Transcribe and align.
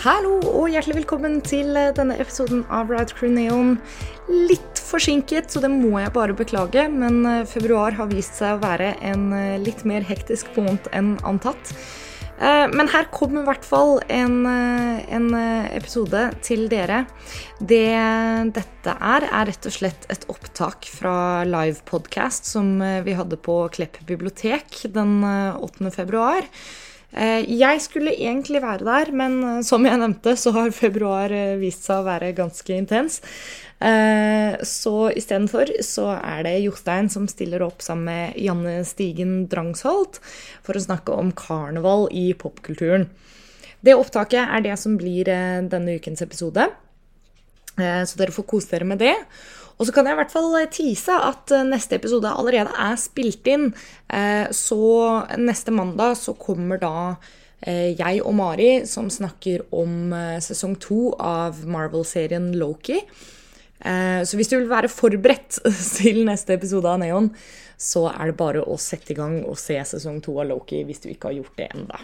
Hallo 0.00 0.38
og 0.48 0.70
hjertelig 0.72 1.02
velkommen 1.02 1.42
til 1.44 1.74
eh, 1.76 1.90
denne 1.92 2.14
episoden 2.22 2.62
av 2.72 2.88
Ride 2.88 3.12
Crew 3.12 3.28
Neon. 3.34 3.74
Litt 4.48 4.80
forsinket, 4.80 5.50
så 5.52 5.60
det 5.60 5.68
må 5.74 5.98
jeg 6.00 6.14
bare 6.14 6.32
beklage, 6.32 6.86
men 6.88 7.18
eh, 7.28 7.42
februar 7.44 7.92
har 7.98 8.08
vist 8.08 8.38
seg 8.40 8.54
å 8.56 8.62
være 8.62 8.94
en 9.04 9.26
eh, 9.36 9.58
litt 9.60 9.84
mer 9.84 10.06
hektisk 10.08 10.48
måned 10.56 10.88
enn 10.96 11.18
antatt. 11.28 11.74
Men 12.40 12.88
her 12.88 13.04
kommer 13.12 13.42
i 13.42 13.48
hvert 13.50 13.66
fall 13.68 13.98
en, 14.08 14.46
en 14.48 15.26
episode 15.76 16.22
til 16.40 16.62
dere. 16.72 17.02
Det 17.60 17.92
dette 18.56 18.94
er, 18.96 19.26
er 19.28 19.50
rett 19.50 19.68
og 19.68 19.74
slett 19.74 20.06
et 20.08 20.24
opptak 20.32 20.88
fra 20.88 21.44
live 21.44 21.84
podcast 21.84 22.48
som 22.48 22.78
vi 23.04 23.12
hadde 23.18 23.36
på 23.44 23.58
Klepp 23.76 24.00
bibliotek 24.08 24.86
den 24.96 25.18
eh, 25.20 25.60
8. 25.60 25.92
februar. 25.92 26.48
Eh, 27.12 27.42
Jeg 27.58 27.80
skulle 27.82 28.14
egentlig 28.14 28.62
være 28.62 28.86
der, 28.86 29.10
men 29.12 29.42
eh, 29.42 29.62
som 29.66 29.84
jeg 29.86 29.98
nevnte, 29.98 30.36
så 30.38 30.52
har 30.54 30.70
februar 30.70 31.32
eh, 31.34 31.58
vist 31.58 31.86
seg 31.86 32.02
å 32.02 32.06
være 32.06 32.34
ganske 32.36 32.76
intens. 32.76 33.20
Så 33.80 34.90
istedenfor 35.16 35.70
så 35.80 36.10
er 36.18 36.42
det 36.44 36.50
Jostein 36.66 37.06
som 37.08 37.24
stiller 37.32 37.62
opp 37.64 37.80
sammen 37.80 38.10
med 38.10 38.34
Janne 38.36 38.74
Stigen 38.84 39.46
Drangsholt 39.48 40.18
for 40.60 40.76
å 40.76 40.82
snakke 40.84 41.14
om 41.16 41.30
karneval 41.32 42.04
i 42.12 42.26
popkulturen. 42.36 43.06
Det 43.80 43.94
opptaket 43.96 44.52
er 44.52 44.66
det 44.66 44.76
som 44.76 44.98
blir 45.00 45.24
denne 45.24 45.96
ukens 45.96 46.20
episode. 46.20 46.68
Så 47.72 48.20
dere 48.20 48.36
får 48.36 48.50
kose 48.52 48.68
dere 48.74 48.90
med 48.92 49.00
det. 49.00 49.16
Og 49.80 49.88
så 49.88 49.94
kan 49.96 50.04
jeg 50.04 50.12
i 50.12 50.20
hvert 50.20 50.32
fall 50.34 50.52
tease 50.68 51.14
at 51.16 51.52
eh, 51.56 51.64
neste 51.64 51.96
episode 51.96 52.28
allerede 52.28 52.72
er 52.76 52.98
spilt 53.00 53.46
inn. 53.48 53.70
Eh, 54.12 54.46
Så 54.52 54.76
neste 55.40 55.72
mandag 55.72 56.18
så 56.20 56.34
kommer 56.36 56.76
da 56.82 56.94
eh, 57.64 57.96
jeg 57.96 58.20
og 58.20 58.34
Mari 58.36 58.70
som 58.88 59.08
snakker 59.10 59.64
om 59.72 60.12
eh, 60.12 60.36
sesong 60.44 60.76
to 60.84 61.14
av 61.16 61.62
Marvel-serien 61.64 62.52
Loki. 62.60 63.00
Eh, 63.80 64.20
Så 64.28 64.36
hvis 64.36 64.52
du 64.52 64.58
vil 64.58 64.68
være 64.68 64.92
forberedt 64.92 65.62
til 65.96 66.22
neste 66.28 66.58
episode 66.60 66.84
av 66.92 67.00
Neon, 67.00 67.32
så 67.80 68.10
er 68.12 68.28
det 68.28 68.36
bare 68.36 68.60
å 68.68 68.76
sette 68.76 69.14
i 69.14 69.16
gang 69.16 69.38
og 69.48 69.56
se 69.56 69.80
sesong 69.94 70.20
to 70.20 70.36
av 70.42 70.50
Loki 70.52 70.82
hvis 70.84 71.00
du 71.00 71.08
ikke 71.14 71.30
har 71.32 71.38
gjort 71.40 71.56
det 71.56 71.70
ennå. 71.72 72.02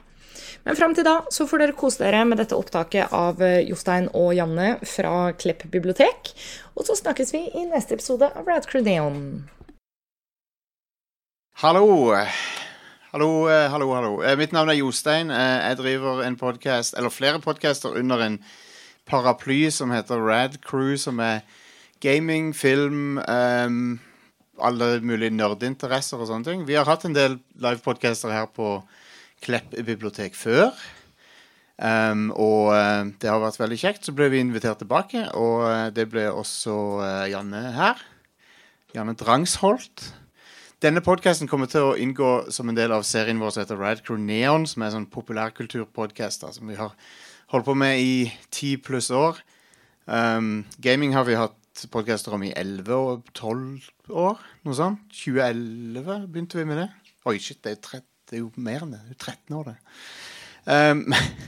Men 0.67 0.77
fram 0.77 0.93
til 0.97 1.05
da 1.07 1.19
så 1.33 1.47
får 1.49 1.63
dere 1.63 1.75
kose 1.77 2.01
dere 2.03 2.23
med 2.29 2.41
dette 2.41 2.57
opptaket 2.57 3.13
av 3.15 3.41
eh, 3.45 3.61
Jostein 3.69 4.09
og 4.17 4.33
Janne 4.37 4.79
fra 4.89 5.33
Klepp 5.37 5.67
bibliotek. 5.73 6.33
Og 6.77 6.85
så 6.87 6.97
snakkes 6.99 7.33
vi 7.35 7.41
i 7.57 7.65
neste 7.71 7.97
episode 7.97 8.29
av 8.37 8.47
Rad 8.49 8.67
Crew 8.69 8.85
Neon. 8.85 9.21
Hallo. 11.63 12.13
Hallo, 13.13 13.31
eh, 13.49 13.71
hallo, 13.73 13.93
hallo. 13.95 14.23
Eh, 14.23 14.37
Mitt 14.37 14.53
navn 14.53 14.69
er 14.69 14.77
Jostein. 14.77 15.31
Eh, 15.31 15.69
Jeg 15.71 15.77
driver 15.79 16.23
en 16.23 16.37
podcast, 16.37 16.95
eller 16.99 17.09
flere 17.09 17.41
podcaster 17.41 17.97
under 17.97 18.19
en 18.21 18.39
paraply 19.07 19.71
som 19.71 19.91
heter 19.91 20.21
Rad 20.21 20.61
Crew, 20.63 20.97
som 20.97 21.19
er 21.21 21.41
gaming, 22.01 22.53
film, 22.55 23.19
um, 23.19 24.01
alle 24.61 25.01
mulige 25.01 25.31
nerdinteresser 25.31 26.19
og 26.21 26.29
sånne 26.29 26.45
ting. 26.45 26.67
Vi 26.67 26.75
har 26.75 26.85
hatt 26.85 27.05
en 27.05 27.15
del 27.15 27.39
livepodcaster 27.57 28.31
her 28.31 28.47
på 28.47 28.83
Klepp 29.41 29.71
bibliotek 29.71 30.35
før. 30.35 30.73
Ehm, 31.77 32.31
og 32.33 32.71
eh, 32.73 33.09
det 33.21 33.29
har 33.29 33.43
vært 33.43 33.61
veldig 33.61 33.79
kjekt. 33.81 34.07
Så 34.07 34.15
ble 34.17 34.31
vi 34.33 34.41
invitert 34.41 34.81
tilbake, 34.81 35.27
og 35.37 35.67
eh, 35.69 35.89
det 35.97 36.09
ble 36.13 36.29
også 36.33 36.77
uh, 37.03 37.27
Janne 37.31 37.63
her. 37.77 38.01
Janne 38.97 39.17
Drangsholt. 39.19 40.07
Denne 40.85 41.03
podcasten 41.05 41.49
kommer 41.49 41.69
til 41.73 41.89
å 41.89 41.97
inngå 42.01 42.51
som 42.53 42.69
en 42.69 42.77
del 42.77 42.93
av 42.93 43.05
serien 43.09 43.41
vår 43.41 43.55
som 43.55 43.65
heter 43.65 43.81
Radcrew 43.81 44.21
Neon, 44.21 44.67
som 44.69 44.83
er 44.83 44.91
en 44.91 44.99
sånn 44.99 45.13
populærkulturpodkast 45.13 46.45
som 46.53 46.69
vi 46.69 46.77
har 46.77 46.93
holdt 47.53 47.69
på 47.69 47.77
med 47.79 48.01
i 48.01 48.27
ti 48.53 48.75
pluss 48.77 49.09
år. 49.15 49.41
Um, 50.05 50.67
gaming 50.85 51.17
har 51.17 51.25
vi 51.27 51.39
hatt 51.39 51.57
podcaster 51.93 52.37
om 52.37 52.45
i 52.47 52.53
11 52.57 52.93
og 52.93 53.33
12 53.33 54.13
år, 54.17 54.45
noe 54.69 54.77
sånt. 54.77 55.03
2011 55.17 56.29
begynte 56.29 56.61
vi 56.61 56.69
med 56.69 56.85
det. 56.85 56.91
Oi, 57.27 57.39
shit, 57.43 57.63
det 57.65 57.79
er, 57.79 57.83
30, 57.89 58.07
det 58.29 58.39
er 58.39 58.45
jo 58.45 58.53
mer 58.69 58.85
enn 58.85 58.95
det. 58.95 59.03
Det 59.03 59.17
er 59.17 59.17
jo 59.17 59.23
13 59.25 59.59
år, 59.59 59.73
det. 59.73 59.77
Um, 60.67 61.07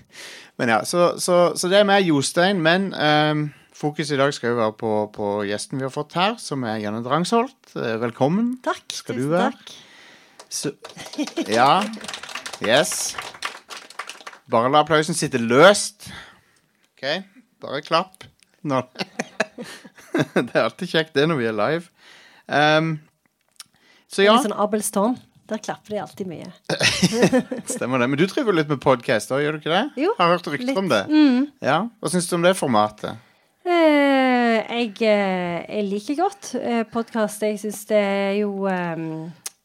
men 0.58 0.72
ja, 0.72 0.82
så, 0.86 1.12
så, 1.18 1.52
så 1.58 1.70
det 1.70 1.80
er 1.80 1.88
meg, 1.88 2.06
Jostein. 2.08 2.62
Men 2.64 2.90
um, 2.94 3.48
fokus 3.76 4.12
i 4.14 4.18
dag 4.18 4.32
skal 4.34 4.54
jo 4.54 4.60
være 4.60 4.76
på, 4.78 4.92
på 5.14 5.32
gjesten 5.48 5.80
vi 5.80 5.86
har 5.86 5.94
fått 5.94 6.16
her, 6.18 6.38
som 6.42 6.64
er 6.66 6.80
Janne 6.82 7.02
Drangsholt. 7.04 7.74
Eh, 7.76 7.98
Velkommen. 8.02 8.56
Takk. 8.64 8.86
Skal 8.94 9.18
du 9.18 9.26
tusen 9.26 9.34
være? 9.34 9.52
takk. 9.52 9.76
Så, 10.48 10.72
ja. 11.50 11.82
Yes. 12.64 13.12
Bare 14.48 14.70
la 14.72 14.80
applausen 14.80 15.16
sitte 15.18 15.40
løst. 15.42 16.08
OK? 16.96 17.04
Bare 17.62 17.82
klapp. 17.84 18.24
Nå. 18.66 18.80
det 20.34 20.54
er 20.54 20.64
alltid 20.64 20.90
kjekt, 20.90 21.14
det, 21.18 21.28
når 21.28 21.42
vi 21.42 21.50
er 21.50 21.58
live. 21.58 21.90
Um, 22.48 22.94
så 24.08 24.24
ja, 24.24 24.34
Litt 24.34 24.48
sånn 24.48 24.56
Abelstårn. 24.56 25.18
Der 25.48 25.60
klapper 25.64 25.94
de 25.94 26.00
alltid 26.03 26.28
mye. 26.28 26.50
stemmer 27.75 28.03
det. 28.03 28.09
Men 28.10 28.19
du 28.20 28.26
driver 28.28 28.53
litt 28.53 28.69
med 28.69 28.81
podkast 28.84 29.31
òg, 29.32 29.41
gjør 29.44 29.56
du 29.56 29.62
ikke 29.62 29.72
det? 29.72 29.84
Jo, 30.03 30.10
Har 30.19 30.34
hørt 30.34 30.48
rykter 30.53 30.76
om 30.82 30.91
det. 30.91 31.03
Mm. 31.09 31.47
Ja. 31.64 31.78
Hva 32.03 32.10
syns 32.12 32.28
du 32.28 32.34
om 32.36 32.44
det 32.44 32.53
formatet? 32.59 33.16
Eh, 33.69 34.58
jeg, 34.60 34.92
eh, 35.04 35.64
jeg 35.69 35.87
liker 35.88 36.19
godt 36.20 36.50
eh, 36.60 36.82
podkast. 36.92 37.42
Jeg 37.48 37.60
syns 37.62 37.81
det 37.88 38.00
er 38.00 38.34
jo 38.42 38.66
eh, 38.69 39.03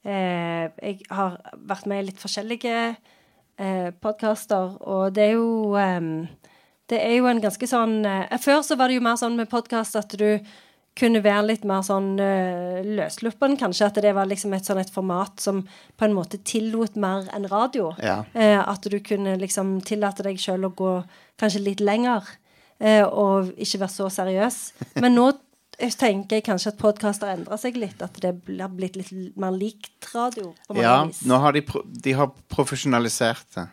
eh, 0.08 0.66
Jeg 0.80 0.98
har 1.12 1.38
vært 1.68 1.88
med 1.92 2.02
i 2.04 2.08
litt 2.10 2.20
forskjellige 2.24 2.76
eh, 3.60 3.90
podkaster, 4.04 4.76
og 4.88 5.14
det 5.16 5.30
er 5.30 5.36
jo 5.38 5.76
eh, 5.80 6.00
Det 6.92 7.00
er 7.00 7.16
jo 7.20 7.28
en 7.32 7.44
ganske 7.44 7.68
sånn 7.70 8.00
eh, 8.08 8.38
Før 8.44 8.64
så 8.68 8.80
var 8.80 8.92
det 8.92 9.00
jo 9.00 9.06
mer 9.08 9.20
sånn 9.20 9.40
med 9.40 9.52
podkast 9.52 10.00
at 10.00 10.16
du 10.20 10.30
kunne 11.00 11.24
være 11.26 11.48
litt 11.48 11.64
mer 11.68 11.81
sånn 11.86 12.14
uh, 12.22 12.81
løssluppen, 12.86 13.58
kanskje. 13.59 13.90
At 13.90 14.00
det 14.06 14.14
var 14.16 14.30
liksom 14.30 14.54
et 14.54 14.68
sånn 14.68 14.81
et 14.81 14.94
format 14.94 15.42
som 15.42 15.64
på 15.98 16.08
en 16.08 16.16
måte 16.18 16.40
tillot 16.46 16.98
mer 17.02 17.30
enn 17.34 17.48
radio. 17.52 17.92
Ja. 18.04 18.22
Uh, 18.36 18.62
at 18.62 18.86
du 18.86 19.00
kunne 19.06 19.38
liksom 19.42 19.80
tillate 19.86 20.26
deg 20.28 20.42
sjøl 20.42 20.70
å 20.70 20.74
gå 20.78 20.94
kanskje 21.42 21.64
litt 21.66 21.81
lenger, 21.84 22.28
uh, 22.84 23.06
og 23.09 23.54
ikke 23.58 23.84
være 23.86 23.96
så 23.96 24.12
seriøs. 24.20 24.59
Men 25.04 25.18
nå 25.18 25.31
tenker 25.98 26.38
jeg 26.38 26.46
kanskje 26.46 26.76
at 26.76 26.81
podkaster 26.81 27.31
endrer 27.34 27.60
seg 27.62 27.80
litt. 27.81 28.02
At 28.06 28.20
det 28.22 28.36
har 28.60 28.74
blitt 28.74 29.00
litt 29.00 29.14
mer 29.40 29.56
likt 29.56 30.12
radio. 30.14 30.54
Ja, 30.78 31.02
vis. 31.08 31.24
nå 31.25 31.42
har 31.42 31.58
de, 31.58 31.66
pro 31.66 31.81
de 31.84 32.18
har 32.20 32.30
profesjonalisert 32.54 33.58
det. 33.58 33.70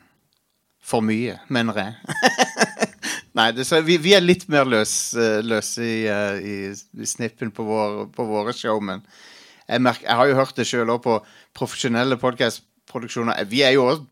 For 0.91 1.05
mye, 1.05 1.37
mener 1.53 1.77
jeg. 1.77 2.89
Nei, 3.41 3.49
det, 3.57 3.65
vi, 3.87 3.97
vi 4.05 4.13
er 4.17 4.25
litt 4.25 4.47
mer 4.53 4.69
løs, 4.69 4.95
eh, 5.17 5.41
løse 5.47 5.85
i, 5.87 5.99
eh, 6.11 6.39
i, 6.45 6.57
i 7.01 7.09
snippen 7.09 7.53
på, 7.57 7.65
vår, 7.65 8.01
på 8.13 8.27
våre 8.29 8.53
show, 8.57 8.81
men 8.85 9.01
jeg, 9.65 9.81
merker, 9.81 10.05
jeg 10.09 10.19
har 10.21 10.29
jo 10.31 10.39
hørt 10.41 10.57
det 10.59 10.67
sjøl 10.69 10.93
òg 10.93 11.03
på 11.07 11.19
profesjonelle 11.57 12.19
podkastproduksjoner. 12.21 13.41
Vi 13.49 13.63
er 13.65 13.77
jo 13.79 13.87
òg 13.95 14.07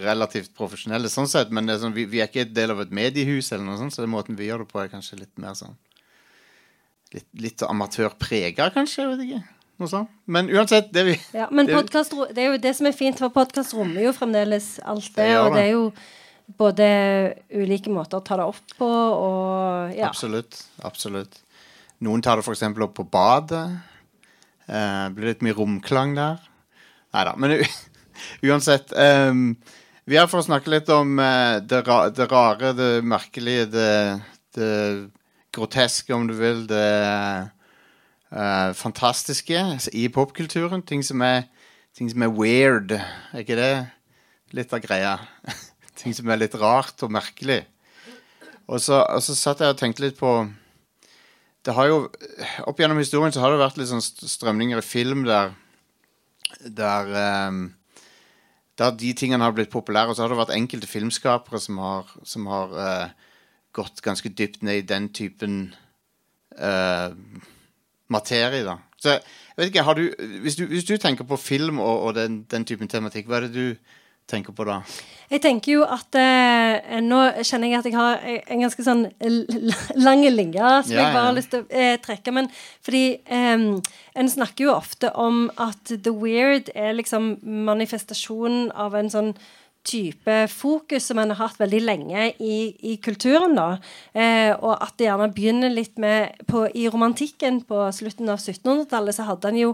relativt 0.00 0.54
profesjonelle 0.56 1.10
sånn 1.12 1.28
sett, 1.28 1.50
men 1.52 1.68
det 1.68 1.74
er 1.76 1.82
sånn, 1.82 1.92
vi, 1.96 2.06
vi 2.08 2.22
er 2.22 2.30
ikke 2.30 2.46
et 2.46 2.54
del 2.56 2.72
av 2.72 2.80
et 2.80 2.94
mediehus, 2.96 3.50
eller 3.52 3.66
noe 3.66 3.80
sånt, 3.82 3.92
så 3.92 4.04
den 4.06 4.14
måten 4.14 4.38
vi 4.38 4.48
gjør 4.48 4.64
det 4.64 4.70
på, 4.72 4.80
er 4.80 4.92
kanskje 4.92 5.20
litt 5.20 5.34
mer 5.42 5.58
sånn 5.58 5.76
Litt, 7.12 7.26
litt 7.36 7.60
amatørprega, 7.66 8.70
kanskje. 8.72 9.02
Jeg 9.02 9.10
vet 9.10 9.24
ikke. 9.26 9.40
Men 10.32 10.48
uansett, 10.48 10.86
det 10.94 11.02
vi 11.04 11.18
Ja, 11.36 11.50
men 11.50 11.66
det- 11.66 11.74
det 12.32 12.38
er 12.40 12.52
jo 12.54 12.56
det 12.56 12.72
som 12.76 12.86
er 12.86 12.92
fint, 12.96 13.18
for 13.18 13.28
podkast 13.28 13.74
rommer 13.76 14.00
jo 14.00 14.12
fremdeles 14.16 14.78
alt 14.82 15.04
det. 15.14 15.26
Det 15.28 15.36
og 15.36 15.52
det. 15.52 15.60
er 15.60 15.70
jo 15.72 15.92
både 16.58 16.86
ulike 17.54 17.92
måter 17.92 18.18
å 18.18 18.24
ta 18.26 18.38
det 18.40 18.48
opp 18.50 18.74
på, 18.78 18.88
og 18.88 19.94
ja. 19.96 20.10
Absolutt. 20.10 20.58
absolutt. 20.82 21.40
Noen 22.02 22.22
tar 22.24 22.38
det 22.38 22.46
f.eks. 22.46 22.64
opp 22.72 22.96
på 22.98 23.06
badet. 23.06 23.66
Eh, 24.66 25.06
blir 25.14 25.32
litt 25.32 25.44
mye 25.44 25.56
romklang 25.56 26.16
der. 26.18 26.42
Nei 27.14 27.24
da. 27.28 27.34
Men 27.38 27.56
uansett 28.48 28.92
um, 28.96 29.52
Vi 30.08 30.18
er 30.18 30.28
for 30.30 30.40
å 30.40 30.46
snakke 30.46 30.72
litt 30.72 30.90
om 30.90 31.18
uh, 31.20 31.60
det, 31.62 31.82
ra 31.86 32.04
det 32.10 32.26
rare, 32.30 32.72
det 32.74 32.92
merkelige, 33.06 33.68
det, 33.70 33.92
det 34.58 34.72
groteske, 35.54 36.14
om 36.16 36.26
du 36.26 36.34
vil. 36.38 36.64
Det 36.70 36.86
uh, 38.32 38.70
fantastiske 38.78 39.66
i 39.92 40.08
popkulturen. 40.10 40.82
Ting 40.82 41.04
Ting 41.92 42.08
som 42.08 42.24
er 42.24 42.32
weird. 42.32 42.96
Er 42.96 43.44
ikke 43.44 43.58
det 43.58 43.74
litt 44.56 44.72
av 44.72 44.80
greia? 44.84 45.18
ting 46.02 46.14
som 46.16 46.28
er 46.30 46.40
litt 46.42 46.56
rart 46.58 47.02
og 47.04 47.12
merkelig. 47.14 47.62
Og 48.70 48.80
så, 48.82 49.00
og 49.02 49.22
så 49.24 49.36
satt 49.36 49.62
jeg 49.62 49.74
og 49.74 49.78
tenkte 49.80 50.04
litt 50.04 50.18
på 50.18 50.30
Det 51.66 51.74
har 51.74 51.88
jo 51.90 51.96
Opp 52.70 52.78
gjennom 52.78 53.00
historien 53.00 53.34
så 53.34 53.42
har 53.42 53.52
det 53.52 53.62
vært 53.62 53.80
litt 53.80 53.90
sånn 53.90 54.02
strømninger 54.02 54.78
i 54.78 54.86
film 54.86 55.24
der 55.26 55.50
Der 56.78 57.10
um, 57.50 57.64
Der 58.78 58.94
de 58.96 59.12
tingene 59.18 59.44
har 59.44 59.54
blitt 59.56 59.72
populære, 59.72 60.12
og 60.12 60.16
så 60.16 60.24
har 60.24 60.32
det 60.32 60.38
vært 60.38 60.54
enkelte 60.56 60.88
filmskapere 60.88 61.60
som 61.60 61.80
har, 61.82 62.08
som 62.24 62.46
har 62.48 62.72
uh, 62.72 63.32
gått 63.76 64.00
ganske 64.02 64.30
dypt 64.32 64.62
ned 64.64 64.80
i 64.80 64.86
den 64.86 65.10
typen 65.12 65.74
uh, 66.56 67.12
materie, 68.08 68.62
da. 68.64 68.78
Så 68.96 69.18
jeg 69.18 69.58
vet 69.58 69.74
ikke, 69.74 69.94
du 69.98 70.38
Hvis 70.40 70.56
du, 70.56 70.64
hvis 70.66 70.88
du 70.88 70.96
tenker 70.96 71.28
på 71.28 71.36
film 71.36 71.80
og, 71.80 72.00
og 72.08 72.14
den, 72.14 72.42
den 72.50 72.64
typen 72.64 72.88
tematikk, 72.88 73.28
hva 73.28 73.42
er 73.42 73.48
det 73.48 73.54
du 73.54 73.92
tenker 74.32 74.56
på 74.56 74.66
da? 74.68 74.80
Jeg 75.32 75.40
tenker 75.40 75.72
jo 75.78 75.84
at 75.88 76.16
eh, 76.20 76.98
Nå 77.00 77.20
kjenner 77.40 77.70
jeg 77.70 77.78
at 77.78 77.86
jeg 77.88 77.96
har 77.96 78.18
en 78.52 78.64
ganske 78.66 78.84
sånn 78.84 79.06
lang 80.04 80.24
linje 80.28 80.60
som 80.84 80.92
Ja, 80.92 80.98
jeg 80.98 81.14
bare 81.14 81.22
ja. 81.22 81.24
har 81.30 81.38
lyst 81.38 81.52
til 81.54 81.62
å 81.62 81.70
eh, 81.70 81.94
trekke. 82.04 82.34
Men 82.36 82.50
fordi 82.84 83.04
eh, 83.24 83.64
en 84.18 84.28
snakker 84.34 84.66
jo 84.66 84.74
ofte 84.74 85.12
om 85.16 85.46
at 85.56 85.94
the 86.04 86.12
weird 86.12 86.68
er 86.76 86.92
liksom 86.98 87.36
manifestasjonen 87.70 88.70
av 88.76 88.98
en 88.98 89.12
sånn 89.12 89.32
type 89.82 90.34
fokus 90.52 91.08
som 91.10 91.18
en 91.18 91.32
har 91.32 91.40
hatt 91.40 91.58
veldig 91.58 91.80
lenge 91.82 92.28
i, 92.38 92.58
i 92.92 92.96
kulturen. 93.02 93.56
da, 93.58 93.78
eh, 94.14 94.52
Og 94.54 94.76
at 94.76 94.94
det 94.98 95.08
gjerne 95.08 95.32
begynner 95.34 95.72
litt 95.74 95.98
med 95.98 96.44
på, 96.46 96.68
I 96.70 96.86
romantikken 96.92 97.64
på 97.66 97.88
slutten 97.94 98.30
av 98.30 98.38
1700-tallet 98.38 99.16
så 99.16 99.26
hadde 99.26 99.50
han 99.50 99.58
jo 99.58 99.72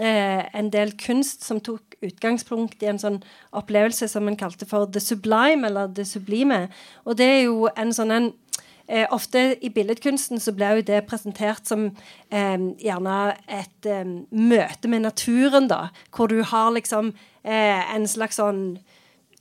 eh, 0.00 0.42
en 0.58 0.72
del 0.74 0.96
kunst 0.98 1.46
som 1.46 1.60
tok 1.62 1.93
utgangspunkt 2.06 2.82
i 2.82 2.90
en 2.92 3.00
sånn 3.00 3.20
opplevelse 3.56 4.08
som 4.10 4.28
en 4.28 4.38
kalte 4.38 4.68
for 4.68 4.86
the 4.86 5.02
sublime, 5.02 5.66
eller 5.66 5.90
det 5.92 6.06
sublime. 6.10 6.68
Og 7.04 7.18
det 7.18 7.28
er 7.30 7.42
jo 7.46 7.68
en 7.74 7.94
sånn 7.96 8.14
en 8.14 8.32
Eh, 8.88 9.06
ofte 9.10 9.56
i 9.64 9.70
billedkunsten 9.72 10.40
så 10.40 10.52
blir 10.52 10.76
jo 10.76 10.82
det 10.84 11.06
presentert 11.08 11.64
som 11.64 11.86
eh, 12.28 12.64
gjerne 12.84 13.14
et 13.48 13.86
eh, 13.88 14.10
møte 14.28 14.90
med 14.92 15.06
naturen, 15.06 15.70
da. 15.70 15.86
Hvor 16.12 16.28
du 16.28 16.42
har 16.44 16.68
liksom 16.74 17.14
eh, 17.42 17.80
en 17.94 18.04
slags 18.08 18.36
sånn 18.36 18.76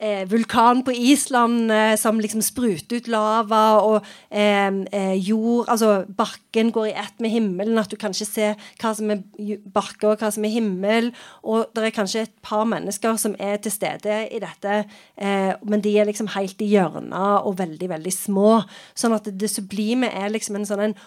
eh, 0.03 0.23
vulkan 0.29 0.83
på 0.83 0.91
Island 0.91 1.71
eh, 1.71 1.95
som 1.99 2.19
liksom 2.19 2.43
spruter 2.43 2.99
ut 2.99 3.07
lava, 3.11 3.61
og 3.83 4.05
eh, 4.29 4.67
eh, 4.91 5.15
jord 5.17 5.69
Altså 5.71 6.03
bakken 6.17 6.71
går 6.75 6.89
i 6.89 6.95
ett 6.99 7.23
med 7.23 7.31
himmelen, 7.33 7.79
at 7.79 7.91
du 7.91 7.97
kan 7.99 8.13
ikke 8.13 8.27
se 8.27 8.49
hva 8.81 8.93
som 8.97 9.11
er 9.13 9.23
bakke 9.73 10.09
og 10.09 10.21
hva 10.21 10.31
som 10.33 10.45
er 10.45 10.55
himmel. 10.57 11.11
Og 11.43 11.71
det 11.75 11.87
er 11.87 11.95
kanskje 11.95 12.25
et 12.27 12.35
par 12.45 12.65
mennesker 12.69 13.17
som 13.21 13.37
er 13.39 13.61
til 13.63 13.73
stede 13.73 14.19
i 14.27 14.41
dette, 14.43 14.83
eh, 15.17 15.53
men 15.63 15.83
de 15.83 15.95
er 15.97 16.09
liksom 16.09 16.33
helt 16.35 16.61
i 16.61 16.71
hjørnet 16.73 17.47
og 17.47 17.57
veldig, 17.61 17.89
veldig 17.95 18.13
små. 18.13 18.61
Sånn 18.97 19.15
at 19.15 19.31
det 19.31 19.51
sublime 19.51 20.11
er 20.11 20.33
liksom 20.33 20.59
en 20.59 20.67
sånn 20.67 20.87
en 20.89 20.99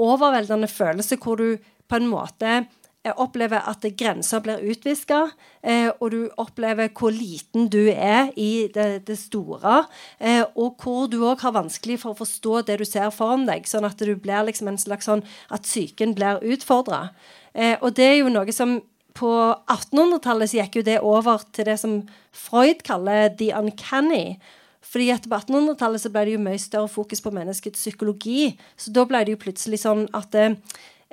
overveldende 0.00 0.70
følelse 0.70 1.18
hvor 1.22 1.38
du 1.38 1.60
på 1.88 2.00
en 2.00 2.08
måte 2.10 2.64
opplever 3.12 3.60
at 3.68 3.84
grenser 3.98 4.40
blir 4.40 4.62
utviska, 4.72 5.18
eh, 5.62 5.90
og 6.00 6.10
du 6.14 6.20
opplever 6.40 6.88
hvor 6.96 7.12
liten 7.12 7.68
du 7.68 7.90
er 7.92 8.30
i 8.40 8.68
det, 8.72 9.04
det 9.08 9.18
store. 9.20 9.82
Eh, 10.18 10.40
og 10.56 10.80
hvor 10.80 11.10
du 11.12 11.18
òg 11.28 11.44
har 11.44 11.56
vanskelig 11.56 11.98
for 12.00 12.14
å 12.14 12.20
forstå 12.22 12.62
det 12.70 12.78
du 12.80 12.86
ser 12.88 13.12
foran 13.12 13.44
deg. 13.48 13.68
Sånn 13.68 13.84
at 13.84 14.00
du 14.00 14.14
blir 14.16 14.46
liksom 14.48 14.72
en 14.72 14.80
slags 14.80 15.10
sånn 15.10 15.24
at 15.52 15.68
psyken 15.68 16.16
blir 16.16 16.40
utfordra. 16.40 17.10
Eh, 17.52 17.76
og 17.80 17.92
det 17.98 18.08
er 18.08 18.18
jo 18.22 18.32
noe 18.32 18.56
som 18.56 18.78
på 19.14 19.30
1800-tallet 19.70 20.50
så 20.50 20.62
gikk 20.62 20.80
jo 20.80 20.88
det 20.88 20.98
over 21.06 21.44
til 21.54 21.68
det 21.68 21.76
som 21.78 22.00
Freud 22.34 22.82
kaller 22.86 23.28
the 23.38 23.52
uncanny. 23.54 24.38
Fordi 24.84 25.10
at 25.10 25.28
På 25.28 25.38
1800-tallet 25.38 26.02
så 26.02 26.10
ble 26.12 26.24
det 26.26 26.34
jo 26.34 26.42
mye 26.42 26.60
større 26.60 26.90
fokus 26.92 27.22
på 27.24 27.32
menneskets 27.34 27.80
psykologi. 27.80 28.54
Så 28.76 28.92
da 28.94 29.06
ble 29.08 29.24
det 29.24 29.34
jo 29.34 29.40
plutselig 29.44 29.80
sånn 29.82 30.04
at 30.14 30.34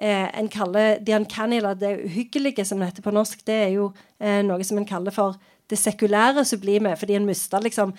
eh, 0.02 0.40
en 0.40 0.50
kaller 0.50 1.00
the 1.06 1.16
uncanny, 1.16 1.58
eller 1.58 1.78
det 1.78 1.94
uhyggelige, 2.06 2.66
som 2.66 2.80
det 2.80 2.92
heter 2.92 3.06
på 3.06 3.14
norsk, 3.14 3.46
det 3.48 3.58
er 3.68 3.72
jo 3.76 3.92
eh, 4.20 4.42
noe 4.46 4.64
som 4.66 4.82
en 4.82 4.88
kaller 4.90 5.14
for 5.16 5.38
det 5.70 5.80
sekulære 5.80 6.46
sublime. 6.46 6.96
Fordi 6.98 7.16
en 7.16 7.30
mister 7.30 7.62
liksom 7.62 7.96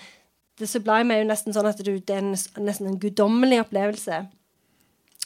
Det 0.59 0.67
sublime 0.69 1.15
er 1.15 1.23
jo 1.23 1.25
nesten 1.25 1.53
sånn 1.55 1.65
at 1.65 1.79
du, 1.81 1.95
det 1.97 2.13
er 2.13 2.19
en, 2.21 2.35
nesten 2.61 2.85
en 2.85 2.99
guddommelig 3.01 3.57
opplevelse. 3.63 4.19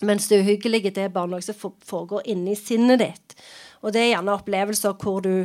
Mens 0.08 0.30
det 0.32 0.40
uhyggelige 0.40 0.94
det 0.96 1.04
er 1.04 1.12
bare 1.12 1.28
noe 1.28 1.44
som 1.44 1.74
foregår 1.84 2.24
inni 2.32 2.54
sinnet 2.56 3.02
ditt. 3.02 3.36
Og 3.84 3.92
det 3.92 4.06
er 4.06 4.14
gjerne 4.14 4.38
opplevelser 4.38 4.96
hvor 4.96 5.20
du 5.26 5.44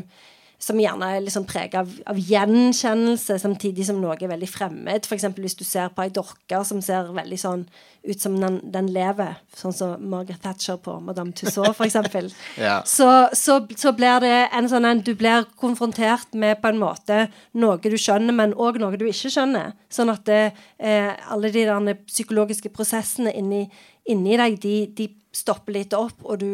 som 0.62 0.78
gjerne 0.78 1.08
er 1.10 1.24
liksom 1.24 1.42
preget 1.48 1.80
av, 1.80 1.88
av 2.06 2.18
gjenkjennelse, 2.22 3.34
samtidig 3.42 3.86
som 3.88 3.98
noe 3.98 4.14
er 4.14 4.30
veldig 4.30 4.48
fremmed. 4.50 5.08
F.eks. 5.08 5.24
hvis 5.34 5.56
du 5.58 5.64
ser 5.66 5.90
på 5.90 6.04
ei 6.04 6.12
dorke 6.14 6.60
som 6.68 6.82
ser 6.84 7.10
veldig 7.16 7.38
sånn 7.40 7.64
ut 8.06 8.22
som 8.22 8.36
den, 8.38 8.60
den 8.70 8.90
lever. 8.94 9.40
Sånn 9.58 9.74
som 9.74 9.96
Margaret 10.10 10.42
Thatcher 10.42 10.78
på 10.82 10.94
Madame 11.02 11.34
Tussauds, 11.34 11.74
f.eks. 11.74 11.98
Ja. 12.62 12.80
så, 12.86 13.08
så, 13.34 13.58
så 13.78 13.92
blir 13.96 14.22
det 14.22 14.34
en 14.54 14.68
sånn 14.70 14.86
en 14.86 15.02
Du 15.02 15.14
blir 15.18 15.46
konfrontert 15.58 16.34
med 16.38 16.60
på 16.62 16.70
en 16.70 16.80
måte 16.82 17.24
noe 17.58 17.80
du 17.82 17.98
skjønner, 17.98 18.34
men 18.34 18.54
òg 18.54 18.78
noe 18.82 18.98
du 18.98 19.08
ikke 19.08 19.32
skjønner. 19.34 19.74
Sånn 19.90 20.12
at 20.14 20.26
det, 20.30 20.42
eh, 20.78 21.10
alle 21.32 21.50
de 21.54 21.66
der 21.66 22.04
psykologiske 22.06 22.70
prosessene 22.74 23.34
inni, 23.34 23.64
inni 24.06 24.38
deg, 24.38 24.60
de, 24.62 24.76
de 24.94 25.10
stopper 25.34 25.74
litt 25.74 25.96
opp, 25.96 26.22
og 26.22 26.38
du 26.38 26.50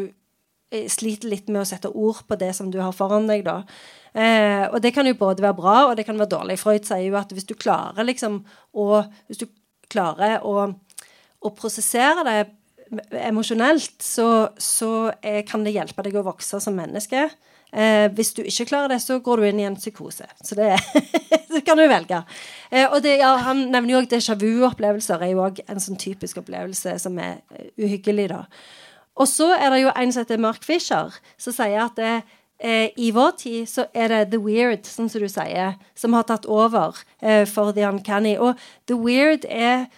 sliter 0.93 1.31
litt 1.31 1.49
med 1.49 1.63
å 1.63 1.69
sette 1.69 1.91
ord 1.91 2.25
på 2.29 2.37
det 2.41 2.51
som 2.57 2.69
du 2.73 2.81
har 2.83 2.93
foran 2.97 3.29
deg, 3.31 3.45
da. 3.47 3.63
Eh, 4.13 4.67
og 4.69 4.81
det 4.85 4.93
kan 4.97 5.07
jo 5.09 5.17
både 5.19 5.45
være 5.45 5.57
bra, 5.57 5.77
og 5.89 5.97
det 5.97 6.05
kan 6.09 6.19
være 6.19 6.35
dårlig. 6.35 6.59
Freud 6.61 6.87
sier 6.89 7.07
jo 7.07 7.19
at 7.21 7.33
hvis 7.33 7.49
du 7.49 7.55
klarer 7.59 8.07
liksom 8.09 8.43
å 8.77 9.03
Hvis 9.29 9.41
du 9.41 9.47
klarer 9.89 10.45
å, 10.45 10.69
å 11.41 11.51
prosessere 11.57 12.25
det 12.27 12.39
emosjonelt, 13.25 14.03
så, 14.03 14.49
så 14.61 15.11
eh, 15.23 15.45
kan 15.49 15.65
det 15.65 15.75
hjelpe 15.77 16.05
deg 16.05 16.17
å 16.21 16.27
vokse 16.27 16.61
som 16.61 16.77
menneske. 16.77 17.29
Eh, 17.73 18.09
hvis 18.17 18.33
du 18.37 18.43
ikke 18.49 18.69
klarer 18.71 18.95
det, 18.95 19.01
så 19.05 19.19
går 19.21 19.41
du 19.41 19.49
inn 19.49 19.61
i 19.61 19.67
en 19.69 19.77
psykose. 19.77 20.29
Så 20.45 20.57
det, 20.57 20.71
det 21.53 21.63
kan 21.67 21.77
du 21.77 21.85
velge. 21.89 22.23
Eh, 22.71 22.87
og 22.87 23.03
det, 23.05 23.19
ja, 23.21 23.35
han 23.45 23.67
nevner 23.73 23.95
jo 23.95 24.03
òg 24.03 24.11
déjà 24.13 24.37
vu-opplevelser 24.41 25.25
er 25.25 25.35
jo 25.35 25.45
òg 25.45 25.61
en 25.69 25.83
sånn 25.83 26.01
typisk 26.01 26.41
opplevelse 26.41 26.97
som 27.03 27.19
er 27.21 27.41
eh, 27.57 27.73
uhyggelig, 27.85 28.31
da. 28.33 28.45
Og 29.19 29.29
så 29.29 29.51
er 29.57 29.73
det 29.75 29.83
jo 29.83 29.95
en 29.95 30.13
som 30.15 30.23
heter 30.25 30.43
Mark 30.43 30.67
Fisher, 30.67 31.15
som 31.41 31.55
sier 31.55 31.81
at 31.83 31.97
det, 31.99 32.15
eh, 32.63 32.91
i 32.97 33.11
vår 33.15 33.35
tid 33.43 33.71
så 33.71 33.89
er 33.95 34.13
det 34.13 34.21
the 34.33 34.41
weird, 34.43 34.87
sånn 34.87 35.11
som 35.11 35.23
du 35.23 35.31
sier, 35.31 35.75
som 35.99 36.15
har 36.15 36.29
tatt 36.29 36.47
over 36.47 36.99
eh, 37.21 37.45
for 37.49 37.75
the 37.75 37.87
uncanny. 37.89 38.37
Og 38.39 38.59
the 38.87 38.99
weird 38.99 39.49
er 39.49 39.89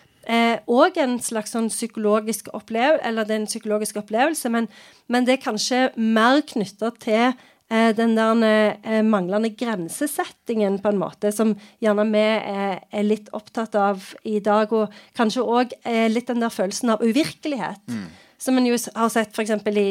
òg 0.70 0.98
en 1.00 1.16
slags 1.18 1.56
sånn 1.56 1.70
psykologisk 1.72 2.52
opplevelse, 2.54 3.02
eller 3.08 3.26
det 3.26 3.34
er 3.34 3.40
en 3.40 3.48
psykologisk 3.48 3.96
opplevelse, 3.98 4.50
men, 4.52 4.68
men 5.10 5.24
det 5.26 5.32
er 5.34 5.40
kanskje 5.42 5.78
mer 5.96 6.44
knytta 6.46 6.92
til 7.02 7.32
eh, 7.32 7.90
den 7.96 8.14
der 8.14 8.44
eh, 8.84 9.00
manglende 9.02 9.50
grensesettingen, 9.50 10.78
på 10.84 10.92
en 10.92 11.00
måte, 11.00 11.32
som 11.34 11.56
gjerne 11.82 12.06
vi 12.12 12.22
er, 12.22 12.78
er 12.92 13.08
litt 13.08 13.32
opptatt 13.34 13.74
av 13.74 14.12
i 14.22 14.38
dag. 14.44 14.70
Og 14.70 14.92
kanskje 15.18 15.42
òg 15.42 15.74
litt 16.12 16.30
den 16.30 16.44
der 16.44 16.52
følelsen 16.54 16.94
av 16.94 17.02
uvirkelighet. 17.02 17.82
Som 18.40 18.56
en 18.58 18.66
jo 18.70 18.76
har 18.96 19.10
sett 19.12 19.34
f.eks. 19.36 19.50
i 19.76 19.88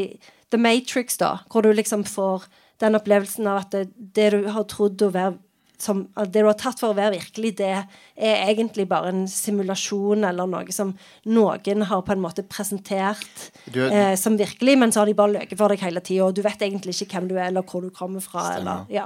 The 0.49 0.57
Matrix, 0.57 1.17
da, 1.21 1.35
hvor 1.51 1.61
du 1.65 1.69
liksom 1.77 2.03
får 2.09 2.47
den 2.81 2.95
opplevelsen 2.97 3.45
av 3.51 3.59
at 3.65 3.71
det, 3.75 3.83
det 4.15 4.31
du 4.33 4.47
har 4.49 4.63
trodd 4.71 5.01
å 5.05 5.11
være 5.13 5.35
som, 5.79 6.01
det 6.27 6.41
du 6.41 6.47
har 6.49 6.57
tatt 6.59 6.79
for 6.81 6.91
å 6.91 6.95
være 6.97 7.13
virkelig, 7.21 7.53
det 7.61 7.69
er 7.71 8.49
egentlig 8.51 8.83
bare 8.91 9.13
en 9.13 9.21
simulasjon 9.31 10.25
eller 10.27 10.49
noe 10.51 10.73
som 10.75 10.89
noen 11.31 11.85
har 11.87 12.01
på 12.03 12.11
en 12.11 12.19
måte 12.25 12.43
presentert 12.51 13.45
Du- 13.71 13.85
eh, 13.87 14.15
som 14.19 14.35
virkelig, 14.37 14.77
men 14.77 14.91
så 14.91 14.99
har 14.99 15.05
de 15.07 15.13
bare 15.15 15.37
løyet 15.37 15.55
for 15.57 15.69
deg 15.71 15.79
hele 15.79 16.01
tida, 16.03 16.25
og 16.25 16.35
du 16.35 16.41
vet 16.41 16.59
egentlig 16.67 16.97
ikke 16.99 17.13
hvem 17.15 17.29
du 17.29 17.35
er, 17.37 17.47
eller 17.47 17.61
hvor 17.63 17.81
du 17.81 17.89
kommer 17.95 18.19
fra. 18.19 18.57
Eller, 18.57 18.85
ja. 18.91 19.05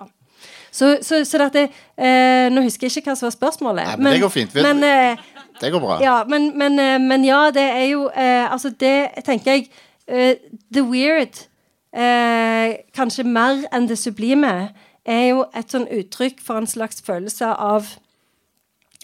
Så, 0.74 0.98
så, 1.06 1.22
så 1.24 1.38
dette 1.40 1.62
eh, 1.96 2.50
Nå 2.52 2.64
husker 2.66 2.90
jeg 2.90 2.98
ikke 3.04 3.12
hva 3.14 3.16
som 3.16 3.30
var 3.30 3.36
spørsmålet. 3.38 3.86
Nei, 3.94 3.96
men 4.02 4.14
det 4.18 4.22
går 4.26 4.34
fint. 4.34 4.52
Vet- 4.58 4.66
Men, 4.66 4.84
eh, 4.84 5.22
Det 5.60 5.72
går 5.72 5.82
bra. 5.84 6.00
ja, 6.02 6.24
men, 6.28 6.52
men, 6.58 6.80
eh, 6.80 7.00
men 7.02 7.26
ja, 7.28 7.50
det 7.54 7.64
er 7.64 7.88
jo 7.92 8.08
eh, 8.10 8.52
Altså, 8.52 8.70
det 8.70 9.24
tenker 9.26 9.58
jeg 9.58 9.70
eh, 10.08 10.36
The 10.74 10.84
weird, 10.86 11.46
eh, 11.94 12.80
kanskje 12.96 13.26
mer 13.28 13.66
enn 13.74 13.88
det 13.88 14.00
sublime, 14.02 14.74
er 15.06 15.24
jo 15.30 15.46
et 15.54 15.72
sånn 15.74 15.88
uttrykk 15.92 16.42
for 16.42 16.62
en 16.62 16.68
slags 16.70 17.04
følelse 17.04 17.50
av 17.60 17.96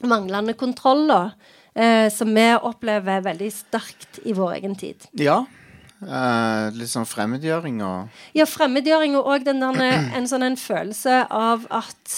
manglende 0.07 0.53
kontroll, 0.55 1.07
da. 1.09 1.23
Eh, 1.75 2.07
som 2.11 2.31
vi 2.35 2.47
opplever 2.55 3.21
veldig 3.23 3.49
sterkt 3.53 4.19
i 4.25 4.33
vår 4.35 4.55
egen 4.57 4.75
tid. 4.79 5.05
Ja. 5.19 5.43
Eh, 5.99 6.65
litt 6.75 6.89
sånn 6.91 7.07
fremmedgjøring 7.07 7.81
og 7.83 8.21
Ja, 8.35 8.45
fremmedgjøring 8.47 9.17
og 9.19 9.27
òg 9.35 9.47
en 9.51 10.27
sånn 10.31 10.45
en 10.47 10.55
følelse 10.59 11.25
av 11.27 11.65
at 11.69 12.13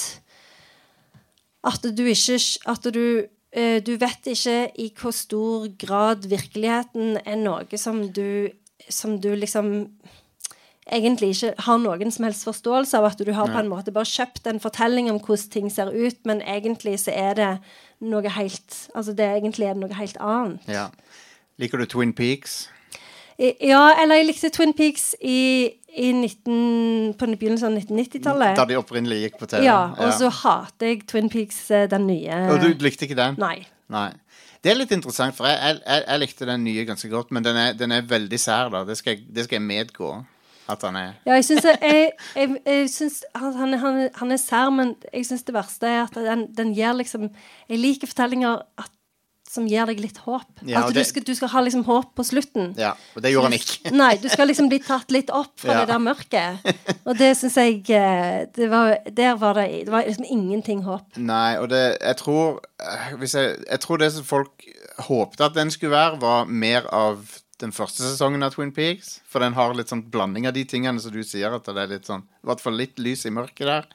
At 1.65 1.81
du 1.81 2.03
ikke 2.05 2.37
At 2.69 2.85
du 2.93 3.25
Du 3.51 3.97
vet 3.99 4.27
ikke 4.31 4.71
i 4.79 4.85
hvor 4.95 5.11
stor 5.11 5.65
grad 5.75 6.23
virkeligheten 6.31 7.17
er 7.25 7.35
noe 7.35 7.77
som 7.77 8.05
du 8.15 8.47
Som 8.87 9.17
du 9.21 9.33
liksom 9.35 9.89
egentlig 10.91 11.29
ikke 11.35 11.51
har 11.65 11.77
noen 11.79 12.11
som 12.11 12.25
helst 12.25 12.47
forståelse 12.47 12.97
av. 12.97 13.05
At 13.11 13.21
du 13.21 13.31
har 13.35 13.51
på 13.51 13.59
en 13.59 13.69
måte 13.69 13.93
bare 13.93 14.09
kjøpt 14.09 14.47
en 14.49 14.59
fortelling 14.59 15.11
om 15.11 15.19
hvordan 15.21 15.51
ting 15.53 15.69
ser 15.71 15.91
ut, 15.93 16.17
men 16.25 16.41
egentlig 16.41 16.97
så 17.03 17.13
er 17.13 17.37
det 17.37 17.51
noe 18.01 18.29
helt 18.33 18.77
Altså 18.95 19.13
det 19.13 19.27
egentlig 19.27 19.69
er 19.69 19.77
noe 19.77 19.93
helt 19.93 20.17
annet. 20.17 20.65
Ja. 20.67 20.89
Liker 21.61 21.77
du 21.77 21.85
Twin 21.85 22.13
Peaks? 22.13 22.69
Ja, 23.41 23.93
eller 24.01 24.19
jeg 24.19 24.27
likte 24.27 24.49
Twin 24.53 24.73
Peaks 24.77 25.15
i 25.21 25.71
19, 25.91 27.13
på 27.19 27.27
begynnelsen 27.35 27.67
av 27.67 27.77
1990-tallet. 27.81 28.55
Da 28.57 28.65
de 28.69 28.77
opprinnelig 28.79 29.25
gikk 29.25 29.39
på 29.41 29.49
TV? 29.51 29.65
Ja, 29.67 29.91
og 29.99 30.13
så 30.15 30.31
hater 30.41 30.93
jeg 30.93 31.05
Twin 31.09 31.29
Peaks, 31.31 31.63
eh, 31.71 31.87
den 31.91 32.07
nye. 32.07 32.37
Og 32.53 32.61
du 32.63 32.69
likte 32.83 33.07
ikke 33.07 33.19
den? 33.19 33.35
Nei. 33.41 33.65
Nei. 33.91 34.09
Det 34.61 34.71
er 34.71 34.77
litt 34.77 34.93
interessant, 34.93 35.35
for 35.35 35.49
jeg, 35.49 35.79
jeg, 35.81 36.03
jeg, 36.05 36.21
likte 36.21 36.47
den 36.47 36.63
nye 36.63 36.85
ganske 36.85 37.09
godt, 37.09 37.31
men 37.33 37.43
den 37.43 37.57
er, 37.57 37.73
den 37.77 37.91
er 37.95 38.05
veldig 38.07 38.39
sær, 38.39 38.69
da. 38.73 38.83
Det 38.87 38.95
skal 38.99 39.19
det 39.25 39.47
skal 39.47 39.57
jeg 39.57 39.67
medgå. 39.67 40.13
at 40.69 40.83
han 40.85 40.95
er 40.95 41.13
Ja, 41.25 41.33
jeg 41.33 41.45
syns, 41.45 41.65
jeg, 41.65 42.11
jeg, 42.35 42.57
jeg 42.65 42.89
syns 42.89 43.23
han, 43.35 43.73
han, 43.73 44.09
han 44.15 44.31
er 44.31 44.37
sær, 44.39 44.69
men 44.69 44.95
jeg 45.11 45.25
syns 45.27 45.43
det 45.43 45.55
verste 45.55 45.89
er 45.89 46.03
at 46.05 46.15
den, 46.15 46.45
den 46.55 46.73
gir 46.77 46.93
liksom 46.93 47.29
Jeg 47.67 47.79
liker 47.79 48.07
fortellinger 48.07 48.61
at, 48.77 48.91
som 49.51 49.65
gir 49.67 49.83
deg 49.89 49.99
litt 49.99 50.17
håp. 50.23 50.47
Ja, 50.63 50.85
at 50.85 50.93
det- 50.93 51.01
du, 51.01 51.07
skal, 51.09 51.23
du 51.27 51.33
skal 51.35 51.49
ha 51.51 51.61
liksom 51.65 51.83
håp 51.83 52.13
på 52.15 52.23
slutten. 52.23 52.69
Ja, 52.79 52.93
og 53.15 53.21
det 53.25 53.33
gjorde 53.33 53.49
han 53.49 53.57
ikke. 53.57 53.91
Nei, 54.01 54.13
du 54.23 54.29
skal 54.31 54.47
liksom 54.47 54.69
bli 54.71 54.79
tatt 54.85 55.11
litt 55.11 55.29
opp 55.35 55.51
fra 55.59 55.73
Ja. 55.73 55.79
det 55.81 55.91
der 55.91 55.99
mørket. 55.99 56.71
Og 57.03 57.17
det 57.19 57.33
syns 57.39 57.57
jeg 57.59 57.83
eh, 57.91 58.45
det 58.55 58.69
var, 58.71 58.95
Der 59.11 59.35
var 59.41 59.59
det 59.59 59.67
Det 59.85 59.91
var 59.91 60.07
liksom 60.07 60.25
ingenting 60.31 60.83
håp. 60.87 61.17
Nei, 61.17 61.57
og 61.59 61.67
det 61.73 61.97
Jeg 61.99 62.17
tror 62.23 62.61
eh, 62.79 63.11
jeg, 63.19 63.57
jeg 63.67 63.79
tror 63.83 63.97
det 63.99 64.11
som 64.15 64.23
folk 64.23 64.67
håpte 65.01 65.43
at 65.49 65.55
den 65.55 65.71
skulle 65.73 65.91
være, 65.97 66.19
var 66.21 66.45
mer 66.45 66.87
av 66.93 67.25
den 67.61 67.71
første 67.75 68.01
sesongen 68.01 68.41
av 68.43 68.55
Twin 68.55 68.71
Peaks. 68.73 69.19
For 69.29 69.43
den 69.43 69.53
har 69.53 69.75
litt 69.77 69.91
sånn 69.91 70.05
blanding 70.13 70.47
av 70.49 70.55
de 70.55 70.63
tingene 70.65 71.01
som 71.01 71.11
du 71.13 71.21
sier, 71.27 71.53
at 71.53 71.67
det 71.67 71.77
er 71.77 71.91
litt 71.91 72.07
sånn 72.09 72.23
I 72.23 72.47
hvert 72.49 72.63
fall 72.63 72.79
litt 72.79 72.97
lys 73.01 73.27
i 73.29 73.33
mørket 73.35 73.67
der. 73.69 73.85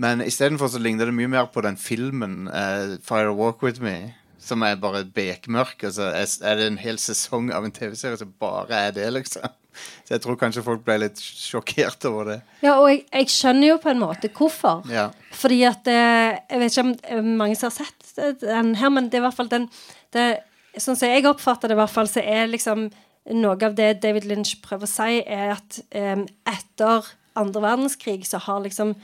Men 0.00 0.22
istedenfor 0.24 0.70
så 0.72 0.80
ligner 0.80 1.10
det 1.10 1.12
mye 1.16 1.28
mer 1.28 1.50
på 1.52 1.60
den 1.66 1.76
filmen 1.76 2.46
uh, 2.48 2.96
Fire 3.04 3.34
Walk 3.36 3.60
With 3.66 3.82
Me. 3.84 4.14
Som 4.40 4.64
er 4.64 4.78
bare 4.80 5.04
bekmørk, 5.04 5.84
og 5.84 5.94
så 5.96 6.10
er, 6.16 6.56
det 6.58 6.66
en 6.66 6.80
hel 6.80 6.98
sesong 7.00 7.50
av 7.52 7.66
en 7.66 7.74
TV-serie 7.74 8.20
som 8.20 8.30
bare 8.40 8.86
er 8.88 8.94
det, 8.96 9.08
liksom. 9.18 9.48
Så 10.04 10.16
jeg 10.16 10.22
tror 10.24 10.36
kanskje 10.40 10.64
folk 10.66 10.80
ble 10.84 10.96
litt 11.04 11.20
sjokkert 11.22 12.02
over 12.08 12.26
det. 12.26 12.38
Ja, 12.64 12.74
og 12.80 12.88
jeg, 12.90 13.04
jeg 13.06 13.30
skjønner 13.30 13.68
jo 13.68 13.76
på 13.80 13.92
en 13.92 14.00
måte 14.02 14.28
hvorfor. 14.34 14.82
Ja. 14.90 15.06
Fordi 15.38 15.60
at 15.68 15.86
eh, 15.88 16.40
Jeg 16.50 16.58
vet 16.60 16.74
ikke 16.74 16.84
om 16.88 16.90
eh, 16.98 17.28
mange 17.38 17.56
som 17.56 17.70
har 17.70 17.76
sett 17.76 18.42
den 18.42 18.74
her, 18.80 18.90
men 18.90 19.08
det 19.08 19.20
er 19.20 19.22
i 19.22 19.26
hvert 19.28 19.38
fall 19.38 19.52
den 19.52 19.68
det, 20.12 20.26
Sånn 20.74 20.98
som 20.98 21.10
jeg 21.10 21.26
oppfatter 21.30 21.70
det, 21.70 21.78
i 21.78 21.80
hvert 21.80 21.94
fall, 21.94 22.10
så 22.10 22.22
er 22.22 22.50
liksom 22.50 22.88
noe 23.36 23.56
av 23.66 23.74
det 23.78 24.00
David 24.02 24.26
Lynch 24.28 24.56
prøver 24.64 24.86
å 24.86 24.90
si, 24.90 25.20
er 25.22 25.54
at 25.56 25.80
um, 25.94 26.26
etter 26.48 27.08
andre 27.38 27.62
verdenskrig 27.62 28.24
så 28.28 28.40
har 28.42 28.62
liksom 28.64 28.94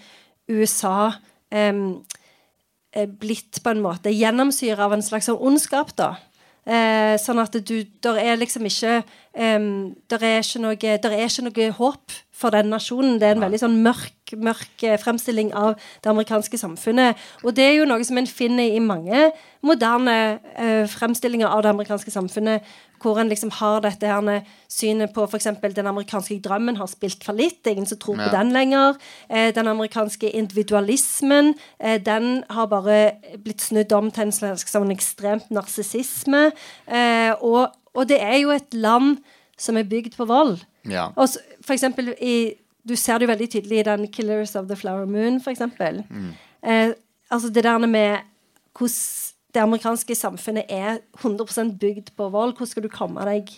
USA 0.51 1.13
eh, 1.51 1.71
eh, 1.71 1.81
blitt 3.05 3.61
på 3.63 3.75
en 3.75 3.83
måte 3.85 4.13
gjennomsyra 4.15 4.87
av 4.87 4.97
en 4.97 5.05
slags 5.05 5.29
sånn 5.29 5.41
ondskap, 5.51 5.93
da. 5.99 6.15
Eh, 6.67 7.15
sånn 7.23 7.39
at 7.39 7.55
du 7.63 7.85
Der 8.03 8.17
er 8.19 8.39
liksom 8.41 8.65
ikke 8.67 9.05
um, 9.39 9.95
Der 10.11 10.25
er 10.27 10.41
ikke 10.41 10.59
noe 10.65 10.75
Der 10.75 11.13
er 11.15 11.29
ikke 11.29 11.45
noe 11.47 11.67
håp 11.77 12.15
for 12.37 12.53
den 12.53 12.71
nasjonen. 12.73 13.17
Det 13.21 13.31
er 13.31 13.37
en 13.37 13.45
veldig 13.45 13.61
sånn 13.63 13.79
mørk, 13.85 14.35
mørk 14.37 14.85
eh, 14.85 14.99
fremstilling 15.01 15.53
av 15.57 15.77
det 16.05 16.11
amerikanske 16.13 16.61
samfunnet. 16.61 17.17
Og 17.45 17.55
det 17.57 17.65
er 17.65 17.79
jo 17.79 17.87
noe 17.89 18.05
som 18.05 18.19
en 18.21 18.29
finner 18.29 18.77
i 18.77 18.83
mange 18.83 19.31
moderne 19.67 20.17
eh, 20.55 20.85
fremstillinger 20.91 21.49
av 21.49 21.65
det 21.65 21.73
amerikanske 21.73 22.13
samfunnet, 22.13 22.67
hvor 23.03 23.21
en 23.21 23.31
liksom 23.31 23.51
har 23.59 23.83
dette 23.85 24.09
her 24.09 24.45
synet 24.73 25.13
på 25.15 25.25
f.eks. 25.27 25.49
den 25.77 25.89
amerikanske 25.89 26.39
drømmen 26.45 26.79
har 26.81 26.91
spilt 26.91 27.25
fallitt. 27.25 27.63
Det 27.63 27.73
er 27.73 27.79
ingen 27.79 27.89
som 27.89 28.01
tror 28.03 28.21
på 28.21 28.29
den 28.33 28.53
lenger. 28.57 29.01
Eh, 29.29 29.53
den 29.55 29.69
amerikanske 29.73 30.31
individualismen, 30.31 31.55
eh, 31.79 32.01
den 32.03 32.45
har 32.51 32.71
bare 32.73 33.01
blitt 33.45 33.65
snudd 33.65 33.93
om 33.97 34.11
til 34.11 34.29
en 34.29 34.37
slags 34.37 34.69
sånn 34.73 34.93
ekstremt 34.95 35.51
narsissisme. 35.55 36.51
Eh, 36.87 37.33
og, 37.41 37.77
og 37.95 38.09
det 38.09 38.21
er 38.23 38.41
jo 38.43 38.55
et 38.55 38.75
land 38.75 39.21
som 39.57 39.77
er 39.77 39.89
bygd 39.89 40.17
på 40.17 40.29
vold. 40.29 40.61
Ja. 40.91 41.09
Og 41.17 41.29
så, 41.29 41.43
for 41.65 41.77
eksempel 41.77 42.15
i 42.21 42.55
Du 42.87 42.95
ser 42.95 43.19
det 43.19 43.27
jo 43.27 43.33
veldig 43.33 43.47
tydelig 43.51 43.79
i 43.81 43.83
den 43.83 44.07
'Killers 44.07 44.55
of 44.55 44.69
the 44.69 44.77
Flower 44.77 45.07
Moon', 45.11 45.43
for 45.43 45.51
eksempel. 45.51 46.05
Eh, 46.63 46.93
altså 47.31 47.51
det 47.51 47.65
der 47.65 47.79
med 47.79 48.19
hvordan 48.79 49.35
det 49.55 49.63
amerikanske 49.63 50.15
samfunnet 50.15 50.65
er 50.69 50.99
100% 51.25 51.79
bygd 51.79 52.13
på 52.17 52.29
vold. 52.29 52.53
Hvordan 52.53 52.67
skal 52.67 52.83
du 52.83 52.89
komme 52.89 53.25
deg 53.25 53.51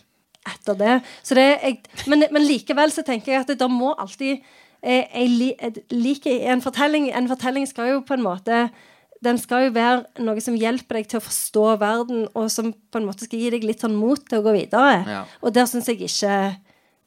etter 0.46 0.74
det? 0.78 1.02
Så 1.22 1.34
det 1.34 1.46
jeg, 1.62 1.80
men, 2.06 2.24
men 2.32 2.42
likevel 2.42 2.90
så 2.94 3.02
tenker 3.02 3.32
jeg 3.32 3.40
at 3.40 3.48
det, 3.48 3.58
det 3.60 3.70
må 3.70 3.94
alltid 3.98 4.38
eh, 4.82 5.04
jeg, 5.14 5.56
jeg 5.60 5.72
liker 5.90 6.52
en 6.52 6.62
fortelling 6.62 7.10
En 7.12 7.28
fortelling 7.28 7.68
skal 7.68 7.90
jo 7.90 8.00
på 8.00 8.14
en 8.14 8.22
måte 8.22 8.68
den 9.24 9.38
skal 9.40 9.66
jo 9.66 9.74
være 9.74 10.22
noe 10.22 10.42
som 10.42 10.54
hjelper 10.54 11.00
deg 11.00 11.08
til 11.10 11.18
å 11.18 11.24
forstå 11.24 11.64
verden, 11.80 12.26
og 12.38 12.50
som 12.54 12.70
på 12.70 13.00
en 13.00 13.08
måte 13.08 13.26
skal 13.26 13.40
gi 13.42 13.50
deg 13.50 13.66
litt 13.66 13.82
sånn 13.82 13.96
mot 13.98 14.20
til 14.22 14.38
å 14.38 14.44
gå 14.44 14.54
videre. 14.54 15.00
Ja. 15.08 15.22
Og 15.42 15.54
der 15.56 15.66
syns 15.66 15.88
jeg 15.90 15.98
ikke 16.06 16.36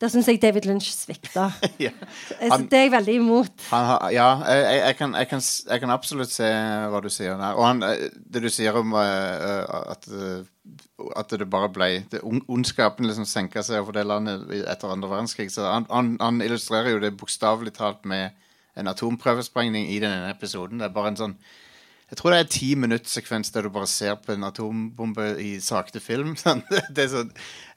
Der 0.02 0.10
syns 0.10 0.26
jeg 0.28 0.40
David 0.42 0.66
Lynch 0.66 0.88
svikta. 0.96 1.52
ja. 1.86 1.92
Så 2.40 2.58
det 2.72 2.78
er 2.78 2.88
jeg 2.88 2.94
veldig 2.96 3.16
imot. 3.20 3.66
Han 3.70 3.86
har, 3.86 4.08
ja, 4.10 4.30
jeg, 4.50 4.80
jeg, 4.80 4.96
kan, 4.98 5.14
jeg, 5.20 5.28
kan, 5.30 5.44
jeg 5.70 5.84
kan 5.84 5.94
absolutt 5.94 6.34
se 6.34 6.48
hva 6.90 7.02
du 7.06 7.10
sier 7.14 7.38
der. 7.38 7.60
Og 7.60 7.68
han, 7.68 7.84
eh, 7.86 8.08
det 8.34 8.42
du 8.42 8.50
sier 8.50 8.80
om 8.82 8.96
uh, 8.98 9.92
at, 9.94 10.10
at 11.22 11.36
det 11.38 11.50
bare 11.54 11.70
ble 11.74 11.92
det, 12.10 12.24
Ondskapen 12.26 13.06
liksom 13.06 13.30
senka 13.30 13.62
seg 13.66 13.84
over 13.84 14.00
det 14.00 14.08
landet 14.10 14.50
etter 14.66 14.90
andre 14.90 15.12
verdenskrig. 15.14 15.52
Så 15.54 15.70
han, 15.70 15.86
han, 15.94 16.16
han 16.22 16.42
illustrerer 16.42 16.96
jo 16.96 17.04
det 17.04 17.14
bokstavelig 17.22 17.76
talt 17.78 18.02
med 18.10 18.34
en 18.80 18.90
atomprøvesprengning 18.90 19.92
i 19.94 20.02
denne 20.02 20.32
episoden. 20.34 20.82
Det 20.82 20.90
er 20.90 20.98
bare 20.98 21.14
en 21.14 21.22
sånn 21.22 21.38
jeg 22.12 22.20
tror 22.20 22.34
det 22.34 22.38
er 22.42 22.44
en 22.44 22.52
ti 22.52 22.70
minutts 22.76 23.14
sekvens 23.16 23.54
der 23.56 23.64
du 23.64 23.70
bare 23.72 23.88
ser 23.88 24.18
på 24.20 24.34
en 24.34 24.44
atombombe 24.44 25.30
i 25.40 25.54
sakte 25.64 26.02
film. 26.04 26.34
sånn. 26.42 26.60
Det 26.92 27.06
er 27.06 27.12
sånn, 27.14 27.30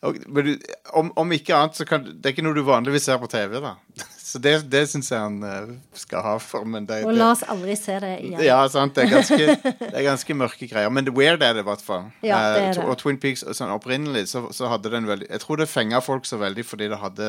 og, 0.02 0.18
men 0.26 0.48
du, 0.48 0.72
om, 0.98 1.12
om 1.22 1.34
ikke 1.36 1.54
annet 1.54 1.78
så 1.78 1.86
kan 1.88 2.02
Det 2.04 2.26
er 2.26 2.34
ikke 2.34 2.44
noe 2.44 2.56
du 2.58 2.64
vanligvis 2.66 3.06
ser 3.06 3.20
på 3.22 3.30
TV, 3.30 3.60
da. 3.62 3.76
Så 4.24 4.40
det, 4.42 4.54
det 4.66 4.80
syns 4.90 5.12
jeg 5.12 5.20
han 5.20 5.36
eh, 5.46 5.68
skal 6.00 6.24
ha 6.24 6.32
for. 6.42 6.64
Men 6.66 6.88
det, 6.88 7.02
Og 7.06 7.14
la 7.14 7.28
oss 7.36 7.44
aldri 7.46 7.76
se 7.78 7.94
det 8.02 8.10
igjen. 8.24 8.40
ja, 8.42 8.56
sant. 8.72 8.96
Det 8.96 9.04
er, 9.04 9.12
ganske, 9.12 9.56
det 9.84 9.92
er 9.92 10.06
ganske 10.08 10.34
mørke 10.40 10.66
greier. 10.66 10.90
Men 10.90 11.06
weird 11.14 11.44
er 11.44 11.54
det 11.54 11.62
i 11.62 11.68
hvert 11.68 11.84
fall. 11.84 12.08
Ja, 12.24 12.40
det 12.56 12.62
er 12.64 12.66
Eh, 12.72 12.72
det. 12.80 12.86
Og 12.88 12.98
Twin 12.98 13.20
Peaks 13.22 13.44
sånn 13.54 13.70
opprinnelig 13.76 14.24
så, 14.32 14.48
så 14.56 14.72
hadde 14.72 14.90
den 14.90 15.06
veldig 15.06 15.28
Jeg 15.30 15.44
tror 15.44 15.60
det 15.62 15.68
fenga 15.70 16.00
folk 16.02 16.26
så 16.26 16.40
veldig 16.42 16.64
fordi 16.66 16.88
det 16.90 16.98
hadde, 17.04 17.28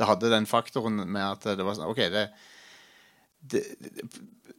det 0.00 0.08
hadde 0.08 0.32
den 0.32 0.48
faktoren 0.48 1.02
med 1.04 1.26
at 1.26 1.50
det 1.58 1.66
var 1.66 1.76
sånn 1.76 1.90
OK, 1.92 2.00
det 2.14 2.30
det, 3.40 3.64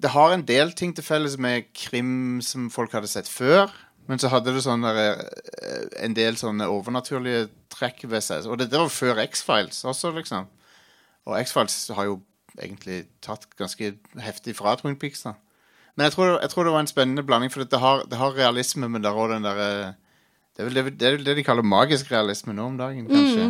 det 0.01 0.11
har 0.15 0.33
en 0.33 0.45
del 0.47 0.73
ting 0.77 0.95
til 0.95 1.05
felles 1.05 1.38
med 1.38 1.69
krim 1.77 2.41
som 2.45 2.69
folk 2.73 2.93
hadde 2.95 3.09
sett 3.11 3.29
før. 3.29 3.69
Men 4.09 4.19
så 4.19 4.31
hadde 4.33 4.53
det 4.55 4.63
sånne, 4.65 4.91
eh, 4.97 5.83
en 6.03 6.15
del 6.17 6.38
sånne 6.39 6.67
overnaturlige 6.67 7.45
trekk 7.71 8.07
ved 8.09 8.25
seg. 8.25 8.50
Og 8.50 8.57
det, 8.59 8.71
det 8.71 8.81
var 8.81 8.91
før 8.91 9.21
X-Files 9.23 9.83
også, 9.88 10.11
liksom. 10.17 10.50
Og 11.29 11.38
X-Files 11.38 11.77
har 11.95 12.09
jo 12.09 12.17
egentlig 12.59 13.05
tatt 13.23 13.45
ganske 13.59 13.93
heftig 14.19 14.57
fra 14.57 14.75
Twin 14.79 14.97
Peaks. 15.00 15.23
da 15.23 15.35
Men 15.95 16.09
jeg 16.09 16.15
tror, 16.17 16.39
jeg 16.41 16.50
tror 16.50 16.63
det 16.67 16.73
var 16.73 16.83
en 16.83 16.91
spennende 16.91 17.23
blanding, 17.23 17.51
for 17.53 17.63
det 17.63 17.79
har, 17.79 18.03
det 18.09 18.17
har 18.17 18.35
realisme, 18.35 18.89
men 18.89 19.03
det 19.03 19.11
har 19.11 19.21
òg 19.21 19.35
den 19.35 19.47
derre 19.47 19.67
det, 20.51 20.59
er 20.59 20.67
vel 20.67 20.75
det, 20.75 21.00
det 21.00 21.07
er 21.07 21.15
vel 21.15 21.25
det 21.25 21.38
de 21.38 21.43
kaller 21.47 21.63
magisk 21.63 22.11
realisme 22.11 22.53
nå 22.53 22.65
om 22.73 22.77
dagen, 22.79 23.05
kanskje. 23.07 23.45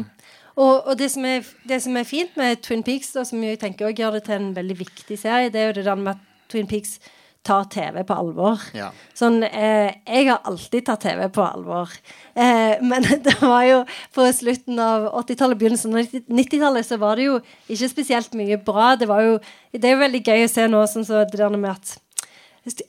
Og, 0.55 0.87
og 0.87 0.97
det, 0.99 1.11
som 1.13 1.25
er, 1.25 1.47
det 1.67 1.79
som 1.83 1.95
er 1.97 2.07
fint 2.07 2.35
med 2.39 2.61
Twin 2.65 2.83
Peaks, 2.83 3.13
da, 3.15 3.23
som 3.27 3.43
jeg 3.43 3.59
tenker 3.61 3.87
også 3.87 4.03
gjør 4.03 4.17
det 4.17 4.25
til 4.27 4.37
en 4.37 4.53
veldig 4.55 4.77
viktig 4.83 5.17
serie, 5.19 5.51
det 5.53 5.61
er 5.61 5.71
jo 5.71 5.79
det 5.79 5.87
der 5.87 5.99
med 5.99 6.15
at 6.15 6.29
Twin 6.51 6.67
Peaks 6.67 6.99
tar 7.43 7.63
TV 7.73 8.03
på 8.05 8.13
alvor. 8.13 8.61
Ja. 8.77 8.91
Sånn, 9.17 9.41
eh, 9.43 9.89
jeg 10.05 10.27
har 10.27 10.43
alltid 10.45 10.85
tatt 10.85 11.01
TV 11.07 11.23
på 11.33 11.41
alvor. 11.41 11.93
Eh, 12.35 12.77
men 12.85 13.07
det 13.25 13.33
var 13.41 13.63
jo 13.65 13.79
på 14.13 14.27
slutten 14.37 14.77
av 14.81 15.07
80-tallet, 15.23 15.57
begynnelsen 15.57 15.97
av 15.97 16.13
90-tallet, 16.29 16.85
så 16.85 16.99
var 17.01 17.17
det 17.17 17.31
jo 17.31 17.39
ikke 17.71 17.89
spesielt 17.95 18.37
mye 18.37 18.59
bra. 18.61 18.93
Det 18.99 19.09
var 19.09 19.25
jo 19.25 19.39
Det 19.71 19.87
er 19.87 19.95
jo 19.95 20.03
veldig 20.03 20.21
gøy 20.27 20.45
å 20.45 20.51
se 20.51 20.67
nå, 20.67 20.83
sånn 20.91 21.07
så 21.07 21.23
det 21.23 21.39
der 21.39 21.53
med 21.55 21.71
at 21.71 21.95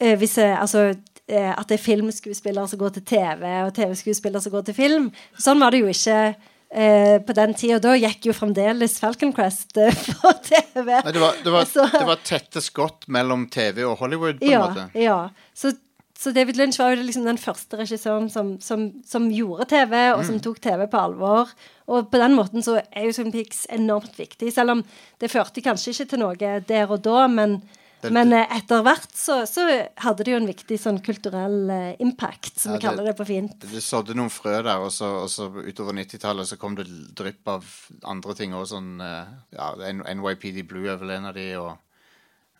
eh, 0.00 0.16
hvis 0.18 0.36
jeg, 0.36 0.52
altså 0.58 0.88
eh, 0.90 1.52
at 1.54 1.68
det 1.70 1.78
er 1.78 1.86
filmskuespillere 1.86 2.68
som 2.68 2.80
går 2.80 2.96
til 2.96 3.04
TV, 3.06 3.44
og 3.62 3.74
TV-skuespillere 3.76 4.42
som 4.42 4.52
går 4.52 4.66
til 4.66 4.76
film. 4.76 5.12
Sånn 5.38 5.62
var 5.62 5.72
det 5.72 5.84
jo 5.84 5.92
ikke 5.92 6.34
eh, 6.72 7.18
på 7.22 7.34
den 7.36 7.54
tida. 7.54 7.78
Da 7.84 7.92
gikk 7.98 8.26
jo 8.30 8.34
fremdeles 8.36 8.98
Falcon 9.02 9.32
Crest 9.36 9.76
eh, 9.76 9.92
på 10.22 10.32
TV. 10.48 10.88
Nei, 11.04 11.12
det, 11.12 11.20
var, 11.22 11.38
det, 11.44 11.52
var, 11.54 11.64
Så- 11.68 11.88
det 11.92 12.04
var 12.08 12.20
tette 12.24 12.62
skott 12.64 13.08
mellom 13.12 13.46
TV 13.52 13.84
og 13.84 13.98
Hollywood, 14.02 14.40
på 14.40 14.46
en 14.48 14.52
ja, 14.56 14.62
måte. 14.68 14.86
Ja. 14.98 15.18
Så, 15.54 15.72
så 16.22 16.30
David 16.36 16.56
Lynch 16.56 16.78
var 16.78 16.92
jo 16.94 17.02
liksom 17.02 17.24
den 17.26 17.38
første 17.42 17.80
regissøren 17.80 18.28
som, 18.30 18.54
som, 18.62 18.88
som 19.04 19.28
gjorde 19.34 19.66
TV, 19.72 19.94
og 20.14 20.20
Mm. 20.22 20.26
som 20.30 20.40
tok 20.44 20.60
TV 20.62 20.86
på 20.92 21.00
alvor. 21.00 21.50
Og 21.90 22.10
på 22.12 22.20
den 22.22 22.36
måten 22.38 22.62
så 22.62 22.76
er 22.80 23.08
jo 23.08 23.12
Twin 23.16 23.32
Peaks 23.34 23.64
enormt 23.74 24.14
viktig, 24.20 24.52
selv 24.54 24.76
om 24.76 24.84
det 25.20 25.30
førte 25.32 25.60
kanskje 25.64 25.90
ikke 25.96 26.10
til 26.12 26.22
noe 26.22 26.36
der 26.68 26.86
og 26.94 27.02
da, 27.02 27.24
men, 27.28 27.58
Det- 28.02 28.10
men 28.14 28.32
eh, 28.34 28.50
etter 28.56 28.82
hvert 28.82 29.12
så, 29.14 29.40
så 29.46 29.64
hadde 30.02 30.24
det 30.26 30.32
jo 30.32 30.38
en 30.40 30.48
viktig 30.50 30.78
sånn 30.82 30.98
kulturell 31.04 31.70
eh, 31.70 31.96
impact, 32.02 32.56
som 32.58 32.72
Ja, 32.74 32.78
vi 32.78 32.82
kaller 32.86 33.06
det 33.06 33.14
på 33.18 33.26
fint. 33.28 33.54
Du 33.62 33.78
sådde 33.80 34.16
noen 34.18 34.32
frø 34.32 34.56
der, 34.58 34.82
og 34.82 34.90
så, 34.94 35.08
og 35.22 35.30
så 35.30 35.46
utover 35.54 35.94
90-tallet 35.94 36.50
så 36.50 36.58
kom 36.58 36.74
det 36.78 36.88
drypp 37.14 37.46
av 37.54 37.64
andre 38.10 38.34
ting 38.38 38.54
òg. 38.58 38.66
Sånn, 38.72 38.92
eh, 39.00 39.32
ja, 39.54 39.70
NYPD 40.02 40.64
Blue 40.66 40.90
er 40.90 40.98
vel 41.00 41.14
en 41.14 41.30
av 41.30 41.34
de, 41.38 41.46
og, 41.62 41.76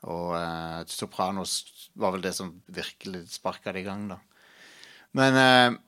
og 0.07 0.35
eh, 0.39 0.83
Sopranos 0.91 1.57
var 1.99 2.15
vel 2.15 2.23
det 2.25 2.35
som 2.39 2.55
virkelig 2.73 3.27
sparka 3.35 3.73
det 3.75 3.83
i 3.83 3.89
gang, 3.91 4.07
da. 4.15 4.21
Men, 5.19 5.35
eh, 5.37 5.79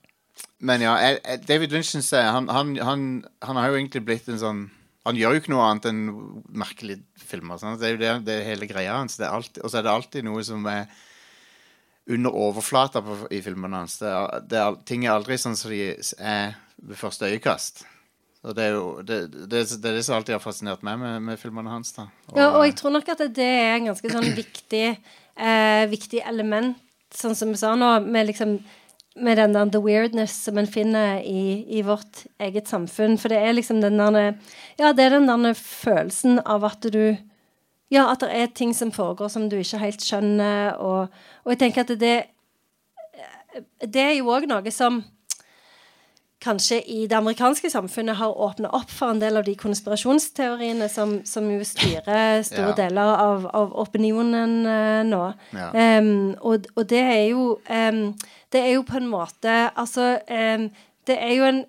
men 0.67 0.81
ja, 0.83 0.97
jeg, 0.99 1.45
David 1.47 1.71
Lynch 1.71 1.95
han, 2.13 2.49
han, 2.51 2.75
han, 2.83 3.05
han 3.41 3.55
har 3.55 3.71
jo 3.71 3.79
egentlig 3.79 4.03
blitt 4.05 4.27
en 4.29 4.41
sånn 4.41 4.65
Han 5.05 5.17
gjør 5.19 5.35
jo 5.35 5.41
ikke 5.41 5.53
noe 5.53 5.65
annet 5.69 5.89
enn 5.91 6.05
merkelige 6.57 7.25
filmer. 7.29 7.59
Sant? 7.61 7.77
Det 7.81 7.87
er 7.87 7.95
jo 7.95 8.01
det, 8.01 8.13
det 8.25 8.37
er 8.39 8.47
hele 8.49 8.69
greia 8.69 8.97
hans. 8.97 9.19
Og 9.21 9.67
så 9.69 9.79
er 9.79 9.85
det 9.85 9.93
alltid 9.93 10.25
noe 10.25 10.43
som 10.45 10.65
er 10.69 10.87
under 12.09 12.37
overflata 12.37 13.01
på, 13.05 13.17
i 13.33 13.41
filmene 13.45 13.83
hans. 13.83 13.99
Det 14.01 14.09
er, 14.09 14.45
det 14.49 14.61
er, 14.61 14.79
ting 14.89 15.05
er 15.05 15.15
aldri 15.15 15.37
sånn 15.41 15.57
som 15.57 15.73
de 15.73 15.91
er 16.17 16.55
ved 16.75 16.97
første 16.99 17.29
øyekast. 17.29 17.85
Og 18.45 18.53
det 18.53 18.65
er 18.67 18.75
jo 18.75 18.87
det, 19.01 19.19
det, 19.49 19.63
det 19.81 19.89
er 19.89 19.97
det 19.97 20.05
som 20.05 20.19
alltid 20.19 20.35
har 20.35 20.43
fascinert 20.43 20.83
meg 20.85 20.99
med, 21.01 21.21
med 21.25 21.41
filmene 21.41 21.71
hans. 21.71 21.95
da. 21.97 22.07
Ja, 22.37 22.51
og 22.51 22.65
jeg 22.67 22.75
tror 22.77 22.93
nok 22.93 23.09
at 23.15 23.23
det 23.33 23.45
er 23.45 23.77
en 23.79 23.89
ganske 23.89 24.11
sånn 24.11 24.27
viktig, 24.37 24.87
eh, 25.33 25.83
viktig 25.89 26.21
element, 26.29 26.77
sånn 27.15 27.37
som 27.37 27.53
vi 27.53 27.61
sa 27.61 27.73
nå, 27.79 27.95
med 28.05 28.29
liksom 28.29 28.59
med 29.15 29.37
den 29.37 29.53
der 29.55 29.69
the 29.71 29.79
weirdness 29.79 30.33
som 30.43 30.57
en 30.57 30.67
finner 30.67 31.21
i, 31.23 31.63
i 31.77 31.81
vårt 31.81 32.25
eget 32.39 32.67
samfunn. 32.67 33.17
For 33.17 33.31
det 33.31 33.39
er 33.39 33.55
liksom 33.55 33.81
den 33.81 33.97
der 33.99 34.35
Ja, 34.79 34.91
det 34.91 35.05
er 35.05 35.19
den 35.19 35.27
der 35.27 35.53
følelsen 35.53 36.39
av 36.45 36.65
at 36.65 36.83
du 36.93 37.17
Ja, 37.91 38.11
at 38.11 38.19
det 38.19 38.31
er 38.33 38.47
ting 38.47 38.73
som 38.73 38.91
foregår 38.91 39.29
som 39.29 39.49
du 39.49 39.59
ikke 39.59 39.77
helt 39.77 40.01
skjønner, 40.01 40.73
og, 40.81 41.07
og 41.45 41.51
jeg 41.53 41.59
tenker 41.59 41.81
at 41.81 41.99
det 41.99 42.23
Det 43.93 44.01
er 44.01 44.15
jo 44.17 44.31
òg 44.33 44.47
noe 44.49 44.71
som 44.71 45.03
kanskje 46.43 46.81
i 46.91 47.07
det 47.07 47.15
amerikanske 47.17 47.69
samfunnet 47.71 48.17
har 48.19 48.35
åpna 48.37 48.69
opp 48.75 48.91
for 48.91 49.13
en 49.13 49.21
del 49.21 49.37
av 49.39 49.45
de 49.47 49.55
konspirasjonsteoriene 49.55 50.89
som, 50.91 51.21
som 51.25 51.47
jo 51.51 51.63
styrer 51.65 52.43
store 52.43 52.73
Ja. 52.73 52.75
deler 52.75 53.13
av, 53.23 53.47
av 53.55 53.71
opinionen 53.85 54.65
uh, 54.67 55.01
nå. 55.07 55.21
Ja. 55.55 55.69
Um, 55.99 56.35
og, 56.41 56.67
og 56.75 56.89
det 56.91 57.01
er 57.01 57.23
jo 57.31 57.57
um, 57.69 58.13
Det 58.51 58.61
er 58.61 58.75
jo 58.75 58.83
på 58.87 58.97
en 58.99 59.07
måte 59.09 59.55
Altså 59.75 60.19
um, 60.29 60.69
Det 61.07 61.17
er 61.17 61.33
jo 61.37 61.43
en 61.47 61.63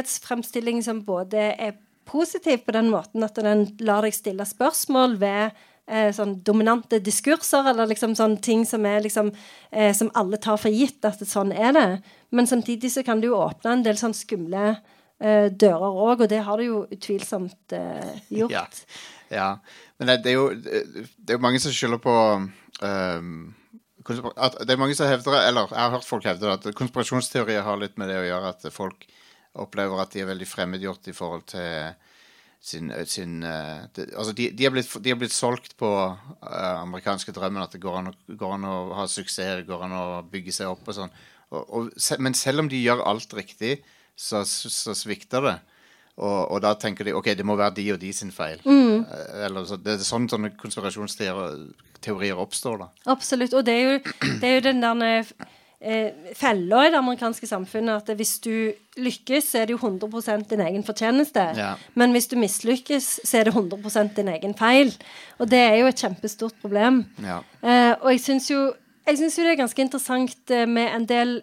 virkelighetsfremstilling 0.00 0.82
som 0.84 1.04
både 1.04 1.52
er 1.58 1.72
positiv 2.06 2.58
på 2.66 2.72
den 2.72 2.90
måten 2.90 3.24
at 3.26 3.34
den 3.42 3.66
lar 3.80 4.02
deg 4.06 4.14
stille 4.14 4.44
spørsmål 4.46 5.16
ved 5.18 5.56
eh, 5.90 6.12
sånn 6.14 6.36
dominante 6.46 7.00
diskurser, 7.02 7.66
eller 7.66 7.88
liksom 7.90 8.14
sånn 8.14 8.36
ting 8.38 8.62
som 8.66 8.86
er 8.86 9.00
liksom 9.02 9.32
eh, 9.72 9.90
Som 9.92 10.12
alle 10.14 10.38
tar 10.38 10.56
for 10.62 10.70
gitt 10.70 11.02
at 11.04 11.18
sånn 11.26 11.50
er 11.50 11.72
det. 11.74 11.88
Men 12.30 12.46
samtidig 12.46 12.92
så 12.92 13.04
kan 13.06 13.20
det 13.20 13.30
jo 13.30 13.38
åpne 13.38 13.76
en 13.76 13.84
del 13.86 13.98
sånn 14.00 14.14
skumle 14.16 14.64
eh, 14.72 15.48
dører 15.52 16.00
òg, 16.06 16.24
og 16.24 16.30
det 16.30 16.42
har 16.46 16.60
det 16.60 16.68
jo 16.68 16.80
utvilsomt 16.92 17.76
eh, 17.76 18.16
gjort. 18.40 18.54
Ja. 18.54 18.64
ja. 19.30 19.50
Men 19.98 20.10
det, 20.10 20.18
det 20.24 20.32
er 20.32 20.36
jo 20.36 20.48
Det 20.56 21.30
er 21.30 21.38
jo 21.38 21.44
mange 21.44 21.60
som 21.62 21.72
skylder 21.74 22.00
på 22.02 22.16
um, 22.82 23.36
Det 24.06 24.74
er 24.74 24.80
mange 24.80 24.96
som 24.98 25.08
hevder 25.08 25.38
Eller 25.40 25.70
jeg 25.70 25.80
har 25.80 25.94
hørt 25.94 26.08
folk 26.08 26.26
hevde 26.28 26.52
at 26.52 26.66
konspirasjonsteorier 26.76 27.64
har 27.64 27.80
litt 27.80 27.96
med 27.96 28.12
det 28.12 28.18
å 28.20 28.26
gjøre 28.26 28.50
at 28.52 28.66
folk 28.74 29.06
opplever 29.56 30.02
at 30.02 30.12
de 30.12 30.20
er 30.20 30.28
veldig 30.28 30.46
fremmedgjort 30.50 31.08
i 31.08 31.14
forhold 31.16 31.46
til 31.48 31.94
sin, 32.60 32.90
sin 33.08 33.38
de, 33.40 34.04
Altså, 34.18 34.34
de, 34.36 34.50
er 34.52 34.74
blitt, 34.74 34.90
blitt 35.00 35.32
solgt 35.32 35.78
på 35.80 35.88
uh, 35.88 36.82
amerikanske 36.82 37.32
drømmen 37.32 37.62
at 37.62 37.72
det 37.72 37.80
går 37.80 37.96
an, 38.02 38.10
å, 38.10 38.36
går 38.36 38.52
an 38.58 38.68
å 38.68 38.76
ha 38.98 39.06
suksess, 39.08 39.64
går 39.64 39.86
an 39.86 39.96
å 39.96 40.04
bygge 40.28 40.52
seg 40.58 40.74
opp 40.74 40.84
og 40.84 40.98
sånn. 40.98 41.16
Og, 41.54 41.62
og, 41.70 41.90
men 42.18 42.34
selv 42.34 42.64
om 42.64 42.68
de 42.70 42.82
gjør 42.82 43.04
alt 43.06 43.34
riktig, 43.36 43.78
så, 44.16 44.42
så 44.46 44.94
svikter 44.96 45.44
det. 45.46 45.56
Og, 46.16 46.38
og 46.54 46.62
da 46.64 46.72
tenker 46.80 47.04
de 47.04 47.12
ok, 47.16 47.34
det 47.36 47.44
må 47.44 47.58
være 47.58 47.76
de 47.76 47.90
og 47.92 48.00
de 48.00 48.12
sin 48.16 48.32
feil. 48.32 48.62
Mm. 48.64 49.04
Eller, 49.44 49.66
så, 49.68 49.76
det 49.76 49.98
er 49.98 50.06
sånn 50.06 50.28
sånne 50.32 50.54
konspirasjonsteorier 50.56 52.40
oppstår. 52.40 52.80
da. 52.80 52.88
Absolutt. 53.12 53.52
Og 53.52 53.66
det 53.66 53.76
er 53.76 53.84
jo, 53.84 54.16
det 54.40 54.48
er 54.48 54.56
jo 54.56 54.64
den 54.64 54.80
der 54.80 55.28
eh, 55.80 56.32
fella 56.38 56.86
i 56.86 56.94
det 56.94 57.02
amerikanske 57.02 57.50
samfunnet 57.50 58.00
at 58.00 58.16
hvis 58.16 58.38
du 58.46 58.72
lykkes, 58.96 59.52
så 59.52 59.60
er 59.60 59.68
det 59.68 59.76
jo 59.76 59.82
100% 59.82 60.48
din 60.54 60.64
egen 60.64 60.86
fortjeneste. 60.88 61.50
Ja. 61.58 61.74
Men 61.94 62.16
hvis 62.16 62.30
du 62.32 62.38
mislykkes, 62.40 63.10
så 63.20 63.42
er 63.42 63.50
det 63.50 63.54
100% 63.58 64.16
din 64.16 64.32
egen 64.38 64.56
feil. 64.56 64.96
Og 65.36 65.52
det 65.52 65.60
er 65.66 65.76
jo 65.82 65.92
et 65.92 66.00
kjempestort 66.00 66.56
problem. 66.64 67.04
Ja. 67.20 67.42
Eh, 67.60 67.92
og 68.00 68.08
jeg 68.14 68.24
syns 68.24 68.48
jo 68.50 68.70
jeg 69.06 69.18
synes 69.18 69.38
jo 69.38 69.42
det 69.44 69.52
er 69.52 69.62
ganske 69.62 69.82
interessant 69.82 70.50
eh, 70.50 70.68
med 70.68 70.90
en 70.94 71.08
del 71.08 71.40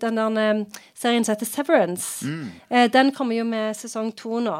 Den 0.00 0.16
der 0.16 0.38
eh, 0.50 0.64
serien 0.94 1.24
som 1.24 1.34
heter 1.34 1.46
Severance. 1.46 2.26
mm. 2.26 2.90
den 2.92 3.12
kommer 3.12 3.36
jo 3.36 3.44
med 3.44 3.74
sesong 3.74 4.12
to 4.16 4.40
nå. 4.40 4.56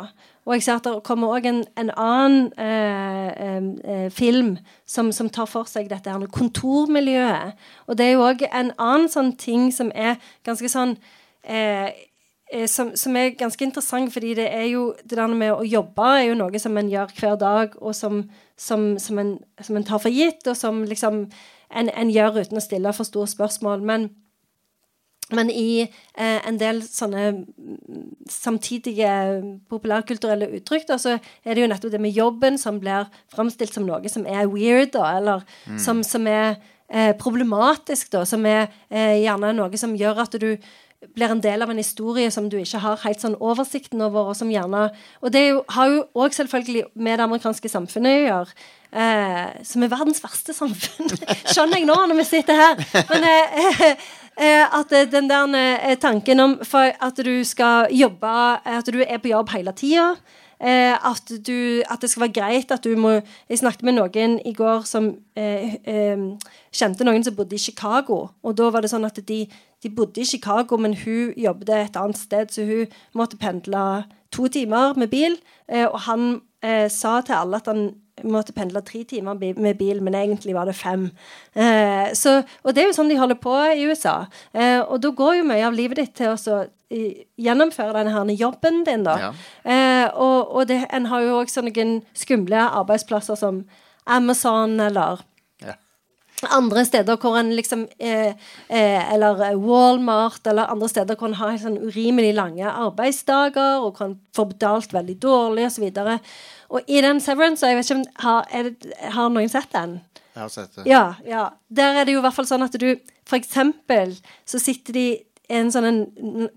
Og 0.50 0.56
jeg 0.56 0.62
ser 0.62 0.78
at 0.80 0.87
det 0.88 1.02
kommer 1.04 1.30
òg 1.37 1.47
en, 1.47 1.61
en 1.78 1.90
annen 1.94 2.47
eh, 2.59 3.28
eh, 3.47 3.66
eh, 3.92 4.06
film 4.11 4.56
som, 4.88 5.12
som 5.12 5.28
tar 5.30 5.47
for 5.47 5.68
seg 5.68 5.90
dette 5.90 6.11
her 6.11 6.32
kontormiljøet. 6.32 7.59
Og 7.87 7.99
det 7.99 8.06
er 8.06 8.16
jo 8.16 8.25
òg 8.25 8.47
en 8.49 8.73
annen 8.75 9.11
sånn 9.12 9.35
ting 9.38 9.68
som 9.75 9.92
er 9.94 10.16
ganske 10.47 10.70
sånn 10.73 10.97
eh, 11.44 11.93
eh, 12.50 12.67
som, 12.67 12.95
som 12.99 13.21
er 13.21 13.36
ganske 13.38 13.69
interessant, 13.69 14.10
fordi 14.10 14.32
det 14.41 14.49
er 14.49 14.67
jo 14.73 14.88
det 15.04 15.21
der 15.21 15.30
med 15.30 15.52
å 15.52 15.69
jobbe 15.69 16.08
er 16.17 16.30
jo 16.30 16.41
noe 16.41 16.62
som 16.62 16.82
en 16.82 16.91
gjør 16.91 17.14
hver 17.21 17.38
dag, 17.38 17.78
og 17.78 17.95
som, 17.95 18.25
som, 18.56 18.95
som, 18.99 19.23
en, 19.23 19.36
som 19.62 19.76
en 19.76 19.86
tar 19.86 20.02
for 20.02 20.10
gitt, 20.10 20.43
og 20.49 20.58
som 20.58 20.82
liksom 20.88 21.26
en, 21.71 21.91
en 21.91 22.11
gjør 22.11 22.43
uten 22.43 22.59
å 22.59 22.65
stille 22.65 22.93
for 22.97 23.09
store 23.09 23.30
spørsmål. 23.30 23.85
Men, 23.87 24.09
men 25.35 25.52
i 25.52 25.85
eh, 25.85 26.41
en 26.49 26.59
del 26.61 26.83
sånne 26.87 27.26
mm, 27.30 28.11
samtidige 28.30 29.13
populærkulturelle 29.71 30.50
uttrykk, 30.59 30.89
da, 30.91 30.99
så 30.99 31.17
er 31.19 31.54
det 31.54 31.65
jo 31.65 31.71
nettopp 31.71 31.95
det 31.95 32.02
med 32.02 32.17
jobben 32.17 32.59
som 32.61 32.80
blir 32.83 33.09
framstilt 33.33 33.76
som 33.76 33.87
noe 33.89 34.13
som 34.13 34.26
er 34.26 34.50
weird, 34.50 34.93
da, 34.97 35.15
eller 35.21 35.47
som, 35.78 36.04
som 36.06 36.26
er 36.30 36.59
eh, 36.89 37.15
problematisk, 37.19 38.11
da, 38.15 38.26
som 38.28 38.47
er 38.49 38.67
eh, 38.89 39.21
gjerne 39.23 39.54
noe 39.59 39.80
som 39.80 39.97
gjør 39.99 40.25
at 40.26 40.39
du 40.43 40.52
blir 41.15 41.32
en 41.32 41.41
del 41.41 41.63
av 41.65 41.71
en 41.73 41.80
historie 41.80 42.30
som 42.30 42.49
du 42.52 42.58
ikke 42.60 42.80
har 42.82 43.00
helt 43.04 43.23
sånn 43.23 43.39
oversikten 43.41 44.02
over, 44.04 44.30
og 44.30 44.36
som 44.36 44.50
gjerne 44.52 44.91
Og 45.23 45.32
det 45.32 45.47
jo, 45.49 45.63
har 45.73 45.89
jo 45.89 46.02
òg 46.15 46.36
selvfølgelig 46.36 46.84
med 46.95 47.19
det 47.19 47.25
amerikanske 47.25 47.73
samfunnet 47.73 48.17
å 48.19 48.26
gjøre. 48.26 48.58
Eh, 48.91 49.63
som 49.65 49.84
er 49.84 49.93
verdens 49.93 50.21
verste 50.23 50.54
samfunn. 50.56 51.13
Skjønner 51.54 51.80
jeg 51.80 51.89
nå, 51.89 51.97
når 52.10 52.21
vi 52.21 52.26
sitter 52.28 52.60
her. 52.60 52.84
Men 53.13 53.26
eh, 53.30 53.80
eh, 54.45 54.76
at 54.80 54.93
eh, 54.93 55.08
den 55.08 55.30
der 55.30 55.56
eh, 55.56 55.97
tanken 56.00 56.45
om 56.45 56.58
at 56.60 57.25
du 57.25 57.34
skal 57.45 57.89
jobbe 57.95 58.36
At 58.65 58.93
du 58.93 59.00
er 59.00 59.19
på 59.19 59.32
jobb 59.32 59.56
hele 59.56 59.73
tida. 59.73 60.15
Eh, 60.60 60.93
at, 60.93 61.32
du, 61.47 61.80
at 61.89 62.02
det 62.02 62.10
skal 62.10 62.26
være 62.26 62.36
greit 62.36 62.73
at 62.75 62.84
du 62.84 62.93
må 63.00 63.15
Jeg 63.49 63.63
snakket 63.63 63.82
med 63.89 63.97
noen 63.97 64.34
i 64.45 64.52
går 64.52 64.82
som 64.84 65.06
eh, 65.32 65.78
eh, 65.89 66.25
kjente 66.69 67.06
noen 67.08 67.25
som 67.25 67.36
bodde 67.36 67.56
i 67.56 67.63
Chicago. 67.63 68.26
Og 68.45 68.58
da 68.58 68.69
var 68.69 68.84
det 68.84 68.91
sånn 68.93 69.08
at 69.08 69.23
de, 69.25 69.47
de 69.82 69.90
bodde 69.90 70.21
i 70.21 70.28
Chicago, 70.28 70.76
men 70.76 70.95
hun 71.04 71.32
jobbet 71.36 71.73
et 71.75 71.97
annet 71.97 72.19
sted, 72.19 72.52
så 72.52 72.64
hun 72.69 72.86
måtte 73.14 73.38
pendle 73.40 74.04
to 74.32 74.47
timer 74.49 74.95
med 74.97 75.08
bil. 75.08 75.38
Eh, 75.69 75.86
og 75.86 76.00
han 76.06 76.40
eh, 76.62 76.90
sa 76.90 77.21
til 77.25 77.38
alle 77.38 77.56
at 77.56 77.71
han 77.71 77.90
måtte 78.25 78.52
pendle 78.52 78.82
tre 78.84 79.04
timer 79.08 79.34
med 79.34 79.75
bil, 79.78 80.02
men 80.02 80.14
egentlig 80.14 80.54
var 80.54 80.69
det 80.69 80.76
fem. 80.76 81.10
Eh, 81.54 82.12
så, 82.14 82.43
og 82.62 82.75
det 82.75 82.82
er 82.82 82.90
jo 82.90 82.99
sånn 82.99 83.08
de 83.12 83.19
holder 83.19 83.40
på 83.40 83.54
i 83.73 83.86
USA. 83.88 84.25
Eh, 84.52 84.80
og 84.80 85.00
da 85.02 85.14
går 85.16 85.40
jo 85.40 85.49
mye 85.49 85.64
av 85.66 85.76
livet 85.76 86.02
ditt 86.02 86.14
til 86.21 86.34
å 86.34 86.60
gjennomføre 86.90 87.95
denne 87.95 88.12
her 88.12 88.32
jobben 88.34 88.82
din, 88.84 89.06
da. 89.06 89.16
Ja. 89.25 89.30
Eh, 89.64 90.06
og 90.12 90.56
og 90.56 90.69
det, 90.69 90.82
en 90.93 91.06
har 91.06 91.25
jo 91.25 91.38
òg 91.40 91.52
sånne 91.52 92.00
skumle 92.14 92.66
arbeidsplasser 92.69 93.38
som 93.38 93.64
Amazon 94.06 94.80
eller. 94.80 95.25
Andre 96.48 96.84
steder 96.88 97.18
hvor 97.20 97.36
en 97.38 97.52
liksom 97.52 97.86
eh, 97.98 98.32
eh, 98.68 99.12
Eller 99.12 99.56
Walmart 99.60 100.46
eller 100.46 100.70
andre 100.72 100.88
steder 100.88 101.18
hvor 101.18 101.28
en 101.28 101.38
har 101.40 101.56
sånn 101.60 101.78
urimelig 101.84 102.32
lange 102.36 102.64
arbeidsdager 102.64 103.84
og 103.84 103.96
kan 103.98 104.16
få 104.36 104.46
betalt 104.52 104.94
veldig 104.94 105.18
dårlig 105.20 105.66
osv. 105.68 105.88
Og, 105.90 106.30
og 106.70 106.80
i 106.88 107.02
den 107.04 107.20
Severance 107.20 107.66
jeg 107.66 107.76
vet 107.76 107.90
ikke 107.90 107.98
om 108.00 108.04
har, 108.24 108.52
det, 108.68 108.94
har 109.16 109.32
noen 109.32 109.52
sett 109.52 109.72
den? 109.74 109.98
Jeg 110.34 110.42
har 110.42 110.52
sett 110.52 110.76
det. 110.78 110.86
Ja, 110.88 111.04
ja. 111.26 111.48
Der 111.68 112.00
er 112.00 112.06
det 112.06 112.14
jo 112.14 112.22
i 112.22 112.24
hvert 112.24 112.36
fall 112.36 112.48
sånn 112.48 112.64
at 112.64 112.78
du 112.80 112.94
For 113.28 113.38
eksempel 113.38 114.16
så 114.48 114.58
sitter 114.62 114.96
de 114.96 115.08
i 115.50 115.58
en 115.58 115.70
sånn 115.74 116.04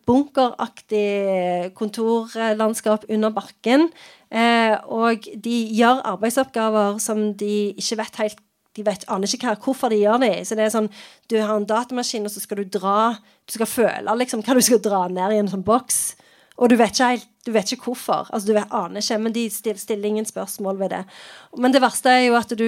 bunkeraktig 0.06 1.74
kontorlandskap 1.78 3.08
under 3.10 3.34
bakken. 3.34 3.88
Eh, 4.30 4.74
og 4.86 5.26
de 5.34 5.56
gjør 5.74 6.02
arbeidsoppgaver 6.14 7.00
som 7.02 7.32
de 7.38 7.74
ikke 7.74 7.98
vet 8.04 8.20
helt 8.22 8.42
De 8.74 8.84
vet, 8.86 9.06
aner 9.12 9.30
ikke 9.30 9.52
hva, 9.52 9.60
hvorfor 9.62 9.94
de 9.94 10.00
gjør 10.02 10.22
det. 10.24 10.34
Så 10.48 10.58
det 10.58 10.66
er 10.66 10.74
sånn 10.74 10.90
Du 11.30 11.38
har 11.38 11.54
en 11.56 11.68
datamaskin, 11.70 12.26
og 12.26 12.34
så 12.34 12.42
skal 12.42 12.64
du 12.64 12.78
dra 12.78 13.14
Du 13.46 13.56
skal 13.58 13.70
føle 13.70 14.18
liksom 14.18 14.44
hva 14.46 14.58
du 14.58 14.64
skal 14.66 14.82
dra 14.84 15.06
ned 15.12 15.36
i 15.36 15.42
en 15.44 15.52
sånn 15.52 15.66
boks. 15.66 16.16
Og 16.58 16.70
du 16.70 16.78
vet 16.78 16.94
ikke 16.94 17.12
helt 17.12 17.30
Du 17.46 17.52
vet 17.52 17.76
ikke 17.76 17.92
hvorfor. 17.92 18.30
Altså 18.32 18.50
du 18.50 18.56
vet, 18.56 18.72
aner 18.72 19.04
ikke, 19.04 19.20
men 19.20 19.36
de 19.36 19.50
stiller, 19.52 19.82
stiller 19.82 20.10
ingen 20.10 20.26
spørsmål 20.26 20.80
ved 20.80 20.94
det. 20.96 21.04
Men 21.60 21.74
det 21.76 21.82
verste 21.84 22.12
er 22.14 22.28
jo 22.30 22.38
at 22.40 22.54
du 22.56 22.68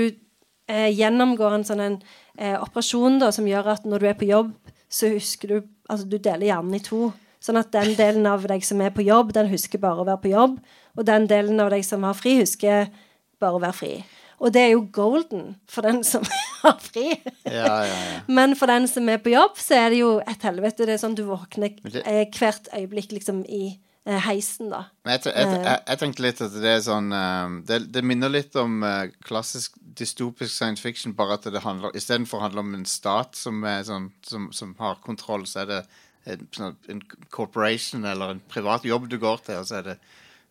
eh, 0.67 0.89
gjennomgår 0.91 1.55
en 1.55 1.63
sånn 1.63 1.83
en, 1.85 1.95
eh, 2.37 2.57
operasjon 2.59 3.21
da, 3.21 3.29
som 3.31 3.47
gjør 3.47 3.71
at 3.71 3.85
når 3.87 4.03
du 4.03 4.09
er 4.09 4.17
på 4.19 4.27
jobb, 4.27 4.51
så 4.91 5.13
husker 5.15 5.53
du 5.53 5.61
Altså 5.85 6.07
du 6.09 6.15
deler 6.17 6.47
hjernen 6.47 6.79
i 6.79 6.81
to. 6.81 7.11
Sånn 7.37 7.59
at 7.59 7.69
den 7.69 7.91
delen 7.93 8.25
av 8.25 8.41
deg 8.49 8.63
som 8.65 8.79
er 8.81 8.89
på 8.89 9.03
jobb, 9.05 9.35
den 9.35 9.51
husker 9.51 9.77
bare 9.77 10.01
å 10.01 10.07
være 10.07 10.21
på 10.23 10.31
jobb. 10.31 10.55
Og 10.97 11.05
den 11.05 11.27
delen 11.29 11.61
av 11.61 11.69
deg 11.69 11.85
som 11.85 12.01
har 12.07 12.17
fri, 12.17 12.39
husker 12.39 12.87
bare 13.37 13.59
å 13.59 13.61
være 13.61 13.77
fri. 13.77 13.91
Og 14.43 14.51
det 14.55 14.61
er 14.65 14.73
jo 14.73 14.83
golden 14.93 15.55
for 15.71 15.85
den 15.85 16.03
som 16.07 16.25
har 16.63 16.77
fri. 16.83 17.13
Ja, 17.45 17.77
ja, 17.87 17.95
ja. 17.95 18.19
Men 18.27 18.55
for 18.59 18.71
den 18.71 18.87
som 18.91 19.09
er 19.09 19.21
på 19.23 19.33
jobb, 19.33 19.57
så 19.61 19.79
er 19.79 19.89
det 19.93 20.03
jo 20.03 20.11
et 20.19 20.45
helvete. 20.45 20.87
Det 20.87 20.97
er 20.97 21.01
sånn 21.01 21.17
du 21.17 21.25
våkner 21.29 21.75
eh, 22.03 22.25
hvert 22.35 22.69
øyeblikk 22.75 23.15
liksom 23.15 23.43
i 23.47 23.63
eh, 23.71 24.19
heisen, 24.27 24.71
da. 24.73 24.85
Men 25.07 25.17
jeg, 25.17 25.31
jeg, 25.31 25.51
jeg, 25.55 25.83
jeg 25.87 26.01
tenkte 26.03 26.25
litt 26.25 26.43
at 26.45 26.57
det 26.65 26.73
er 26.73 26.83
sånn 26.85 27.13
det, 27.67 27.79
det 27.95 28.03
minner 28.05 28.33
litt 28.33 28.57
om 28.59 28.83
eh, 28.87 29.13
klassisk 29.25 29.77
dystopisk 29.95 30.51
science 30.51 30.83
fiction, 30.83 31.15
bare 31.15 31.37
at 31.39 31.47
det 31.47 31.63
handler 31.63 31.95
istedenfor 31.95 32.43
handle 32.43 32.65
om 32.65 32.73
en 32.75 32.89
stat 32.89 33.37
som, 33.39 33.63
sånn, 33.87 34.09
som, 34.27 34.49
som 34.51 34.75
har 34.81 34.99
kontroll, 35.05 35.47
så 35.47 35.63
er 35.63 35.71
det 35.71 35.81
en, 36.25 36.45
sånn, 36.51 36.77
en 36.91 37.01
corporation 37.31 38.05
eller 38.05 38.35
en 38.35 38.43
privat 38.51 38.85
jobb 38.85 39.07
du 39.11 39.17
går 39.21 39.45
til, 39.45 39.61
og 39.61 39.69
så 39.69 39.79
er 39.79 39.91
det 39.91 39.97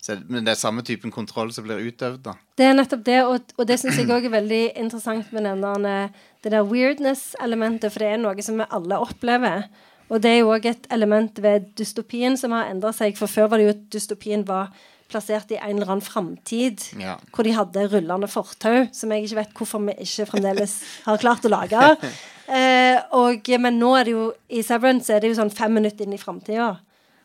Så, 0.05 0.19
men 0.29 0.45
det 0.45 0.53
er 0.53 0.61
samme 0.61 0.83
typen 0.85 1.13
kontroll 1.15 1.49
som 1.57 1.65
blir 1.65 1.81
utøvd, 1.81 2.19
da. 2.27 2.35
Det 2.61 2.67
er 2.69 2.75
nettopp 2.77 3.05
det, 3.07 3.21
og, 3.25 3.55
og 3.57 3.69
det 3.71 3.79
syns 3.81 3.97
jeg 3.97 4.11
òg 4.13 4.27
er 4.29 4.35
veldig 4.35 4.63
interessant 4.83 5.31
med 5.33 5.47
den 5.49 5.65
der, 5.65 6.11
det 6.45 6.53
der 6.53 6.67
weirdness-elementet, 6.69 7.93
for 7.95 8.05
det 8.05 8.11
er 8.13 8.21
noe 8.21 8.45
som 8.45 8.61
vi 8.61 8.67
alle 8.69 8.99
opplever. 9.01 9.65
Og 10.13 10.21
det 10.21 10.35
er 10.35 10.43
jo 10.43 10.51
òg 10.53 10.69
et 10.69 10.91
element 10.93 11.41
ved 11.41 11.71
dystopien 11.81 12.37
som 12.37 12.53
har 12.53 12.69
endra 12.69 12.93
seg. 12.93 13.17
For 13.17 13.33
før 13.33 13.49
var 13.49 13.63
det 13.63 13.71
jo 13.71 13.73
at 13.79 13.87
dystopien 13.97 14.45
var 14.45 14.75
plassert 15.09 15.53
i 15.53 15.59
en 15.61 15.79
eller 15.79 15.95
annen 15.95 16.05
framtid 16.05 16.85
Ja. 17.01 17.17
hvor 17.33 17.45
de 17.49 17.57
hadde 17.57 17.89
rullende 17.89 18.29
fortau, 18.29 18.85
som 18.93 19.13
jeg 19.13 19.25
ikke 19.25 19.41
vet 19.41 19.57
hvorfor 19.57 19.85
vi 19.89 19.97
ikke 20.05 20.29
fremdeles 20.29 20.79
har 21.07 21.21
klart 21.23 21.49
å 21.49 21.55
lage. 21.57 21.83
Eh, 22.45 22.99
og, 23.17 23.47
men 23.57 23.79
nå 23.81 23.95
er 23.97 24.05
det 24.05 24.13
jo 24.13 24.25
i 24.53 24.61
Severance 24.61 25.09
er 25.09 25.23
det 25.25 25.31
jo 25.31 25.37
sånn 25.39 25.49
fem 25.49 25.73
minutter 25.73 26.05
inn 26.05 26.13
i 26.13 26.19
framtida. 26.21 26.75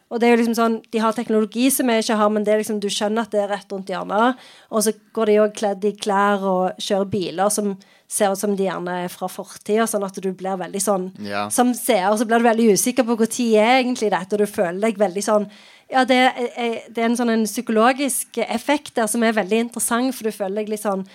Og 0.09 0.17
det 0.17 0.27
er 0.27 0.33
jo 0.33 0.39
liksom 0.41 0.57
sånn, 0.57 0.79
De 0.89 1.01
har 1.03 1.13
teknologi 1.13 1.69
som 1.73 1.89
vi 1.89 1.99
ikke 2.01 2.17
har, 2.17 2.33
men 2.33 2.45
det 2.45 2.53
er 2.53 2.63
liksom, 2.63 2.81
du 2.81 2.89
skjønner 2.89 3.27
at 3.27 3.33
det 3.33 3.43
er 3.43 3.51
rett 3.53 3.71
rundt 3.71 3.91
hjørnet. 3.91 4.41
Og 4.73 4.83
så 4.85 4.95
går 5.13 5.29
de 5.29 5.39
òg 5.43 5.55
kledd 5.57 5.85
i 5.85 5.95
klær 5.97 6.45
og 6.49 6.81
kjører 6.81 7.11
biler 7.13 7.53
som 7.53 7.75
ser 8.09 8.33
ut 8.33 8.41
som 8.41 8.55
de 8.57 8.65
gjerne 8.65 8.93
er 9.03 9.11
fra 9.13 9.27
fortida, 9.29 9.85
sånn 9.87 10.03
at 10.07 10.15
du 10.17 10.31
blir 10.33 10.57
veldig 10.57 10.79
sånn 10.81 11.11
Ja. 11.21 11.43
Som 11.53 11.75
seer 11.77 12.15
så 12.17 12.25
blir 12.25 12.41
du 12.41 12.47
veldig 12.47 12.71
usikker 12.73 13.05
på 13.05 13.13
når 13.19 13.29
er 13.61 13.83
egentlig 13.83 14.09
dette, 14.09 14.33
og 14.33 14.39
du 14.41 14.49
føler 14.49 14.81
deg 14.81 14.97
veldig 14.97 15.23
sånn 15.23 15.45
Ja, 15.89 16.03
det 16.05 16.17
er, 16.17 16.81
det 16.89 16.97
er 16.97 17.05
en 17.05 17.17
sånn 17.17 17.33
en 17.33 17.45
psykologisk 17.45 18.37
effekt 18.45 18.95
der 18.95 19.07
som 19.09 19.23
er 19.23 19.37
veldig 19.37 19.61
interessant, 19.65 20.13
for 20.15 20.25
du 20.25 20.31
føler 20.31 20.61
deg 20.61 20.69
litt 20.69 20.83
sånn 20.85 21.05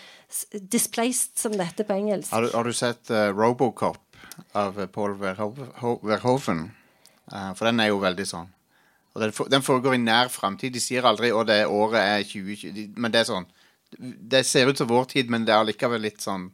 displaced, 0.71 1.37
som 1.39 1.53
det 1.55 1.69
heter 1.69 1.87
på 1.87 1.95
engelsk. 1.95 2.33
Har 2.33 2.43
du, 2.43 2.51
har 2.55 2.65
du 2.67 2.73
sett 2.75 3.11
uh, 3.11 3.31
Robocop 3.31 4.03
av 4.55 4.81
eh, 4.81 4.91
Paul 4.91 5.15
Verhoeven? 5.15 6.65
Uh, 7.31 7.53
for 7.55 7.71
den 7.71 7.85
er 7.85 7.93
jo 7.93 8.03
veldig 8.03 8.27
sånn. 8.27 8.51
Og 9.15 9.23
den, 9.23 9.33
for, 9.33 9.47
den 9.51 9.63
foregår 9.63 9.95
i 9.95 10.01
nær 10.03 10.29
framtid. 10.33 10.73
De 10.75 10.81
sier 10.83 11.07
aldri 11.07 11.31
at 11.31 11.47
det 11.47 11.61
året 11.71 12.01
er 12.03 12.25
2020, 12.27 12.97
men 12.99 13.13
det 13.15 13.21
er 13.23 13.29
sånn 13.31 13.47
Det 13.95 14.41
ser 14.47 14.67
ut 14.73 14.81
som 14.81 14.89
vår 14.91 15.05
tid, 15.13 15.29
men 15.31 15.45
det 15.47 15.53
er 15.55 15.61
allikevel 15.63 16.03
litt 16.03 16.19
sånn 16.25 16.49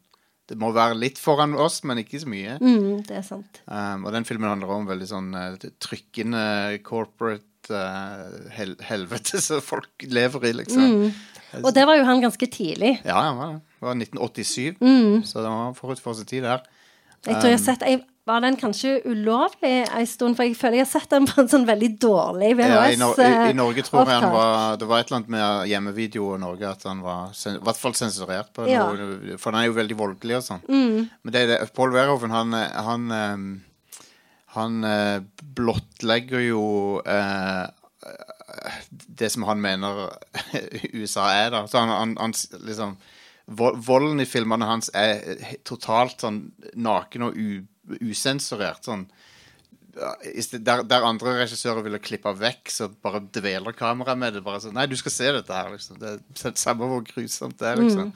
Det 0.51 0.59
må 0.61 0.68
være 0.77 0.99
litt 0.99 1.16
foran 1.23 1.55
oss, 1.57 1.79
men 1.88 2.03
ikke 2.03 2.20
så 2.20 2.29
mye. 2.29 2.59
Mm, 2.61 3.01
det 3.07 3.16
er 3.20 3.23
sant. 3.25 3.61
Um, 3.70 4.05
og 4.05 4.12
den 4.12 4.27
filmen 4.29 4.51
handler 4.51 4.73
om 4.75 4.88
veldig 4.90 5.07
sånn 5.09 5.29
uh, 5.33 5.55
trykkende 5.81 6.42
corporate 6.83 7.70
eh, 7.70 8.51
hel 8.57 8.73
helvete 8.83 9.38
som 9.46 9.62
folk 9.62 10.05
lever 10.11 10.49
i, 10.51 10.53
liksom. 10.59 11.12
Og 11.62 11.70
der 11.75 11.87
var 11.87 11.96
jo 12.01 12.05
han 12.09 12.20
ganske 12.25 12.49
tidlig. 12.51 12.96
Ja, 13.07 13.20
han 13.29 13.38
var 13.38 13.53
det. 13.55 13.61
Det 13.79 13.87
var 13.87 13.94
1987, 14.03 14.77
Mm. 14.83 15.23
så 15.25 15.38
det 15.46 15.55
var 15.55 15.73
forut 15.79 16.03
for 16.03 16.18
sin 16.18 16.27
tid 16.27 16.42
der. 16.44 16.66
Jeg 17.27 17.37
tror 17.37 17.51
jeg 17.51 17.59
har 17.59 17.64
sett 17.64 17.87
jeg, 17.87 18.03
Var 18.31 18.43
den 18.45 18.57
kanskje 18.61 18.93
ulovlig 19.11 19.73
en 19.90 20.07
stund? 20.07 20.37
For 20.38 20.47
jeg 20.47 20.55
føler 20.59 20.81
jeg 20.81 20.87
har 20.87 20.90
sett 20.93 21.11
den 21.11 21.27
på 21.27 21.40
en 21.43 21.49
sånn 21.51 21.64
veldig 21.66 21.88
dårlig 22.03 22.53
VHS. 22.61 22.75
Ja, 22.75 22.85
i, 22.93 22.99
Nor 23.01 23.23
i, 23.25 23.31
I 23.51 23.57
Norge 23.59 23.85
tror 23.87 24.05
jeg 24.07 24.23
han 24.23 24.35
var 24.35 24.77
Det 24.81 24.87
var 24.90 25.03
et 25.03 25.11
eller 25.11 25.19
annet 25.21 25.33
med 25.35 25.71
hjemmevideo 25.73 26.29
i 26.37 26.43
Norge 26.45 26.69
at 26.71 26.87
han 26.87 27.03
var 27.03 27.35
i 27.35 27.57
hvert 27.66 27.81
fall 27.81 27.97
sensurert 27.99 28.53
på 28.55 28.69
Ja. 28.71 28.87
noe, 28.87 29.38
For 29.40 29.51
han 29.51 29.64
er 29.64 29.71
jo 29.71 29.77
veldig 29.81 29.99
voldelig 29.99 30.38
og 30.38 30.47
sånn. 30.47 30.62
Men 30.71 31.35
det 31.35 31.43
er 31.43 31.51
det, 31.55 31.59
Paul 31.75 31.93
Werhoven, 31.97 32.31
han, 32.35 32.55
eh, 32.55 32.79
han 32.87 33.11
ehm, 33.11 33.51
Han 34.55 34.83
eh, 34.85 35.21
blottlegger 35.59 36.43
jo 36.43 36.64
eh, 37.07 37.66
det 38.90 39.31
som 39.31 39.45
han 39.47 39.61
mener 39.62 40.09
USA 41.01 41.29
er, 41.45 41.51
da. 41.55 41.64
Så 41.71 41.79
han, 41.79 42.16
han, 42.19 42.35
liksom 42.66 42.97
Volden 43.51 44.23
i 44.23 44.29
filmene 44.31 44.69
hans 44.69 44.91
er 44.95 45.21
totalt 45.67 46.23
sånn 46.23 46.45
naken 46.79 47.27
og 47.27 47.39
usensurert. 48.01 48.85
Sånn 48.87 49.09
der, 49.91 50.85
der 50.87 51.03
andre 51.05 51.33
regissører 51.41 51.83
ville 51.83 51.99
klippe 51.99 52.31
vekk, 52.39 52.71
så 52.71 52.87
bare 53.03 53.25
dveler 53.35 53.75
kameraet 53.75 54.19
med 54.21 54.37
det. 54.37 54.45
Bare 54.47 54.61
sånn, 54.63 54.77
Nei, 54.79 54.87
du 54.87 54.95
skal 54.97 55.13
se 55.13 55.33
dette 55.35 55.57
her, 55.57 55.73
liksom. 55.75 55.99
Det 55.99 56.13
er 56.47 56.55
samme 56.61 56.87
hvor 56.87 57.03
grusomt 57.09 57.59
det 57.59 57.73
er, 57.73 57.83
liksom. 57.83 58.13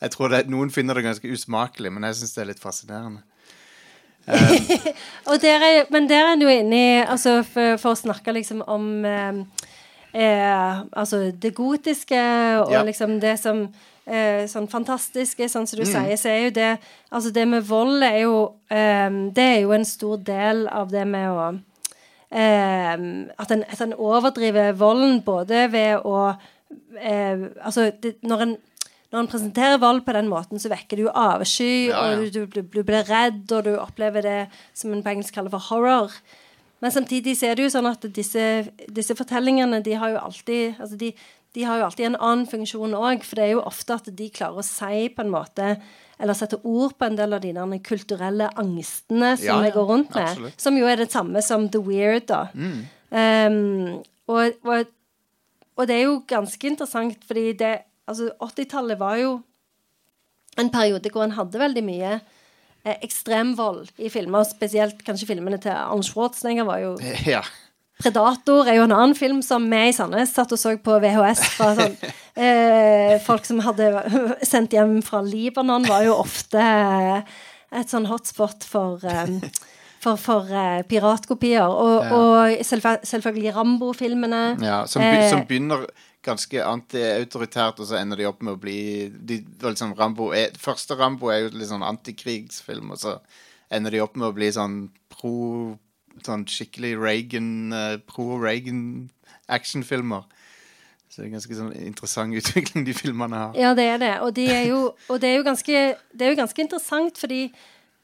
Jeg 0.00 0.14
tror 0.14 0.32
det, 0.32 0.44
Noen 0.48 0.70
finner 0.72 0.96
det 0.96 1.04
ganske 1.04 1.28
usmakelig, 1.34 1.92
men 1.92 2.06
jeg 2.08 2.16
syns 2.20 2.34
det 2.36 2.42
er 2.44 2.50
litt 2.52 2.62
fascinerende. 2.62 3.24
Og 5.28 5.38
der 5.40 5.62
er, 5.64 5.86
men 5.92 6.08
der 6.08 6.24
er 6.26 6.34
en 6.34 6.42
jo 6.44 6.50
inne 6.52 6.78
i 6.78 6.88
altså 7.00 7.38
for, 7.48 7.78
for 7.80 7.94
å 7.94 7.98
snakke 8.00 8.34
liksom 8.36 8.60
om 8.68 8.90
eh, 9.08 9.38
eh, 10.12 10.82
Altså 10.92 11.30
det 11.32 11.54
gotiske 11.56 12.18
og 12.60 12.74
Ja. 12.74 12.82
liksom 12.84 13.16
det 13.24 13.38
som 13.40 13.68
eh, 14.08 14.46
Sånn 14.50 14.68
fantastiske, 14.68 15.48
sånn 15.48 15.66
Mm. 15.66 15.70
som 15.70 15.78
du 15.78 15.84
sier, 15.86 16.16
så 16.16 16.28
er 16.32 16.44
jo 16.46 16.50
det 16.56 16.78
Altså 17.12 17.30
det 17.32 17.46
med 17.48 17.62
vold 17.68 18.02
er 18.02 18.20
jo 18.24 18.36
eh, 18.70 19.10
Det 19.32 19.44
er 19.56 19.60
jo 19.62 19.72
en 19.76 19.84
stor 19.84 20.16
del 20.16 20.66
av 20.68 20.90
det 20.90 21.06
med 21.06 21.28
å 21.30 21.48
eh, 22.30 22.94
at, 23.38 23.50
en, 23.54 23.64
at 23.68 23.80
en 23.84 23.94
overdriver 23.94 24.72
volden 24.78 25.20
både 25.24 25.66
ved 25.72 26.04
å 26.04 26.34
eh, 27.00 27.46
Altså 27.64 27.90
det, 28.02 28.16
når 28.22 28.42
en 28.48 28.56
når 29.08 29.22
en 29.22 29.28
presenterer 29.32 29.78
vold 29.80 30.02
på 30.04 30.12
den 30.12 30.26
måten, 30.28 30.58
så 30.60 30.68
vekker 30.68 30.98
det 30.98 31.04
jo 31.06 31.12
avsky, 31.16 31.86
Ja, 31.88 32.10
ja. 32.10 32.18
og 32.18 32.26
du, 32.28 32.42
du, 32.44 32.60
du 32.60 32.82
blir 32.84 33.06
redd, 33.08 33.46
og 33.56 33.64
du 33.64 33.70
opplever 33.80 34.20
det 34.20 34.50
som 34.76 34.92
en 34.92 35.00
på 35.00 35.08
engelsk 35.14 35.32
kaller 35.32 35.48
for 35.48 35.64
horror. 35.70 36.12
Men 36.84 36.92
samtidig 36.92 37.32
så 37.40 37.48
er 37.48 37.56
det 37.56 37.64
jo 37.64 37.70
sånn 37.72 37.88
at 37.88 38.04
disse, 38.12 38.68
disse 38.92 39.16
fortellingene 39.16 39.80
de 39.80 39.96
har 39.96 40.12
jo 40.12 40.20
alltid 40.20 40.76
altså 40.76 41.00
de, 41.00 41.08
de 41.58 41.64
har 41.66 41.80
jo 41.80 41.86
alltid 41.88 42.06
en 42.06 42.20
annen 42.22 42.46
funksjon 42.46 42.92
òg, 42.94 43.24
for 43.26 43.38
det 43.40 43.46
er 43.48 43.56
jo 43.56 43.64
ofte 43.66 43.96
at 43.98 44.10
de 44.14 44.28
klarer 44.30 44.62
å 44.62 44.66
si 44.66 45.08
på 45.10 45.24
en 45.24 45.32
måte 45.32 45.72
eller 46.18 46.34
sette 46.38 46.58
ord 46.66 46.94
på 46.98 47.06
en 47.06 47.16
del 47.18 47.34
av 47.34 47.42
de 47.42 47.50
der 47.54 47.80
kulturelle 47.86 48.46
angstene 48.58 49.32
som 49.38 49.62
vi 49.62 49.70
ja, 49.70 49.74
går 49.74 49.88
rundt 49.90 50.14
med. 50.14 50.22
absolutt. 50.22 50.54
Mm. 50.54 50.62
Som 50.62 50.78
jo 50.78 50.86
er 50.90 51.02
det 51.02 51.10
samme 51.10 51.42
som 51.46 51.66
the 51.74 51.82
weird, 51.82 52.28
da. 52.30 52.44
Um, 52.54 53.98
og, 54.30 54.58
og, 54.66 54.90
og 55.78 55.90
det 55.90 55.96
er 55.96 56.04
jo 56.06 56.16
ganske 56.30 56.70
interessant, 56.74 57.22
fordi 57.26 57.52
det 57.58 57.76
Altså, 58.08 58.30
80-tallet 58.40 58.96
var 58.96 59.18
jo 59.20 59.32
en 60.56 60.70
periode 60.72 61.10
hvor 61.12 61.26
en 61.26 61.34
hadde 61.36 61.60
veldig 61.60 61.82
mye 61.84 62.12
eh, 62.14 62.94
ekstremvold 63.04 63.90
i 64.00 64.08
filmer. 64.08 64.46
Spesielt 64.48 65.02
kanskje 65.04 65.28
filmene 65.28 65.58
til 65.60 65.74
Arne 65.76 66.06
Schwarzenegger 66.06 66.64
var 66.64 66.80
jo 66.80 66.94
Ja. 67.34 67.42
Predator 67.98 68.68
er 68.70 68.76
jo 68.78 68.84
en 68.86 68.94
annen 68.94 69.16
film 69.18 69.40
som 69.42 69.64
vi 69.70 69.80
i 69.88 69.94
Sandnes 69.96 70.30
satt 70.36 70.52
og 70.54 70.60
så 70.60 70.76
på 70.78 70.98
VHS 71.02 71.40
fra 71.56 71.72
sånn 71.78 71.96
eh, 72.44 73.16
Folk 73.24 73.44
som 73.48 73.58
hadde 73.66 73.88
sendt 74.46 74.76
hjem 74.76 75.00
fra 75.02 75.20
Libanon, 75.26 75.86
var 75.88 76.04
jo 76.06 76.14
ofte 76.20 76.62
eh, 76.62 77.22
et 77.82 77.90
sånn 77.90 78.06
hotspot 78.08 78.64
for 78.68 79.02
eh, 79.08 79.34
for, 79.98 80.14
for 80.14 80.46
eh, 80.54 80.84
piratkopier. 80.86 81.66
Og, 81.66 82.04
Ja. 82.06 82.14
og 82.14 82.60
selvfø- 82.62 83.00
selvfølgelig 83.02 83.50
Rambo-filmene. 83.56 84.42
Ja, 84.62 84.84
som, 84.86 85.02
be 85.02 85.24
som 85.26 85.42
begynner 85.48 85.88
ganske 86.22 86.62
antiautoritært, 86.62 87.80
og 87.82 87.88
så 87.90 87.96
ender 87.98 88.20
de 88.22 88.28
opp 88.30 88.38
med 88.46 88.54
å 88.54 88.60
bli 88.62 88.76
de, 89.10 89.40
liksom 89.64 89.96
Rambo 89.98 90.30
er, 90.38 90.54
Første 90.62 90.94
Rambo 90.98 91.32
er 91.34 91.48
jo 91.48 91.50
litt 91.58 91.70
sånn 91.72 91.82
antikrigsfilm, 91.82 92.92
og 92.94 93.02
så 93.02 93.16
ender 93.74 93.90
de 93.96 94.04
opp 94.06 94.14
med 94.14 94.28
å 94.30 94.36
bli 94.38 94.52
sånn 94.54 94.78
pro 95.10 95.74
Sånn 96.26 96.44
skikkelig 96.50 96.94
Reagan 97.00 97.72
eh, 97.72 97.96
pro-Reagan-actionfilmer. 98.08 100.22
Så 101.08 101.22
det 101.22 101.28
er 101.28 101.32
ganske 101.38 101.56
sånn 101.56 101.72
interessant 101.88 102.36
utvikling 102.40 102.84
de 102.86 102.94
filmene 102.96 103.36
har. 103.46 103.56
Ja, 103.58 103.70
det 103.78 103.86
er 103.94 103.98
det. 104.02 104.12
Og, 104.26 104.34
de 104.36 104.46
er 104.52 104.64
jo, 104.70 104.80
og 105.08 105.20
det, 105.22 105.30
er 105.34 105.42
ganske, 105.46 105.84
det 106.12 106.26
er 106.26 106.34
jo 106.34 106.40
ganske 106.42 106.62
interessant, 106.64 107.18
fordi 107.18 107.42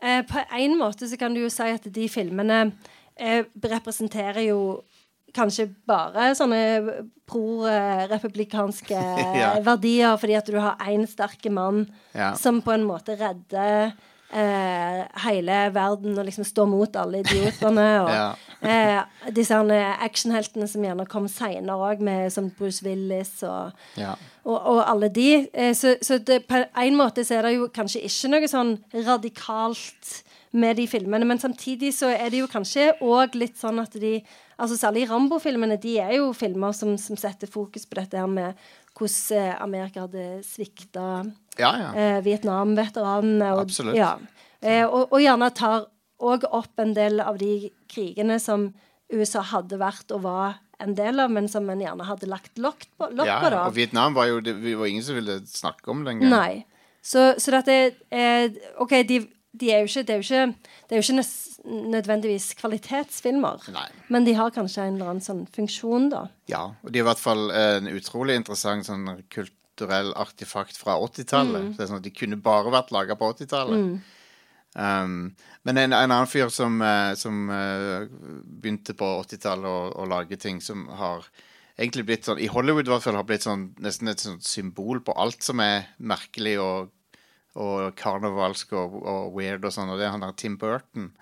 eh, 0.03 0.23
på 0.29 0.45
en 0.61 0.79
måte 0.81 1.09
så 1.11 1.17
kan 1.21 1.35
du 1.37 1.41
jo 1.45 1.51
si 1.53 1.69
at 1.75 1.85
de 1.95 2.09
filmene 2.09 2.63
eh, 3.17 3.43
representerer 3.65 4.43
jo 4.49 4.61
kanskje 5.35 5.67
bare 5.89 6.29
sånne 6.39 6.61
pro-republikanske 7.27 8.99
Ja. 9.43 9.55
verdier, 9.67 10.17
fordi 10.21 10.37
at 10.39 10.47
du 10.51 10.59
har 10.63 10.77
én 10.87 11.07
sterke 11.11 11.51
mann 11.51 11.87
Ja. 12.15 12.35
som 12.39 12.61
på 12.63 12.71
en 12.75 12.85
måte 12.87 13.17
redder 13.19 13.93
eh, 14.35 15.05
hele 15.25 15.59
verden 15.75 16.19
og 16.19 16.27
liksom 16.27 16.45
stå 16.49 16.67
mot 16.69 16.97
alle 16.97 17.23
idiotene. 17.23 17.87
Og 18.05 18.11
Ja. 18.11 18.27
eh, 18.63 19.31
disse 19.33 19.55
actionheltene 19.55 20.67
som 20.69 20.83
gjerne 20.85 21.07
kom 21.09 21.29
seinere 21.29 21.95
òg, 21.95 22.05
som 22.33 22.51
Bruce 22.59 22.83
Willis 22.85 23.43
og 23.43 23.73
Ja. 23.97 24.15
og, 24.45 24.59
og 24.75 24.83
alle 24.91 25.09
de. 25.09 25.49
Eh, 25.55 25.73
Så, 25.75 25.97
så 26.03 26.19
det, 26.19 26.47
på 26.49 26.65
en 26.77 26.97
måte 26.97 27.25
så 27.25 27.39
er 27.39 27.43
det 27.49 27.55
jo 27.57 27.69
kanskje 27.69 28.03
ikke 28.05 28.31
noe 28.35 28.49
sånn 28.51 28.79
radikalt 29.07 30.23
med 30.55 30.77
de 30.77 30.87
filmene, 30.87 31.27
men 31.27 31.39
samtidig 31.39 31.91
så 31.95 32.13
er 32.15 32.31
det 32.31 32.39
jo 32.45 32.47
kanskje 32.47 32.93
òg 33.03 33.35
litt 33.35 33.57
sånn 33.59 33.81
at 33.83 33.97
de 33.99 34.21
altså 34.57 34.77
Særlig 34.79 35.09
Rambo-filmene 35.11 35.81
de 35.83 35.97
er 35.99 36.13
jo 36.21 36.29
filmer 36.33 36.71
som, 36.73 36.93
som 36.97 37.17
setter 37.19 37.51
fokus 37.51 37.87
på 37.91 37.97
dette 37.99 38.15
her 38.21 38.29
med 38.31 38.55
hvordan 38.95 39.39
eh, 39.41 39.55
Amerika 39.65 40.05
hadde 40.05 40.45
svikta 40.47 41.25
ja, 41.61 41.73
ja. 41.81 41.91
eh, 41.95 42.21
Vietnam-veteranene. 42.25 43.53
og-. 43.59 43.95
Ja. 43.97 44.15
Eh, 44.65 44.85
og, 44.87 45.13
og 45.13 45.21
gjerne 45.23 45.51
tar 45.55 45.87
òg 46.25 46.47
opp 46.49 46.81
en 46.81 46.95
del 46.97 47.21
av 47.21 47.39
de 47.41 47.71
krigene 47.91 48.39
som 48.41 48.71
USA 49.13 49.43
hadde 49.45 49.79
vært 49.81 50.15
og 50.15 50.25
var 50.25 50.61
en 50.83 50.95
del 50.97 51.21
av, 51.23 51.31
men 51.31 51.47
som 51.51 51.69
en 51.71 51.81
gjerne 51.81 52.07
hadde 52.09 52.29
lagt 52.31 52.59
lokk 52.59 52.87
på. 52.97 53.09
Lokk 53.13 53.29
ja, 53.29 53.39
ja. 53.43 53.51
da. 53.53 53.65
Og 53.69 53.77
Vietnam 53.77 54.17
var 54.17 54.29
jo 54.31 54.41
det, 54.45 54.57
vi 54.63 54.75
var 54.79 54.91
ingen 54.91 55.05
som 55.07 55.19
ville 55.19 55.41
snakke 55.49 55.91
om 55.93 56.03
lenger. 56.07 56.31
Nei. 56.33 56.65
Så, 57.05 57.35
så 57.39 57.53
dette 57.59 57.77
er 58.09 58.55
OK, 58.81 58.97
de, 59.07 59.21
de 59.53 59.71
er 59.71 59.85
ikke, 59.87 60.05
det 60.09 60.15
er 60.17 60.23
jo 60.23 60.25
ikke, 60.25 60.71
det 60.89 60.97
er 60.97 61.03
jo 61.03 61.05
ikke 61.05 61.27
nødvendigvis 61.95 62.49
kvalitetsfilmer. 62.59 63.69
Nei. 63.75 63.87
Men 64.13 64.27
de 64.27 64.35
har 64.39 64.55
kanskje 64.55 64.89
en 64.89 64.97
eller 64.97 65.13
annen 65.13 65.25
sånn 65.25 65.45
funksjon, 65.55 66.11
da. 66.13 66.27
Ja, 66.51 66.65
og 66.83 66.91
de 66.91 67.01
er 67.01 67.05
i 67.05 67.09
hvert 67.11 67.23
fall 67.23 67.47
eh, 67.53 67.77
en 67.83 67.93
utrolig 67.93 68.39
interessant 68.41 68.89
sånn 68.89 69.07
kulturell 69.75 70.13
artefakt 70.15 70.77
fra 70.77 70.97
80-tallet. 70.99 71.77
Det 71.77 71.83
er 71.83 71.89
sånn 71.89 71.99
at 71.99 72.07
De 72.07 72.15
kunne 72.15 72.37
bare 72.37 72.71
vært 72.71 72.93
laga 72.95 73.17
på 73.17 73.33
80-tallet. 73.35 73.99
Um, 74.75 75.35
men 75.63 75.79
en, 75.79 75.93
en 75.93 76.11
annen 76.11 76.27
fyr 76.27 76.49
som, 76.51 76.81
eh, 76.83 77.15
som 77.15 77.49
uh, 77.51 78.07
begynte 78.45 78.95
på 78.95 79.07
80-tallet 79.23 79.67
å, 79.71 80.03
å 80.03 80.07
lage 80.11 80.37
ting 80.37 80.61
som 80.61 80.89
har 80.99 81.27
egentlig 81.79 82.05
blitt 82.09 82.27
sånn 82.27 82.41
I 82.43 82.49
Hollywood 82.51 82.89
i 82.89 82.91
hvert 82.91 83.05
fall 83.05 83.15
har 83.15 83.27
blitt 83.27 83.47
sånn 83.47 83.69
nesten 83.83 84.11
et 84.11 84.23
sånt 84.23 84.43
symbol 84.47 85.01
på 85.03 85.15
alt 85.15 85.47
som 85.47 85.63
er 85.63 85.89
merkelig 85.99 86.57
og, 86.63 86.91
og 87.55 87.95
karnevalsk 87.99 88.75
og, 88.75 88.99
og 88.99 89.39
weird 89.39 89.63
og 89.63 89.75
sånn, 89.75 89.95
og 89.95 89.99
det 89.99 90.09
er 90.09 90.15
han 90.15 90.27
der 90.27 90.35
Tim 90.39 90.59
Burton. 90.59 91.13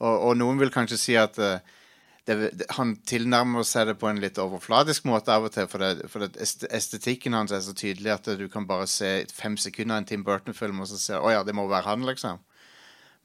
Og, 0.00 0.14
og 0.14 0.36
noen 0.40 0.60
vil 0.60 0.72
kanskje 0.72 1.00
si 1.00 1.16
at 1.20 1.40
eh, 1.40 1.60
det, 2.28 2.36
det, 2.58 2.66
han 2.76 2.94
tilnærmer 3.08 3.64
seg 3.66 3.88
det 3.90 3.96
på 4.00 4.10
en 4.10 4.20
litt 4.22 4.38
overfladisk 4.40 5.06
måte 5.08 5.32
av 5.34 5.48
og 5.48 5.54
til, 5.54 5.68
for, 5.70 5.82
det, 5.82 6.10
for 6.12 6.26
estetikken 6.76 7.36
hans 7.36 7.54
er 7.56 7.62
så 7.64 7.74
tydelig 7.76 8.12
at 8.14 8.28
du 8.38 8.46
kan 8.52 8.68
bare 8.68 8.88
se 8.90 9.24
fem 9.34 9.56
sekunder 9.60 9.96
av 9.96 10.02
en 10.02 10.10
Tim 10.10 10.26
Burton-film, 10.26 10.82
og 10.84 10.90
så 10.90 11.00
se 11.00 11.18
å 11.18 11.32
ja, 11.32 11.42
det 11.46 11.56
må 11.56 11.66
være 11.70 11.88
han, 11.88 12.06
liksom. 12.08 12.42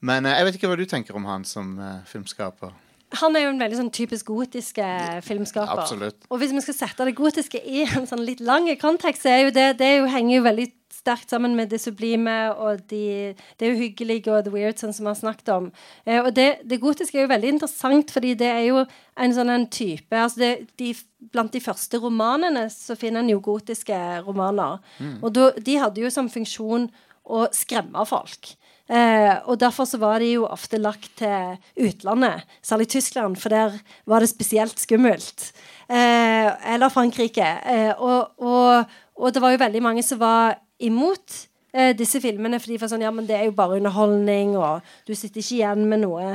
Men 0.05 0.27
eh, 0.27 0.39
jeg 0.39 0.47
vet 0.47 0.57
ikke 0.59 0.71
hva 0.71 0.79
du 0.79 0.87
tenker 0.89 1.17
om 1.17 1.27
han 1.29 1.45
som 1.47 1.77
uh, 1.79 2.01
filmskaper. 2.09 2.73
Han 3.21 3.37
er 3.37 3.45
jo 3.45 3.51
en 3.53 3.61
veldig 3.61 3.77
sånn 3.79 3.91
typisk 3.93 4.31
gotisk 4.33 4.79
eh, 4.83 5.19
filmskaper. 5.23 5.83
Absolutt. 5.85 6.25
Og 6.33 6.41
hvis 6.41 6.51
vi 6.55 6.63
skal 6.65 6.75
sette 6.75 7.05
det 7.07 7.13
gotiske 7.15 7.61
i 7.61 7.85
en 7.85 8.07
sånn 8.09 8.23
litt 8.25 8.41
lang 8.43 8.67
kontekst, 8.81 9.23
så 9.23 9.31
er 9.31 9.45
jo 9.45 9.53
det, 9.55 9.67
det 9.79 9.91
jo, 9.99 10.09
henger 10.11 10.39
jo 10.39 10.47
veldig 10.47 10.67
sterkt 11.05 11.29
sammen 11.29 11.53
med 11.57 11.69
det 11.69 11.79
sublime 11.83 12.35
og 12.57 12.81
de, 12.89 13.35
det 13.61 13.71
uhyggelige 13.75 14.33
og 14.33 14.45
the 14.47 14.53
weird, 14.53 14.79
sånn 14.81 14.93
som 14.95 15.05
vi 15.05 15.13
har 15.13 15.19
snakket 15.21 15.51
om. 15.53 15.71
Eh, 16.05 16.19
og 16.23 16.33
det, 16.35 16.49
det 16.65 16.81
gotiske 16.81 17.19
er 17.19 17.27
jo 17.27 17.33
veldig 17.35 17.55
interessant, 17.55 18.13
fordi 18.13 18.33
det 18.41 18.49
er 18.49 18.63
jo 18.71 18.83
en 19.15 19.35
sånn 19.35 19.53
en 19.53 19.69
type 19.71 20.17
altså 20.17 20.41
det, 20.41 20.53
de, 20.81 20.95
Blant 21.33 21.55
de 21.55 21.59
første 21.63 21.97
romanene 21.97 22.67
så 22.69 22.93
finner 22.99 23.23
en 23.23 23.31
jo 23.31 23.39
gotiske 23.43 23.95
romaner. 24.27 24.77
Og 25.25 25.31
do, 25.33 25.47
de 25.57 25.73
hadde 25.81 26.03
jo 26.03 26.11
som 26.13 26.29
funksjon 26.29 26.85
å 27.25 27.47
skremme 27.55 28.03
folk. 28.05 28.51
Eh, 28.85 29.33
og 29.49 29.57
derfor 29.57 29.87
så 29.89 29.97
var 29.97 30.21
de 30.21 30.35
jo 30.35 30.45
ofte 30.45 30.77
lagt 30.77 31.09
til 31.17 31.55
utlandet, 31.87 32.45
særlig 32.61 32.87
Tyskland, 32.93 33.39
for 33.41 33.49
der 33.49 33.79
var 34.05 34.21
det 34.21 34.29
spesielt 34.29 34.77
skummelt. 34.79 35.49
Eh, 35.89 36.73
eller 36.73 36.93
Frankrike. 36.93 37.47
Eh, 37.65 37.93
og, 37.97 38.37
og, 38.37 38.85
og 39.15 39.33
det 39.33 39.41
var 39.41 39.55
jo 39.55 39.63
veldig 39.65 39.81
mange 39.81 40.05
som 40.05 40.21
var 40.21 40.59
imot 40.83 41.41
eh, 41.75 41.93
disse 41.97 42.21
filmene, 42.23 42.59
fordi 42.61 42.79
var 42.81 42.91
sånn, 42.91 43.05
ja, 43.05 43.11
men 43.13 43.27
det 43.27 43.37
er 43.39 43.49
jo 43.49 43.57
bare 43.57 43.79
underholdning, 43.79 44.55
og 44.59 44.85
du 45.07 45.15
sitter 45.15 45.43
ikke 45.43 45.59
igjen 45.59 45.85
med 45.89 46.03
noe 46.05 46.29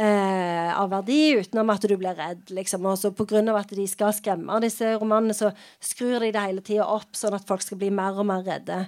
eh, 0.00 0.70
av 0.74 0.90
verdi 0.92 1.36
utenom 1.40 1.70
at 1.74 1.86
du 1.86 1.94
blir 1.98 2.16
redd. 2.16 2.50
Liksom. 2.54 2.86
Og 2.88 2.98
så 3.00 3.12
på 3.14 3.26
grunn 3.28 3.50
av 3.52 3.60
at 3.60 3.72
de 3.76 3.86
skal 3.90 4.14
skremme 4.16 4.60
disse 4.64 4.94
romanene, 5.00 5.36
så 5.36 5.52
skrur 5.82 6.20
de 6.22 6.32
det 6.34 6.44
hele 6.44 6.64
tida 6.66 6.88
opp, 6.88 7.12
sånn 7.16 7.36
at 7.36 7.46
folk 7.48 7.64
skal 7.64 7.80
bli 7.80 7.90
mer 7.94 8.18
og 8.18 8.28
mer 8.30 8.44
redde. 8.46 8.82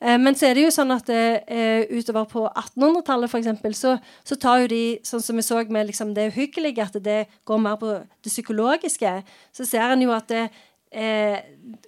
Eh, 0.00 0.18
men 0.20 0.36
så 0.36 0.50
er 0.50 0.58
det 0.58 0.66
jo 0.66 0.74
sånn 0.74 0.94
at 0.94 1.10
eh, 1.12 1.88
utover 1.92 2.28
på 2.30 2.46
1800-tallet 2.48 3.32
for 3.32 3.40
eksempel, 3.42 3.76
så, 3.78 3.96
så 4.26 4.38
tar 4.40 4.64
jo 4.64 4.72
de, 4.72 4.84
sånn 5.06 5.24
som 5.24 5.38
vi 5.38 5.46
så 5.46 5.62
med 5.72 5.90
liksom 5.90 6.14
det 6.16 6.30
uhyggelige, 6.34 6.88
at 6.88 7.00
det 7.02 7.20
går 7.48 7.62
mer 7.62 7.80
på 7.80 7.98
det 7.98 8.32
psykologiske, 8.32 9.18
så 9.56 9.68
ser 9.68 9.92
en 9.92 10.04
jo 10.04 10.14
at 10.16 10.28
det, 10.32 10.48
eh, 10.96 11.38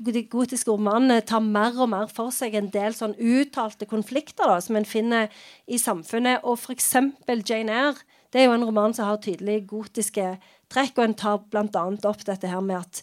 de 0.04 0.22
gotiske 0.30 0.70
romanene 0.70 1.22
tar 1.26 1.42
mer 1.44 1.76
og 1.80 1.90
mer 1.92 2.12
for 2.12 2.34
seg 2.34 2.56
en 2.58 2.70
del 2.74 2.96
sånn 2.96 3.16
uttalte 3.16 3.88
konflikter 3.88 4.50
da, 4.50 4.58
som 4.64 4.78
en 4.78 4.88
finner 4.88 5.32
i 5.66 5.80
samfunnet. 5.80 6.44
Og 6.44 6.60
eksempel 6.74 7.44
Jane 7.46 7.74
Eyre. 7.74 8.06
Det 8.28 8.42
er 8.42 8.50
jo 8.50 8.56
en 8.58 8.66
roman 8.68 8.92
som 8.92 9.08
har 9.08 9.20
tydelig 9.24 9.62
gotiske 9.70 10.34
trekk, 10.68 10.98
og 10.98 11.04
en 11.06 11.16
tar 11.16 11.38
bl.a. 11.48 11.84
opp 12.10 12.24
dette 12.28 12.50
her 12.50 12.64
med 12.64 12.82
at 12.82 12.98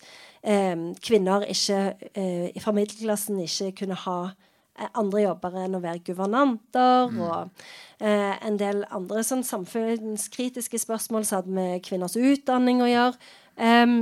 eh, 0.45 0.75
kvinner 1.01 1.47
ikke, 1.49 1.79
eh, 2.13 2.59
fra 2.61 2.73
middelklassen 2.77 3.39
ikke 3.41 3.71
kunne 3.79 3.97
ha 4.03 4.19
eh, 4.29 4.91
andre 4.93 5.23
jobber 5.23 5.57
enn 5.63 5.79
å 5.79 5.81
være 5.81 6.03
guvernanter, 6.05 7.17
og 7.25 7.49
eh, 7.97 8.35
en 8.45 8.61
del 8.61 8.85
andre 8.93 9.25
sånn 9.25 9.41
samfunnskritiske 9.47 10.83
spørsmål 10.85 11.25
som 11.25 11.41
hadde 11.41 11.57
med 11.57 11.81
kvinners 11.87 12.19
utdanning 12.21 12.85
å 12.85 12.91
gjøre. 12.91 13.33
Em, 13.57 13.97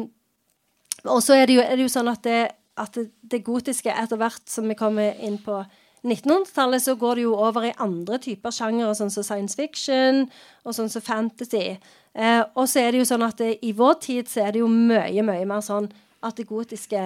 og 1.05 1.23
så 1.23 1.33
er 1.35 1.49
er 1.63 1.75
det 1.75 1.83
jo 1.83 1.91
sånn 1.91 2.07
at 2.11 2.23
det, 2.23 2.41
at 2.77 2.97
det, 2.97 3.43
gotiske 3.43 3.91
etter 3.91 4.17
hvert 4.17 4.47
som 4.49 4.67
vi 4.69 4.75
kommer 4.75 5.13
inn 5.19 5.37
på 5.37 5.63
1900-tallet, 6.03 6.81
så 6.83 6.95
går 6.95 7.15
det 7.15 7.23
jo 7.23 7.35
over 7.35 7.67
i 7.67 7.75
andre 7.79 8.17
typer 8.19 8.51
sjangere, 8.51 8.95
sånn 8.95 9.11
som 9.11 9.23
science 9.23 9.55
fiction 9.55 10.25
og 10.63 10.75
sånn 10.75 10.89
som 10.91 11.03
fantasy. 11.03 11.77
Eh, 12.13 12.41
og 12.55 12.67
så 12.67 12.83
er 12.83 12.91
det 12.91 13.03
jo 13.03 13.07
sånn 13.07 13.23
at 13.23 13.37
det, 13.39 13.57
i 13.63 13.71
vår 13.75 13.93
tid 14.03 14.31
så 14.31 14.47
er 14.47 14.55
det 14.55 14.63
jo 14.63 14.67
mye, 14.71 15.23
mye 15.23 15.45
mer 15.47 15.63
sånn 15.63 15.87
at 16.23 16.39
det 16.39 16.47
gotiske 16.49 17.03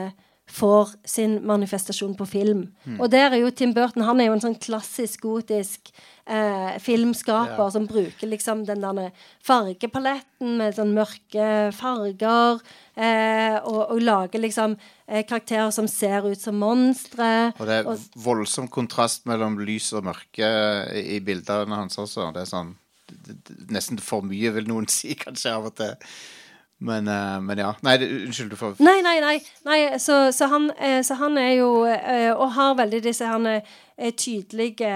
får 0.47 0.93
sin 1.05 1.41
manifestasjon 1.45 2.15
på 2.17 2.25
film. 2.27 2.61
Og 2.99 3.09
der 3.11 3.33
er 3.35 3.41
jo 3.41 3.49
Tim 3.51 3.73
Burton 3.75 4.03
Han 4.07 4.21
er 4.21 4.29
jo 4.29 4.33
en 4.37 4.41
sånn 4.45 4.55
klassisk 4.63 5.21
gotisk 5.25 5.91
eh, 6.25 6.77
filmskaper 6.79 7.65
Ja. 7.65 7.69
som 7.69 7.85
bruker 7.85 8.27
liksom 8.31 8.65
den 8.65 8.79
der 8.81 9.11
fargepaletten 9.43 10.55
med 10.57 10.75
sånn 10.77 10.93
mørke 10.95 11.49
farger. 11.75 12.61
Eh, 12.95 13.57
og, 13.67 13.91
og 13.91 14.01
lager 14.01 14.39
liksom 14.41 14.77
eh, 15.07 15.23
karakterer 15.27 15.69
som 15.75 15.87
ser 15.91 16.25
ut 16.31 16.39
som 16.41 16.57
monstre. 16.57 17.51
Og 17.59 17.65
det 17.67 17.81
er 17.81 17.87
Og- 17.91 18.07
voldsom 18.15 18.67
kontrast 18.71 19.25
mellom 19.29 19.59
lys 19.59 19.91
og 19.93 20.07
mørke 20.07 20.47
i 20.95 21.17
i 21.17 21.19
bildene 21.19 21.75
hans 21.75 21.97
også. 21.97 22.31
Det 22.33 22.41
er 22.41 22.51
sånn 22.55 22.75
det- 23.07 23.43
det- 23.43 23.69
Nesten 23.71 23.99
for 23.99 24.21
mye, 24.21 24.51
vil 24.53 24.65
noen 24.67 24.87
si, 24.97 25.13
kanskje, 25.15 25.51
av 25.53 25.65
og 25.65 25.75
til. 25.75 25.93
Men, 26.79 27.07
eh, 27.07 27.39
men 27.41 27.57
ja. 27.57 27.71
Nei, 27.81 27.97
unnskyld, 28.05 28.51
du 28.53 28.55
får 28.59 28.75
Nei, 28.85 28.99
nei, 29.01 29.17
nei. 29.23 29.37
nei 29.65 29.79
så, 29.97 30.27
så, 30.31 30.45
han, 30.51 30.69
eh, 30.77 31.01
så 31.01 31.17
han 31.17 31.37
er 31.41 31.55
jo 31.57 31.69
eh, 31.89 32.29
Og 32.35 32.51
har 32.53 32.75
veldig 32.77 32.99
disse 33.07 33.25
her 33.25 33.47
er 33.97 34.11
tydelige 34.13 34.91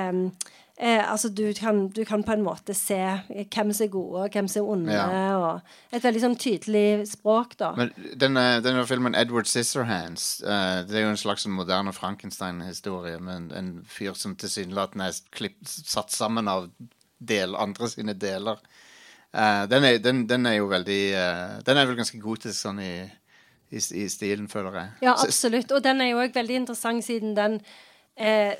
eh, 0.78 1.02
Altså, 1.12 1.30
du 1.30 1.54
kan, 1.58 1.88
du 1.90 2.04
kan 2.06 2.24
på 2.24 2.36
en 2.36 2.46
måte 2.46 2.74
se 2.78 3.00
hvem 3.30 3.74
som 3.74 3.86
er 3.86 3.92
gode, 3.94 4.22
og 4.28 4.38
hvem 4.38 4.48
som 4.50 4.62
er 4.62 4.70
onde, 4.76 4.94
Ja. 4.94 5.36
og 5.38 5.96
et 5.98 6.06
veldig 6.06 6.22
sånn 6.24 6.38
tydelig 6.42 7.08
språk, 7.12 7.58
da. 7.60 7.72
Men 7.78 7.92
denne, 8.18 8.46
denne 8.66 8.86
filmen 8.90 9.18
Edward 9.18 9.50
Scissorhands 9.50 10.42
eh, 10.42 10.82
Det 10.86 10.98
er 10.98 11.06
jo 11.08 11.16
en 11.16 11.22
slags 11.22 11.46
sånn 11.46 11.58
moderne 11.58 11.94
Frankenstein-historie 11.98 13.20
med 13.22 13.36
en, 13.36 13.52
en 13.58 13.74
fyr 13.90 14.14
som 14.18 14.38
tilsynelatende 14.38 15.10
er 15.10 15.22
klipp, 15.34 15.58
satt 15.66 16.14
sammen 16.14 16.50
av 16.50 16.70
del, 17.22 17.54
andre 17.58 17.90
sine 17.90 18.14
deler. 18.18 18.58
Eh, 19.32 19.70
den, 19.72 19.84
er, 19.88 19.98
den, 20.04 20.26
den 20.30 20.46
er 20.46 20.58
jo 20.58 20.66
veldig 20.68 21.02
uh, 21.16 21.60
Den 21.64 21.78
er 21.80 21.86
vel 21.88 21.96
ganske 22.02 22.20
gotisk 22.20 22.58
sånn 22.58 22.82
i, 22.84 22.96
i, 23.72 23.80
i 23.80 24.10
stilen, 24.12 24.50
føler 24.52 24.76
jeg. 24.76 24.90
Ja, 25.08 25.16
absolutt. 25.16 25.72
Og 25.72 25.84
den 25.86 26.04
er 26.04 26.12
jo 26.12 26.20
òg 26.20 26.36
veldig 26.36 26.58
interessant, 26.66 27.06
siden 27.08 27.38
den 27.38 27.62
uh, 28.20 28.54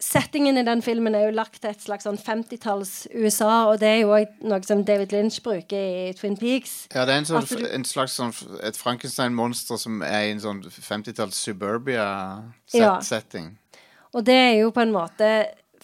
Settingen 0.00 0.56
i 0.56 0.64
den 0.64 0.80
filmen 0.80 1.12
er 1.12 1.26
jo 1.26 1.32
lagt 1.36 1.58
til 1.60 1.68
et 1.74 1.82
slags 1.84 2.06
sånn 2.08 2.16
50-talls 2.16 2.92
USA, 3.12 3.66
og 3.68 3.82
det 3.82 3.88
er 3.90 3.98
jo 4.00 4.14
òg 4.16 4.38
noe 4.48 4.64
som 4.64 4.80
David 4.88 5.12
Lynch 5.12 5.42
bruker 5.44 5.76
i 5.76 6.14
Twin 6.16 6.38
Peaks. 6.40 6.86
Ja, 6.94 7.04
det 7.04 7.12
er 7.12 7.20
en, 7.20 7.28
sånn, 7.28 7.42
altså, 7.42 7.58
en 7.68 7.84
slags 7.84 8.14
sånn 8.16 8.32
Et 8.64 8.78
Frankenstein-monster 8.80 9.76
som 9.76 10.00
er 10.06 10.30
i 10.30 10.32
en 10.32 10.40
sånn 10.40 10.62
50-talls 10.64 11.42
Ja. 12.72 12.94
Og 14.16 14.24
det 14.24 14.38
er 14.38 14.54
jo 14.62 14.72
på 14.72 14.86
en 14.86 14.96
måte 14.96 15.28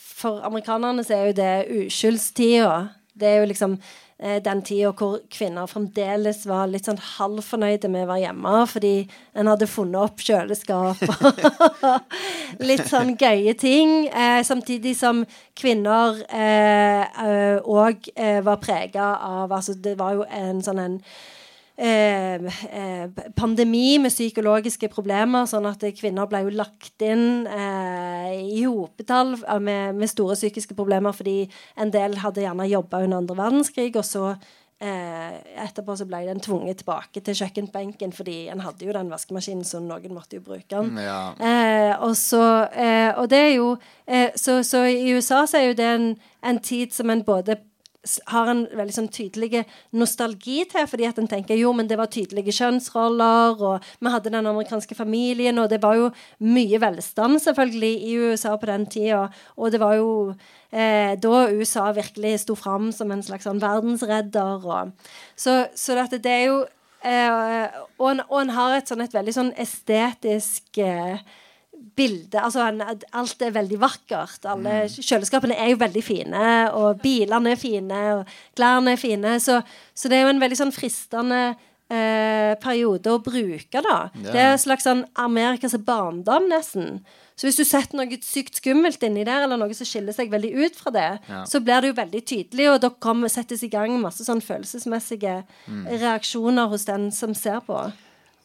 For 0.00 0.40
amerikanerne 0.48 1.04
så 1.04 1.18
er 1.18 1.28
jo 1.28 1.36
det 1.36 1.52
uskyldstida. 1.76 2.78
Det 3.12 3.28
er 3.28 3.38
jo 3.42 3.52
liksom 3.52 3.76
den 4.16 4.62
tida 4.64 4.94
hvor 4.96 5.18
kvinner 5.28 5.68
fremdeles 5.68 6.46
var 6.48 6.70
litt 6.72 6.86
sånn 6.88 7.00
halvfornøyde 7.18 7.90
med 7.92 8.06
å 8.06 8.10
være 8.14 8.22
hjemme 8.22 8.52
fordi 8.70 8.92
en 9.36 9.50
hadde 9.50 9.68
funnet 9.68 10.00
opp 10.00 10.24
kjøleskap 10.24 11.02
og 11.04 11.42
litt 12.70 12.86
sånn 12.88 13.12
gøye 13.20 13.52
ting. 13.60 14.06
Eh, 14.08 14.40
samtidig 14.46 14.94
som 14.96 15.24
kvinner 15.56 16.22
òg 17.60 18.10
eh, 18.16 18.40
var 18.46 18.62
prega 18.62 19.12
av 19.20 19.52
Altså, 19.52 19.76
det 19.76 19.98
var 20.00 20.16
jo 20.16 20.24
en 20.32 20.64
sånn 20.64 20.80
en 20.80 21.00
eh, 21.76 22.34
eh, 22.70 23.08
pandemi 23.36 23.98
med 23.98 24.12
psykologiske 24.12 24.88
problemer, 24.92 25.46
sånn 25.48 25.68
at 25.68 25.84
kvinner 25.98 26.28
ble 26.30 26.44
jo 26.46 26.54
lagt 26.56 27.02
inn 27.04 27.46
eh, 27.46 28.36
i 28.56 28.62
hopetall 28.64 29.36
med, 29.60 29.96
med 29.96 30.12
store 30.12 30.38
psykiske 30.38 30.76
problemer 30.78 31.16
fordi 31.16 31.42
en 31.76 31.92
del 31.92 32.18
hadde 32.22 32.44
gjerne 32.44 32.70
jobba 32.70 33.02
under 33.04 33.20
andre 33.22 33.36
verdenskrig, 33.38 33.92
og 33.96 34.06
så 34.08 34.24
eh, 34.32 35.36
etterpå 35.66 35.98
så 36.00 36.08
ble 36.08 36.24
den 36.30 36.40
tvunget 36.40 36.80
tilbake 36.82 37.20
til 37.20 37.38
kjøkkenbenken 37.42 38.16
fordi 38.16 38.38
en 38.52 38.64
hadde 38.64 38.88
jo 38.88 38.96
den 38.96 39.12
vaskemaskinen, 39.12 39.64
så 39.68 39.82
noen 39.84 40.16
måtte 40.16 40.40
jo 40.40 40.46
bruke 40.48 40.72
den. 40.72 40.96
Ja. 41.04 41.20
Eh, 41.36 41.92
og 42.00 42.16
så 42.16 42.44
eh, 42.72 43.12
Og 43.16 43.30
det 43.30 43.42
er 43.50 43.54
jo 43.56 43.76
så, 44.36 44.62
så 44.64 44.86
i 44.88 45.12
USA 45.12 45.44
så 45.46 45.58
er 45.58 45.70
jo 45.70 45.78
det 45.78 45.86
en, 45.86 46.12
en 46.44 46.58
tid 46.58 46.94
som 46.94 47.10
en 47.10 47.24
både 47.24 47.58
har 48.30 48.50
en 48.50 48.62
veldig 48.78 48.94
sånn 48.94 49.08
tydelig 49.12 49.64
nostalgi 49.96 50.62
til, 50.70 50.86
fordi 50.90 51.08
at 51.08 51.18
en 51.20 51.30
tenker 51.30 51.58
jo, 51.58 51.72
men 51.76 51.88
det 51.90 51.98
var 52.00 52.10
tydelige 52.12 52.54
kjønnsroller, 52.56 53.62
og 53.62 53.88
vi 54.00 54.12
hadde 54.12 54.32
den 54.32 54.50
amerikanske 54.50 54.98
familien, 54.98 55.58
og 55.62 55.70
det 55.72 55.80
var 55.82 55.98
jo 55.98 56.10
mye 56.44 56.80
velstand 56.82 57.40
selvfølgelig 57.44 57.92
i 58.06 58.14
USA 58.26 58.54
på 58.56 58.70
den 58.70 58.86
tida, 58.92 59.26
og 59.56 59.74
det 59.74 59.82
var 59.82 59.96
jo 59.98 60.10
eh, 60.70 61.16
da 61.20 61.46
USA 61.52 61.90
virkelig 61.96 62.40
sto 62.44 62.56
fram 62.58 62.92
som 62.94 63.12
en 63.12 63.24
slags 63.26 63.48
sånn 63.48 63.62
verdensredder, 63.62 64.66
og 64.66 64.94
så, 65.36 65.64
så 65.74 65.98
at 66.02 66.14
det 66.22 66.32
er 66.32 66.46
jo 66.50 66.60
eh, 67.06 67.82
og, 67.98 68.08
en, 68.12 68.22
og 68.28 68.38
en 68.42 68.54
har 68.56 68.76
et 68.76 68.90
sånn 68.90 69.04
et 69.04 69.16
veldig 69.16 69.34
sånn 69.34 69.52
estetisk 69.60 70.80
eh, 70.82 71.20
bilde 71.96 72.40
altså 72.42 72.66
en, 72.68 72.82
Alt 73.16 73.42
er 73.42 73.54
veldig 73.54 73.78
vakkert. 73.80 74.44
Alle 74.50 74.82
Kjøleskapene 74.92 75.56
er 75.56 75.72
jo 75.72 75.78
veldig 75.80 76.02
fine, 76.04 76.48
og 76.76 77.00
bilene 77.04 77.54
er 77.54 77.60
fine, 77.60 78.02
og 78.18 78.34
klærne 78.58 78.92
er 78.96 79.00
fine. 79.00 79.36
Så, 79.40 79.60
så 79.96 80.08
det 80.12 80.18
er 80.18 80.26
jo 80.26 80.34
en 80.34 80.42
veldig 80.42 80.58
sånn 80.60 80.74
fristende 80.76 81.42
eh, 81.88 82.54
periode 82.62 83.14
å 83.14 83.22
bruke, 83.24 83.80
da. 83.84 83.98
Ja. 84.22 84.32
Det 84.32 84.42
er 84.42 84.50
en 84.56 84.64
slags 84.66 84.84
sånn 84.88 85.06
Amerikas 85.22 85.76
barndom, 85.86 86.50
nesten. 86.52 87.00
Så 87.36 87.44
hvis 87.50 87.58
du 87.60 87.66
setter 87.68 87.98
noe 87.98 88.16
sykt 88.24 88.56
skummelt 88.62 89.02
inni 89.04 89.24
der, 89.28 89.42
eller 89.44 89.60
noe 89.60 89.74
som 89.76 89.84
skiller 89.88 90.14
seg 90.16 90.30
veldig 90.32 90.54
ut 90.56 90.78
fra 90.80 90.92
det, 90.94 91.08
Ja. 91.28 91.42
så 91.44 91.60
blir 91.60 91.82
det 91.84 91.90
jo 91.90 91.98
veldig 91.98 92.22
tydelig, 92.24 92.68
og 92.72 92.80
da 92.80 92.88
kommer, 92.90 93.28
settes 93.28 93.62
i 93.62 93.68
gang 93.68 93.92
masse 94.00 94.24
sånn 94.24 94.40
følelsesmessige 94.40 95.42
reaksjoner 96.00 96.68
hos 96.72 96.86
den 96.88 97.10
som 97.12 97.34
ser 97.36 97.60
på. 97.66 97.76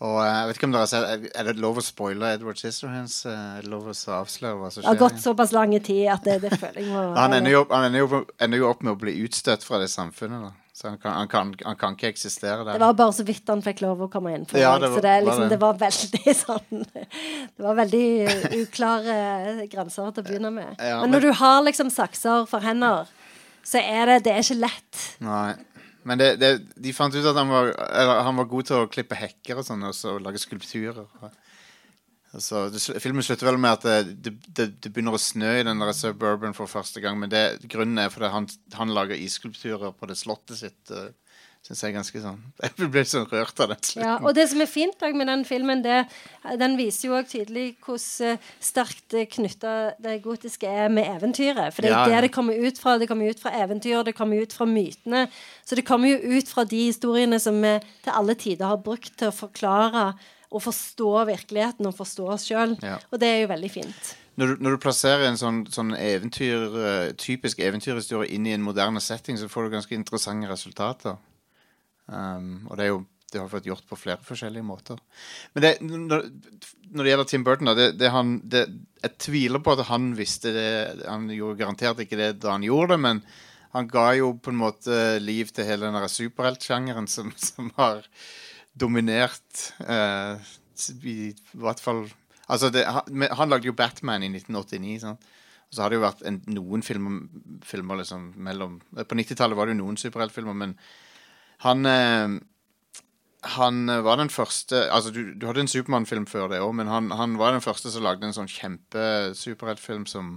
Og 0.02 0.16
eh, 0.24 0.30
jeg 0.34 0.48
vet 0.50 0.58
ikke 0.58 0.68
om 0.70 0.72
dere 0.74 0.88
sett 0.90 1.28
Er 1.38 1.46
det 1.52 1.60
lov 1.62 1.78
å 1.78 1.84
spoile 1.86 2.32
Edward 2.34 2.58
Sisterhands? 2.58 3.20
Eh, 3.30 3.44
Er 3.60 3.62
det 3.66 3.70
lov 3.70 3.92
å 3.92 3.94
avsløre 4.18 4.58
hva 4.58 4.72
som 4.74 4.82
skjer? 4.82 4.88
Det 4.88 4.98
har 4.98 5.02
gått 5.04 5.22
såpass 5.22 5.52
lang 5.54 5.76
tid 5.86 6.08
at 6.10 6.26
det, 6.26 6.40
det 6.42 6.58
føler 6.58 6.82
jeg 6.82 6.90
må 6.90 7.04
Han 7.22 7.36
ender 7.38 7.54
jo, 7.54 7.62
han 7.70 7.86
ender, 7.90 8.02
jo, 8.06 8.24
ender 8.42 8.64
jo 8.64 8.72
opp 8.72 8.82
med 8.88 8.96
å 8.96 9.00
bli 9.04 9.14
utstøtt 9.28 9.64
fra 9.68 9.78
det 9.84 9.92
samfunnet. 9.94 10.48
Da. 10.48 10.52
Så 10.74 10.88
han 10.90 10.98
kan, 10.98 11.14
han, 11.20 11.28
kan, 11.30 11.54
han 11.68 11.76
kan 11.78 11.94
ikke 12.00 12.10
eksistere 12.10 12.64
der. 12.66 12.80
Det 12.80 12.82
var 12.88 12.96
bare 12.98 13.14
så 13.14 13.26
vidt 13.28 13.50
han 13.54 13.62
fikk 13.62 13.84
lov 13.86 14.02
å 14.02 14.10
komme 14.10 14.32
inn. 14.34 14.48
For 14.50 14.58
Ja, 14.58 14.72
det 14.82 14.90
var- 14.90 14.98
så 14.98 15.06
det, 15.06 15.16
liksom, 15.28 15.50
det 15.52 15.60
var 15.62 15.78
veldig 15.78 16.36
sånn 16.46 16.86
Det 16.96 17.66
var 17.68 17.78
veldig 17.84 18.06
uklare 18.64 19.18
grenser 19.70 20.10
til 20.16 20.24
å 20.24 20.28
begynne 20.32 20.52
med. 20.56 20.72
Ja, 20.80 21.02
men 21.04 21.12
men- 21.12 21.18
når 21.20 21.28
du 21.28 21.34
har 21.44 21.62
liksom 21.68 21.92
sakser 21.94 22.48
for 22.50 22.66
hender, 22.66 23.06
så 23.62 23.78
er 23.84 24.06
det 24.10 24.24
Det 24.26 24.34
er 24.34 24.42
ikke 24.48 24.58
lett. 24.64 25.04
Nei. 25.22 25.54
Men 26.08 26.18
det, 26.18 26.36
det, 26.42 26.52
de 26.82 26.94
fant 26.96 27.14
ut 27.14 27.26
at 27.26 27.38
han 27.38 27.52
var, 27.52 27.72
eller, 27.88 28.24
han 28.26 28.40
var 28.40 28.50
god 28.50 28.70
til 28.70 28.82
å 28.82 28.90
klippe 28.92 29.18
hekker 29.20 29.62
og 29.62 29.68
sånn, 29.68 29.84
og 29.86 29.96
så 29.98 30.16
lage 30.22 30.42
skulpturer. 30.42 31.06
Så, 32.32 32.64
det, 32.72 32.80
filmen 33.04 33.26
slutter 33.26 33.50
vel 33.50 33.60
med 33.60 33.76
at 33.76 33.86
det, 33.86 34.34
det, 34.48 34.68
det, 34.80 34.90
begynner 34.90 35.18
å 35.18 35.22
snø 35.22 35.52
i 35.60 35.66
den 35.68 35.84
der 35.84 35.92
Suburban 35.96 36.56
for 36.58 36.72
første 36.72 37.04
gang, 37.04 37.20
men 37.20 37.34
grunnen 37.70 38.00
er 38.02 38.14
fordi 38.14 38.32
han, 38.32 38.48
han 38.78 38.94
lager 38.96 39.20
isskulpturer 39.20 39.92
på 39.98 40.10
det 40.10 40.18
slottet 40.20 40.62
sitt. 40.62 40.82
Uh, 40.94 41.12
Syns 41.72 41.84
jeg 41.86 41.94
er 41.94 41.96
ganske 41.96 42.22
sånn 42.24 42.40
Jeg 42.66 42.90
ble 42.92 43.04
sånn 43.08 43.28
rørt 43.32 43.62
av 43.64 43.70
den 43.72 43.80
slutten. 43.80 44.04
Ja, 44.04 44.18
og 44.20 44.36
det 44.36 44.48
som 44.52 44.64
er 44.64 44.68
fint 44.68 45.06
med 45.16 45.30
den 45.30 45.46
filmen, 45.48 45.84
det, 45.86 46.02
den 46.60 46.76
viser 46.80 47.08
jo 47.08 47.16
også 47.16 47.38
tydelig 47.38 47.66
hvordan 47.86 48.34
eh, 48.34 48.50
sterkt 48.60 49.16
knytta 49.36 49.76
det 50.04 50.18
gotiske 50.26 50.68
er 50.68 50.92
med 50.92 51.08
eventyret. 51.08 51.72
For 51.72 51.86
det 51.86 51.94
er 51.94 51.96
Ja, 51.96 52.04
ja. 52.04 52.20
det 52.20 52.28
det 52.28 52.36
kommer 52.36 52.60
ut 52.60 52.82
fra. 52.82 52.98
Det 53.00 53.08
kommer 53.08 53.32
ut 53.32 53.40
fra 53.40 53.56
eventyr, 53.56 54.04
det 54.04 54.16
kommer 54.18 54.44
ut 54.44 54.54
fra 54.54 54.68
mytene. 54.68 55.26
Så 55.64 55.80
det 55.80 55.88
kommer 55.88 56.12
jo 56.12 56.38
ut 56.38 56.52
fra 56.52 56.68
de 56.68 56.84
historiene 56.90 57.40
som 57.40 57.58
vi 57.64 57.78
til 58.04 58.12
alle 58.12 58.36
tider 58.36 58.68
har 58.68 58.84
brukt 58.84 59.16
til 59.18 59.32
å 59.32 59.36
forklare 59.36 60.12
og 60.52 60.64
forstå 60.66 61.12
virkeligheten 61.30 61.88
og 61.88 61.96
forstå 61.96 62.28
oss 62.34 62.50
sjøl. 62.50 62.76
Ja. 62.84 62.98
Og 63.12 63.22
det 63.24 63.30
er 63.32 63.40
jo 63.46 63.52
veldig 63.54 63.72
fint. 63.72 64.16
Når 64.40 64.48
du, 64.48 64.64
når 64.64 64.76
du 64.76 64.82
plasserer 64.84 65.28
en 65.28 65.40
sånn, 65.40 65.66
sånn 65.72 65.92
eventyr, 65.96 66.64
eh, 66.82 67.10
typisk 67.20 67.60
eventyrhistorie 67.64 68.32
inn 68.36 68.48
i 68.48 68.56
en 68.56 68.64
moderne 68.64 69.02
setting, 69.04 69.38
så 69.40 69.50
får 69.52 69.68
du 69.68 69.76
ganske 69.76 69.96
interessante 69.96 70.50
resultater. 70.50 71.20
Um, 72.12 72.68
og 72.70 72.78
det 72.78 72.86
er 72.86 72.94
jo 72.94 73.02
det 73.32 73.40
har 73.40 73.48
fått 73.48 73.68
gjort 73.70 73.86
på 73.88 73.96
flere 73.96 74.20
forskjellige 74.28 74.66
måter. 74.68 74.98
Men 75.54 75.64
det, 75.64 75.70
når, 75.86 76.26
når 76.92 77.06
det 77.06 77.12
gjelder 77.14 77.30
Tim 77.30 77.46
Burton, 77.48 77.70
da, 77.70 77.76
det, 77.78 77.86
det 77.96 78.12
han, 78.12 78.34
jeg 78.52 79.14
tviler 79.24 79.64
på 79.64 79.76
at 79.78 79.86
han 79.88 80.10
visste 80.18 80.52
det. 80.52 80.72
Han 81.06 81.30
gjorde 81.32 81.62
garantert 81.62 82.02
ikke 82.04 82.20
det 82.20 82.34
da 82.44 82.58
han 82.58 82.66
gjorde 82.68 82.98
det, 82.98 83.02
men 83.06 83.22
han 83.72 83.88
ga 83.88 84.10
jo 84.18 84.34
på 84.36 84.52
en 84.52 84.60
måte 84.60 84.98
liv 85.24 85.52
til 85.56 85.68
hele 85.70 85.88
den 85.88 86.12
superheltsjangeren 86.12 87.08
som, 87.08 87.32
som 87.40 87.72
har 87.78 88.04
dominert 88.76 89.70
eh, 89.88 90.52
i 91.04 91.22
hvert 91.60 91.84
fall 91.84 92.10
Altså, 92.52 92.68
han, 92.84 93.24
han 93.32 93.48
lagde 93.48 93.70
jo 93.70 93.76
Batman 93.78 94.26
i 94.26 94.28
1989, 94.28 94.98
sant? 95.06 95.28
Og 95.70 95.76
så 95.78 95.86
har 95.86 95.92
det 95.92 96.02
jo 96.02 96.04
vært 96.04 96.24
en, 96.28 96.42
noen 96.52 96.82
filmer, 96.84 97.22
filmer 97.64 98.02
liksom 98.02 98.26
mellom 98.44 98.74
På 98.92 99.16
90-tallet 99.16 99.56
var 99.56 99.70
det 99.70 99.78
jo 99.78 99.86
noen 99.86 100.00
superheltfilmer, 100.02 100.58
men 100.60 100.74
han 101.62 101.86
eh, 101.86 102.40
Han 103.58 103.88
var 104.06 104.18
den 104.22 104.30
første 104.30 104.84
Altså, 104.94 105.12
du, 105.14 105.34
du 105.34 105.48
hadde 105.50 105.64
en 105.64 105.72
Supermann-film 105.72 106.28
før 106.30 106.48
det 106.52 106.60
òg, 106.62 106.74
men 106.78 106.88
han, 106.92 107.12
han 107.18 107.38
var 107.42 107.56
den 107.56 107.64
første 107.66 107.92
som 107.94 108.04
lagde 108.06 108.28
en 108.28 108.36
sånn 108.38 108.50
kjempesuperheltfilm 108.52 110.06
som, 110.10 110.36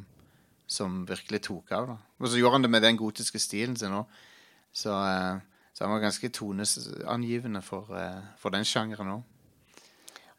som 0.67 1.03
virkelig 1.09 1.43
tok 1.49 1.73
av. 1.77 1.91
da 1.93 1.97
Og 2.21 2.31
så 2.33 2.41
gjorde 2.41 2.59
han 2.59 2.65
det 2.67 2.73
med 2.73 2.83
den 2.87 2.97
gotiske 3.01 3.41
stilen 3.43 3.77
sin 3.77 3.93
òg. 3.93 4.09
Så, 4.75 4.91
eh, 4.91 5.37
så 5.75 5.85
han 5.85 5.93
var 5.93 6.03
ganske 6.07 6.29
toneangivende 6.33 7.61
for, 7.63 7.93
eh, 7.99 8.21
for 8.41 8.55
den 8.57 8.65
sjangeren 8.65 9.13
òg. 9.19 9.23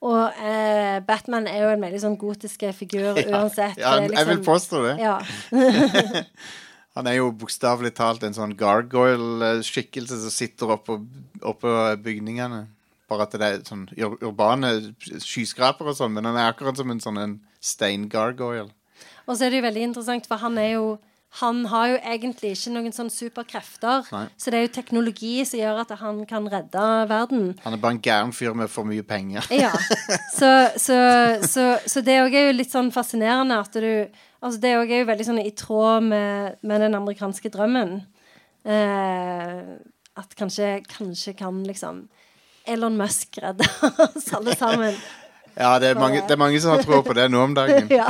Og 0.06 0.42
eh, 0.44 1.00
Batman 1.08 1.48
er 1.48 1.64
jo 1.64 1.70
en 1.74 1.82
veldig 1.86 2.02
sånn 2.02 2.18
gotisk 2.20 2.66
figur 2.78 3.14
uansett. 3.32 3.78
Ja, 3.80 3.96
er 3.96 4.10
jeg 4.10 4.28
vil 4.28 4.38
liksom- 4.38 4.46
påstå 4.46 4.84
det. 4.86 4.96
Ja. 5.02 5.20
Han 6.96 7.10
er 7.12 7.18
jo 7.18 7.32
bokstavelig 7.36 7.92
talt 7.98 8.24
en 8.24 8.36
sånn 8.36 8.56
gargoyle-skikkelse 8.56 10.22
som 10.22 10.32
sitter 10.32 10.72
oppå, 10.78 11.02
oppå 11.44 11.74
bygningene. 12.04 12.66
Bare 13.12 13.28
at 13.28 13.36
det 13.36 13.50
er 13.50 13.66
sånn 13.68 13.84
ur 14.00 14.16
urbane 14.24 14.72
skyskrapere 15.22 15.92
og 15.92 16.00
sånn, 16.00 16.16
men 16.16 16.26
han 16.26 16.40
er 16.40 16.54
akkurat 16.54 16.80
som 16.80 16.94
en 16.94 17.04
sånn 17.04 17.20
en 17.22 17.36
stein-gargoyle. 17.60 18.72
Og 19.26 19.36
så 19.36 19.46
er 19.46 19.52
det 19.52 19.60
jo 19.60 19.68
veldig 19.68 19.84
interessant, 19.90 20.30
for 20.30 20.42
han 20.42 20.58
er 20.62 20.72
jo 20.78 20.88
han 21.42 21.66
har 21.68 21.88
jo 21.92 21.96
egentlig 22.00 22.54
ikke 22.56 22.72
noen 22.72 22.94
sånn 22.96 23.10
superkrefter. 23.12 24.06
Nei. 24.14 24.24
Så 24.40 24.52
det 24.52 24.60
er 24.60 24.68
jo 24.70 24.76
teknologi 24.78 25.34
som 25.48 25.60
gjør 25.60 25.82
at 25.84 25.92
han 26.00 26.22
kan 26.30 26.48
redde 26.52 26.84
verden. 27.12 27.50
Han 27.66 27.76
er 27.76 27.82
bare 27.82 27.98
en 27.98 28.00
gæren 28.06 28.32
fyr 28.36 28.56
med 28.56 28.72
for 28.72 28.88
mye 28.88 29.04
penger. 29.04 29.44
Ja. 29.52 29.74
Så, 30.32 30.52
så, 30.80 30.98
så, 31.44 31.66
så 31.88 32.02
det 32.06 32.18
òg 32.24 32.34
er 32.36 32.50
jo 32.50 32.56
litt 32.56 32.72
sånn 32.72 32.92
fascinerende 32.96 33.60
at 33.60 33.76
du 33.76 33.90
Altså 34.46 34.62
det 34.62 34.76
òg 34.78 34.92
er 34.94 35.02
jo 35.02 35.10
veldig 35.10 35.26
sånn 35.26 35.42
i 35.42 35.54
tråd 35.58 36.06
med, 36.06 36.60
med 36.62 36.84
den 36.86 36.98
amerikanske 36.98 37.50
drømmen. 37.50 37.98
Eh, 38.66 39.62
at 40.16 40.36
kanskje, 40.38 40.84
kanskje 40.86 41.34
kan 41.38 41.64
liksom 41.66 42.06
Elon 42.70 42.98
Musk 42.98 43.40
redde 43.42 43.66
oss 44.06 44.30
alle 44.38 44.54
sammen. 44.58 44.94
Ja, 45.56 45.80
det 45.80 45.94
er 45.94 46.00
mange, 46.00 46.22
det 46.28 46.36
er 46.36 46.40
mange 46.40 46.60
som 46.62 46.74
har 46.76 46.84
tro 46.84 47.00
på 47.06 47.16
det 47.16 47.30
nå 47.32 47.42
om 47.46 47.54
dagen. 47.56 47.88
ja. 48.00 48.10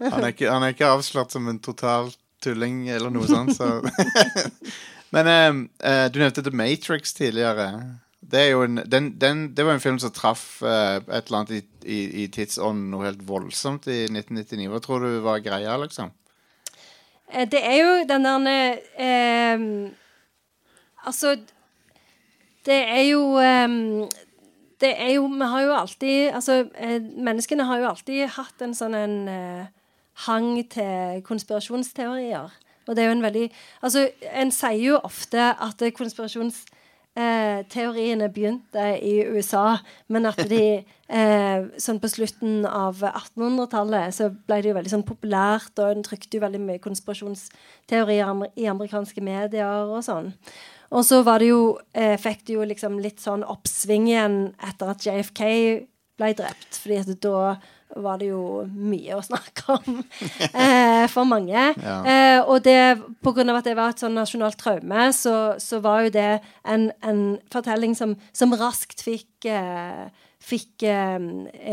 Han 0.00 0.24
er 0.24 0.30
ikke, 0.32 0.48
han 0.48 0.64
er 0.64 0.74
ikke 0.74 0.88
avslørt 0.88 1.34
som 1.34 1.48
en 1.50 1.60
total 1.62 2.08
tulling 2.40 2.86
eller 2.88 3.12
noe 3.12 3.28
sånt, 3.28 3.52
så 3.58 3.78
Men 5.14 5.26
eh, 5.26 5.48
eh, 5.90 6.06
du 6.10 6.20
nevnte 6.22 6.42
The 6.46 6.54
Matrix 6.54 7.12
tidligere. 7.14 7.66
Det, 8.30 8.44
en, 8.54 8.82
den, 8.86 9.10
den, 9.18 9.42
det 9.56 9.64
var 9.66 9.74
en 9.74 9.82
film 9.82 9.98
som 9.98 10.12
traff 10.14 10.62
uh, 10.62 11.00
et 11.00 11.26
eller 11.26 11.38
annet 11.40 11.56
i, 11.56 11.60
i, 11.82 11.98
i 12.22 12.26
tidsånden 12.30 12.90
noe 12.92 13.08
helt 13.08 13.24
voldsomt 13.26 13.88
i 13.90 14.04
1999. 14.06 14.68
Hva 14.70 14.80
tror 14.84 15.04
du 15.06 15.18
var 15.24 15.42
greia, 15.42 15.74
liksom? 15.82 16.12
Eh, 17.32 17.48
Det 17.50 17.62
er 17.64 17.76
jo 17.78 18.04
den 18.08 18.24
der 18.24 18.78
eh, 18.98 19.90
Altså 21.06 21.36
Det 22.66 22.80
er 22.88 23.02
jo 23.08 23.38
eh, 23.38 23.68
Det 24.80 24.94
er 24.94 25.12
jo 25.14 25.26
Vi 25.26 25.50
har 25.52 25.62
jo 25.62 25.74
alltid 25.74 26.30
Altså, 26.34 26.68
eh, 26.74 27.00
menneskene 27.00 27.64
har 27.64 27.78
jo 27.78 27.88
alltid 27.88 28.26
hatt 28.36 28.62
en 28.62 28.74
sånn 28.74 28.94
en 28.94 29.28
eh, 29.28 29.66
hang 30.26 30.58
til 30.68 31.22
konspirasjonsteorier. 31.24 32.50
Og 32.88 32.96
det 32.96 33.02
er 33.02 33.08
jo 33.08 33.16
en 33.16 33.22
veldig 33.24 33.46
Altså, 33.82 34.08
en 34.34 34.50
sier 34.52 34.82
jo 34.82 34.98
ofte 35.02 35.54
at 35.54 35.82
konspirasjons 35.96 36.64
eh, 37.18 37.60
teoriene 37.70 38.28
begynte 38.32 38.86
i 39.02 39.20
USA, 39.26 39.78
men 40.08 40.28
at 40.30 40.40
de 40.50 40.62
eh, 40.80 41.68
sånn 41.80 42.00
på 42.02 42.10
slutten 42.10 42.66
av 42.68 43.02
1800-tallet 43.02 44.16
så 44.16 44.30
ble 44.30 44.60
det 44.60 44.70
jo 44.70 44.76
veldig 44.78 44.94
sånn 44.94 45.06
populært, 45.08 45.72
og 45.78 45.94
en 45.94 46.04
trykte 46.06 46.38
jo 46.38 46.44
veldig 46.44 46.62
mye 46.64 46.82
konspirasjonsteorier 46.82 48.44
i 48.60 48.68
amerikanske 48.70 49.24
medier 49.24 49.90
og 49.90 50.04
sånn. 50.06 50.32
Og 50.90 51.06
så 51.06 51.20
var 51.26 51.38
det 51.38 51.52
jo, 51.52 51.78
eh, 51.94 52.16
fikk 52.18 52.44
det 52.46 52.56
jo 52.56 52.66
liksom 52.66 52.98
litt 53.02 53.22
sånn 53.22 53.46
oppsving 53.46 54.08
igjen 54.10 54.38
etter 54.66 54.90
at 54.90 55.06
JFK 55.06 55.42
ble 56.20 56.32
drept, 56.38 56.78
fordi 56.82 57.16
da 57.24 57.56
var 57.98 58.20
det 58.20 58.28
jo 58.28 58.62
mye 58.70 59.16
å 59.16 59.22
snakke 59.24 59.74
om 59.74 59.96
eh, 60.54 61.06
for 61.10 61.26
mange. 61.26 61.58
Ja. 61.74 61.96
Eh, 62.06 62.38
og 62.44 62.62
det, 62.62 62.76
av 63.50 63.58
at 63.58 63.66
det 63.66 63.74
var 63.74 63.90
et 63.90 64.02
sånn 64.04 64.14
nasjonalt 64.14 64.60
traume, 64.60 65.08
så, 65.16 65.56
så 65.58 65.80
var 65.82 66.06
jo 66.06 66.12
det 66.14 66.28
en, 66.62 66.90
en 67.02 67.24
fortelling 67.50 67.96
som, 67.98 68.14
som 68.32 68.54
raskt 68.60 69.02
fikk 69.06 69.50
eh, 69.50 70.10
Fikk 70.40 70.86
eh, 70.88 71.18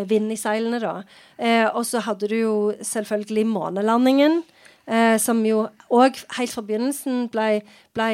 vind 0.09 0.33
i 0.33 0.35
seilene, 0.35 0.81
da. 0.83 0.97
Eh, 1.39 1.69
og 1.69 1.85
så 1.87 2.01
hadde 2.03 2.27
du 2.27 2.33
jo 2.35 2.55
selvfølgelig 2.83 3.45
månelandingen. 3.47 4.41
eh, 4.87 5.15
som 5.23 5.39
jo 5.47 5.69
òg 5.87 6.19
helt 6.35 6.51
fra 6.51 6.63
begynnelsen 6.67 7.29
ble, 7.31 7.61
ble 7.95 8.09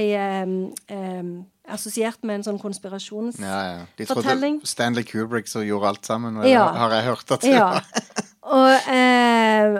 assosiert 1.70 2.20
med 2.24 2.36
en 2.42 2.44
sånn 2.44 2.60
konspirasjonsfortelling. 2.62 4.58
Ja, 4.60 4.62
ja. 4.64 4.68
Stanley 4.68 5.04
Kubrick 5.08 5.48
som 5.48 5.64
gjorde 5.64 5.88
alt 5.94 6.06
sammen, 6.06 6.36
har, 6.36 6.46
Ja. 6.48 6.68
har 6.74 6.92
jeg 6.92 7.04
hørt. 7.04 7.32
At 7.32 7.44
Ja. 7.44 7.80
Og, 8.44 8.74
eh, 8.92 9.78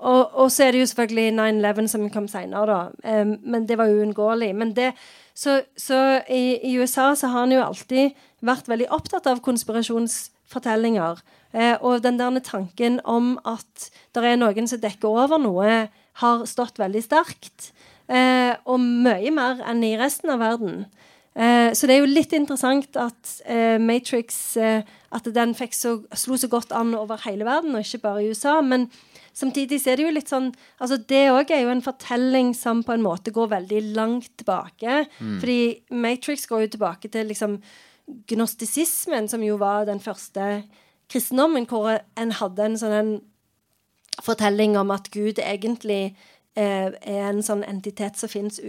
og, 0.00 0.30
og 0.34 0.48
så 0.50 0.64
er 0.64 0.72
det 0.72 0.80
jo 0.80 0.86
selvfølgelig 0.88 1.34
9-11 1.36 1.88
som 1.92 2.06
kom 2.10 2.26
senere, 2.32 2.64
da. 2.66 2.78
Eh, 3.04 3.24
men 3.44 3.66
det 3.68 3.76
var 3.76 3.92
uunngåelig. 3.92 4.54
Men 4.56 4.72
det 4.72 4.94
Så, 5.34 5.62
så 5.76 6.22
i, 6.28 6.58
i 6.64 6.76
USA 6.80 7.14
så 7.14 7.28
har 7.28 7.40
han 7.46 7.52
jo 7.52 7.60
alltid 7.62 8.16
vært 8.42 8.66
veldig 8.68 8.88
opptatt 8.90 9.26
av 9.26 9.40
konspirasjonsfortellinger. 9.40 11.20
Eh, 11.52 11.76
og 11.80 12.02
den 12.02 12.18
der 12.18 12.40
tanken 12.40 13.00
om 13.04 13.38
at 13.44 13.90
det 14.14 14.24
er 14.24 14.36
noen 14.36 14.68
som 14.68 14.80
dekker 14.80 15.08
over 15.08 15.38
noe, 15.38 15.88
har 16.20 16.44
stått 16.46 16.78
veldig 16.78 17.02
sterkt. 17.04 17.70
Eh, 18.08 18.56
og 18.66 18.80
mye 18.80 19.30
mer 19.30 19.62
enn 19.70 19.84
i 19.86 19.96
resten 19.96 20.30
av 20.34 20.40
verden. 20.42 20.86
Eh, 21.34 21.70
så 21.78 21.86
det 21.86 21.94
er 21.94 22.02
jo 22.02 22.10
litt 22.10 22.32
interessant 22.34 22.96
at 22.98 23.36
eh, 23.46 23.78
Matrix 23.78 24.56
eh, 24.58 24.82
At 25.14 25.28
den 25.30 25.54
så, 25.54 25.92
slo 26.18 26.34
så 26.36 26.48
godt 26.50 26.72
an 26.74 26.90
over 26.98 27.22
hele 27.22 27.46
verden, 27.46 27.74
og 27.74 27.84
ikke 27.84 28.02
bare 28.02 28.24
i 28.24 28.30
USA. 28.30 28.60
Men 28.60 28.88
samtidig 29.32 29.80
så 29.80 29.92
er 29.92 30.00
det 30.00 30.08
jo 30.08 30.14
litt 30.16 30.30
sånn 30.30 30.50
altså 30.78 30.98
Det 30.98 31.30
òg 31.30 31.50
er 31.54 31.64
jo 31.64 31.70
en 31.70 31.82
fortelling 31.82 32.52
som 32.54 32.82
på 32.82 32.94
en 32.94 33.06
måte 33.06 33.30
går 33.34 33.54
veldig 33.54 33.82
langt 33.94 34.30
tilbake. 34.42 35.06
Fordi 35.18 35.60
Matrix 35.90 36.46
går 36.50 36.66
jo 36.66 36.74
tilbake 36.74 37.10
til 37.10 37.30
liksom 37.30 37.60
gnostisismen, 38.30 39.28
som 39.30 39.42
jo 39.42 39.54
var 39.58 39.86
den 39.86 40.02
første 40.02 40.64
kristendommen, 41.10 41.66
hvor 41.70 42.00
en 42.18 42.32
hadde 42.38 42.66
en 42.66 42.78
sånn 42.78 42.94
en 42.94 43.12
fortelling 44.22 44.76
om 44.78 44.90
at 44.94 45.10
Gud 45.14 45.38
egentlig 45.42 46.16
er 46.60 46.96
en 47.28 47.40
sånn 47.44 47.62
entitet 47.68 48.18
som 48.20 48.30
fins 48.30 48.60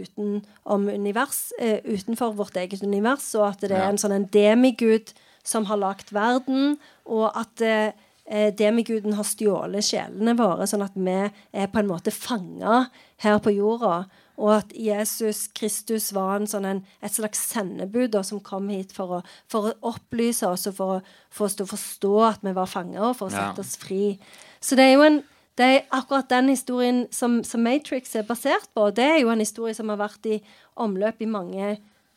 univers, 0.66 1.42
eh, 1.60 1.80
utenfor 1.84 2.36
vårt 2.38 2.58
eget 2.62 2.84
univers, 2.84 3.34
og 3.36 3.50
at 3.50 3.66
det 3.66 3.76
er 3.78 3.90
en 3.90 4.00
sånn 4.02 4.16
en 4.16 4.30
demigud 4.32 5.14
som 5.44 5.66
har 5.66 5.80
lagd 5.82 6.14
verden, 6.14 6.78
og 7.06 7.32
at 7.38 7.62
eh, 7.66 7.94
eh, 8.26 8.50
demiguden 8.54 9.18
har 9.18 9.28
stjålet 9.28 9.86
sjelene 9.86 10.36
våre, 10.38 10.68
sånn 10.70 10.86
at 10.86 10.96
vi 10.96 11.18
er 11.54 11.72
på 11.72 11.82
en 11.82 11.90
måte 11.90 12.14
fanga 12.14 12.86
her 13.24 13.40
på 13.40 13.54
jorda. 13.56 14.06
Og 14.42 14.54
at 14.56 14.72
Jesus 14.74 15.46
Kristus 15.54 16.10
var 16.16 16.40
en 16.40 16.48
sånn 16.50 16.66
en, 16.66 16.80
et 17.04 17.14
slags 17.14 17.44
sendebud 17.52 18.14
da, 18.16 18.24
som 18.26 18.40
kom 18.42 18.72
hit 18.74 18.94
for 18.96 19.20
å, 19.20 19.22
for 19.52 19.70
å 19.70 19.92
opplyse 19.92 20.48
oss 20.48 20.66
og 20.72 20.78
for 20.78 20.96
å 20.98 21.52
til 21.52 21.68
å 21.68 21.70
forstå 21.70 22.16
at 22.26 22.48
vi 22.48 22.56
var 22.58 22.70
fanger, 22.70 23.12
og 23.12 23.20
for 23.20 23.30
å 23.30 23.36
sette 23.36 23.62
oss 23.62 23.76
fri. 23.82 24.16
Så 24.62 24.78
det 24.78 24.88
er 24.88 24.96
jo 24.96 25.06
en 25.06 25.22
det 25.60 25.66
er 25.68 25.82
akkurat 25.92 26.30
den 26.32 26.50
historien 26.50 27.08
som, 27.12 27.42
som 27.44 27.62
Matrix 27.64 28.16
er 28.16 28.24
basert 28.24 28.70
på. 28.76 28.90
Det 28.96 29.04
er 29.04 29.18
jo 29.22 29.30
en 29.34 29.40
historie 29.44 29.74
som 29.78 29.90
har 29.92 29.98
vært 30.00 30.26
i 30.26 30.38
omløp 30.80 31.22
i 31.22 31.28
mange 31.30 31.74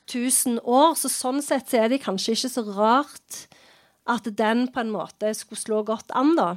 tusen 0.07 0.61
år. 0.63 0.95
Så 0.97 1.11
sånn 1.13 1.43
sett 1.43 1.69
så 1.73 1.83
er 1.85 1.89
det 1.93 2.03
kanskje 2.05 2.37
ikke 2.37 2.53
så 2.53 2.65
rart 2.77 3.41
at 4.07 4.29
den 4.37 4.67
på 4.69 4.81
en 4.85 4.93
måte 4.93 5.33
skulle 5.35 5.61
slå 5.61 5.83
godt 5.89 6.13
an, 6.15 6.35
da. 6.39 6.49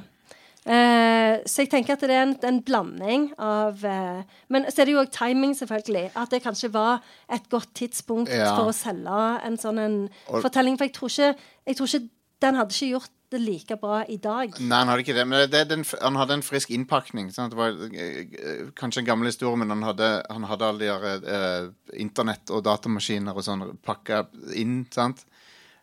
Eh, 0.68 1.38
så 1.48 1.62
jeg 1.64 1.70
tenker 1.72 1.94
at 1.96 2.02
det 2.04 2.12
er 2.12 2.26
en, 2.26 2.34
en 2.44 2.58
blanding 2.66 3.28
av 3.40 3.80
eh, 3.88 4.18
Men 4.52 4.66
så 4.68 4.82
er 4.82 4.88
det 4.90 4.94
jo 4.96 5.00
òg 5.00 5.12
timing, 5.14 5.54
selvfølgelig. 5.56 6.10
At 6.18 6.34
det 6.34 6.42
kanskje 6.44 6.68
var 6.74 7.00
et 7.32 7.46
godt 7.48 7.70
tidspunkt 7.78 8.28
Ja. 8.34 8.50
for 8.58 8.68
å 8.68 8.74
selge 8.76 9.20
en 9.48 9.56
sånn 9.56 9.78
en 9.80 9.96
Og- 10.28 10.42
fortelling. 10.44 10.76
For 10.76 10.84
jeg 10.84 10.92
tror, 10.98 11.08
ikke, 11.14 11.30
jeg 11.70 11.76
tror 11.78 11.88
ikke 11.88 12.08
den 12.44 12.54
hadde 12.60 12.76
ikke 12.76 12.90
gjort 12.92 13.14
det 13.32 13.40
like 13.42 13.76
bra 13.80 14.02
i 14.08 14.16
dag. 14.22 14.54
Nei, 14.60 14.78
han 14.80 14.90
hadde 14.90 15.04
ikke 15.04 15.16
det. 15.16 15.24
Men 15.28 15.44
det, 15.52 15.64
den, 15.70 15.84
han 16.00 16.18
hadde 16.20 16.38
en 16.38 16.44
frisk 16.46 16.72
innpakning. 16.74 17.30
Sant? 17.34 17.52
Det 17.52 17.58
var 17.58 17.76
eh, 17.92 18.22
eh, 18.24 18.62
kanskje 18.78 19.02
en 19.02 19.10
gammel 19.10 19.30
historie, 19.30 19.58
men 19.60 19.72
han 19.74 19.84
hadde, 19.86 20.10
han 20.30 20.46
hadde 20.48 20.70
alle 20.70 20.86
de 20.86 20.92
der, 21.04 21.26
eh, 21.34 21.98
internett 22.00 22.52
og 22.54 22.64
datamaskiner 22.66 23.36
og 23.36 23.44
sånn 23.44 23.66
pakka 23.84 24.26
inn. 24.56 24.80
sant? 24.94 25.26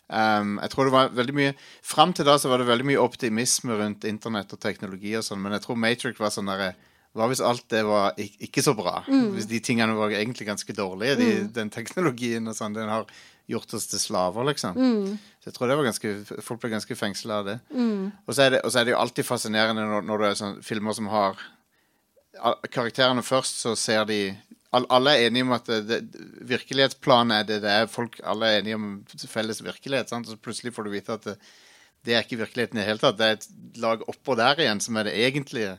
Um, 0.05 0.59
jeg 0.61 0.69
tror 0.69 0.85
det 0.85 0.93
var 0.93 1.07
veldig 1.17 1.33
mye 1.33 1.53
Fram 1.81 2.11
til 2.13 2.27
da 2.27 2.35
så 2.37 2.51
var 2.51 2.61
det 2.61 2.67
veldig 2.67 2.85
mye 2.85 3.01
optimisme 3.01 3.73
rundt 3.73 4.03
internett 4.05 4.51
og 4.53 4.59
teknologi 4.61 5.15
og 5.17 5.23
sånn, 5.25 5.39
men 5.41 5.55
jeg 5.55 5.63
tror 5.63 5.79
Matrix 5.81 6.21
var 6.21 6.29
sånn 6.29 6.51
derre 6.51 6.75
Hva 7.17 7.25
hvis 7.31 7.41
alt 7.41 7.65
det 7.73 7.81
var 7.87 8.13
ikke 8.19 8.61
så 8.61 8.75
bra? 8.77 8.99
Hvis 9.07 9.47
de 9.49 9.57
tingene 9.65 9.95
var 9.97 10.13
egentlig 10.13 10.45
ganske 10.45 10.75
dårlige, 10.77 11.15
de, 11.17 11.29
den 11.55 11.73
teknologien 11.73 12.45
og 12.51 12.53
sånn, 12.53 12.77
den 12.77 12.91
har 12.91 13.09
gjort 13.51 13.73
oss 13.77 13.87
til 13.91 14.01
slaver, 14.01 14.47
liksom. 14.49 14.77
Så 15.41 15.49
jeg 15.51 15.55
tror 15.57 15.69
det 15.69 15.77
var 15.77 15.87
ganske 15.89 16.13
folk 16.41 16.61
ble 16.63 16.71
ganske 16.73 16.97
fengsla 16.97 17.41
av 17.41 17.49
det. 17.51 17.57
Og, 18.25 18.31
så 18.33 18.49
det. 18.55 18.61
og 18.65 18.71
så 18.73 18.81
er 18.81 18.87
det 18.87 18.95
jo 18.95 19.01
alltid 19.01 19.27
fascinerende 19.27 19.85
når, 19.85 20.07
når 20.07 20.23
det 20.23 20.31
er 20.31 20.39
sånn 20.41 20.57
filmer 20.65 20.97
som 20.97 21.11
har 21.13 21.37
Karakterene 22.67 23.21
først, 23.23 23.61
så 23.63 23.71
ser 23.79 24.01
de 24.09 24.17
all, 24.75 24.83
Alle 24.91 25.13
er 25.15 25.29
enige 25.29 25.45
om 25.45 25.53
at 25.55 25.69
det, 25.69 25.77
det, 25.87 26.23
virkelighetsplanet 26.49 27.37
er 27.37 27.45
det 27.47 27.59
det 27.63 27.75
er. 27.83 27.85
Folk, 27.87 28.17
alle 28.27 28.49
er 28.49 28.59
enige 28.59 28.75
om 28.75 28.89
felles 29.31 29.61
virkelighet. 29.63 30.11
Sant? 30.11 30.27
Så 30.27 30.35
plutselig 30.35 30.73
får 30.75 30.83
du 30.83 30.91
vite 30.91 31.15
at 31.15 31.29
det, 31.29 31.37
det 32.05 32.17
er 32.17 32.25
ikke 32.25 32.41
virkeligheten 32.43 32.77
i 32.77 32.83
det 32.83 32.89
hele 32.89 33.01
tatt. 33.01 33.15
Det 33.17 33.29
er 33.29 33.37
et 33.39 33.79
lag 33.81 34.03
oppå 34.11 34.35
der 34.35 34.59
igjen 34.65 34.83
som 34.83 34.99
er 34.99 35.07
det 35.07 35.15
egentlige. 35.15 35.77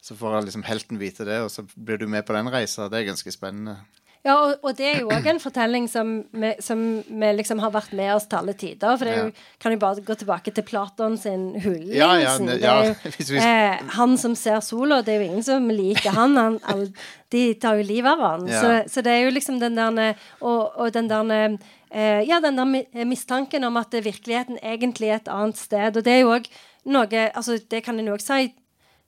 Så 0.00 0.14
får 0.16 0.46
liksom 0.46 0.62
helten 0.64 1.00
vite 1.00 1.26
det, 1.28 1.42
og 1.44 1.50
så 1.52 1.66
blir 1.74 1.98
du 2.00 2.06
med 2.08 2.24
på 2.24 2.32
den 2.32 2.48
reisa. 2.52 2.86
Det 2.88 3.02
er 3.02 3.10
ganske 3.10 3.34
spennende. 3.34 3.80
Ja, 4.20 4.34
og, 4.36 4.58
og 4.60 4.76
det 4.76 4.84
er 4.84 4.98
jo 5.00 5.08
òg 5.14 5.24
en 5.30 5.38
fortelling 5.40 5.86
som 5.88 6.10
vi, 6.36 6.50
som 6.60 6.80
vi 7.08 7.28
liksom 7.38 7.62
har 7.62 7.72
vært 7.72 7.94
med 7.96 8.10
oss 8.12 8.26
til 8.28 8.36
alle 8.42 8.52
tider. 8.58 8.98
For 9.00 9.08
det 9.08 9.14
jo, 9.16 9.30
kan 9.62 9.72
jo 9.72 9.80
bare 9.80 10.04
gå 10.04 10.16
tilbake 10.20 10.52
til 10.52 10.66
Platon 10.68 11.16
sin 11.16 11.46
Hulelsen. 11.56 11.94
Ja, 11.96 12.10
ja, 12.20 12.34
ja, 12.60 12.74
eh, 13.40 13.86
han 13.96 14.18
som 14.20 14.36
ser 14.36 14.60
sola, 14.64 15.00
det 15.06 15.14
er 15.14 15.22
jo 15.22 15.30
ingen 15.30 15.46
som 15.46 15.72
liker 15.72 16.12
han. 16.12 16.36
han 16.36 16.58
all, 16.68 16.84
de 17.32 17.46
tar 17.62 17.80
jo 17.80 17.86
livet 17.88 18.12
av 18.12 18.26
han. 18.26 18.44
Så, 18.50 18.74
så 18.92 19.04
det 19.06 19.16
er 19.16 19.24
jo 19.24 19.32
liksom 19.32 19.60
den 19.62 19.80
der 19.80 20.18
Og, 20.40 20.76
og 20.76 20.92
den 20.92 21.08
der 21.08 21.56
eh, 21.88 22.20
Ja, 22.28 22.42
den 22.44 22.60
der 22.60 23.04
mistanken 23.08 23.64
om 23.64 23.80
at 23.80 23.94
virkeligheten 23.94 24.60
egentlig 24.60 25.14
er 25.14 25.22
et 25.22 25.32
annet 25.32 25.56
sted. 25.56 25.96
Og 25.96 26.04
det 26.04 26.12
er 26.12 26.24
jo 26.26 26.34
òg 26.36 26.50
noe 26.84 27.28
Altså, 27.32 27.56
det 27.70 27.86
kan 27.88 27.96
en 27.96 28.12
òg 28.12 28.20
si 28.20 28.52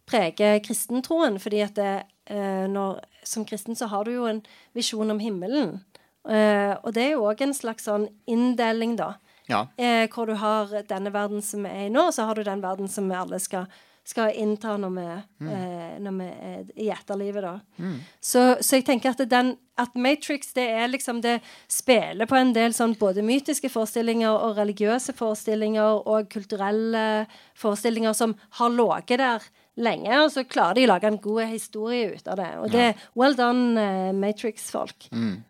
preger 0.08 0.58
kristentroen. 0.64 1.38
fordi 1.40 1.60
at 1.60 1.76
det, 1.76 2.02
når, 2.30 3.00
som 3.26 3.44
kristen 3.44 3.74
så 3.76 3.88
har 3.90 4.06
du 4.06 4.12
jo 4.12 4.28
en 4.30 4.38
visjon 4.78 5.10
om 5.10 5.18
himmelen. 5.18 5.80
Eh, 6.28 6.74
og 6.82 6.92
det 6.94 7.06
er 7.06 7.14
jo 7.16 7.26
òg 7.26 7.40
en 7.42 7.54
slags 7.56 7.88
sånn 7.88 8.06
inndeling, 8.30 8.96
da. 9.00 9.14
Ja. 9.50 9.64
Eh, 9.76 10.06
hvor 10.12 10.30
du 10.30 10.36
har 10.38 10.70
denne 10.88 11.10
verden 11.14 11.42
som 11.42 11.64
vi 11.66 11.72
er 11.72 11.88
i 11.88 11.92
nå, 11.92 12.08
og 12.08 12.14
så 12.14 12.28
har 12.28 12.38
du 12.38 12.44
den 12.46 12.62
verden 12.62 12.90
som 12.90 13.08
vi 13.10 13.16
alle 13.18 13.40
skal, 13.42 13.66
skal 14.06 14.30
innta 14.38 14.76
når 14.78 14.92
vi, 14.94 15.06
eh, 15.50 15.96
når 16.02 16.14
vi 16.20 16.28
er 16.30 16.70
i 16.78 16.88
etterlivet, 16.94 17.42
da. 17.42 17.90
Så, 18.20 18.44
så 18.62 18.78
jeg 18.78 18.86
tenker 18.86 19.16
at, 19.16 19.24
den, 19.30 19.56
at 19.78 19.98
Matrix 19.98 20.54
det 20.54 20.68
er 20.70 20.92
liksom 20.92 21.20
det 21.26 21.40
spiller 21.70 22.30
på 22.30 22.38
en 22.38 22.54
del 22.54 22.74
sånn 22.76 22.94
både 23.00 23.24
mytiske 23.26 23.70
forestillinger 23.72 24.30
og 24.30 24.60
religiøse 24.62 25.14
forestillinger 25.18 26.06
og 26.06 26.30
kulturelle 26.30 27.26
forestillinger 27.58 28.14
som 28.14 28.36
har 28.60 28.72
ligget 28.78 29.24
der 29.24 29.50
lenge, 29.80 30.10
og 30.20 30.28
så 30.34 30.42
klarer 30.44 30.76
de 30.76 30.84
å 30.84 30.90
lage 30.90 31.08
en 31.08 31.18
god 31.22 31.46
historie 31.48 32.10
ut 32.12 32.26
av 32.28 32.36
det. 32.36 32.48
Og 32.60 32.70
det 32.72 32.82
er 32.90 33.04
well 33.16 33.34
done, 33.38 33.72
uh, 33.80 34.10
Matrix-folk. 34.12 35.06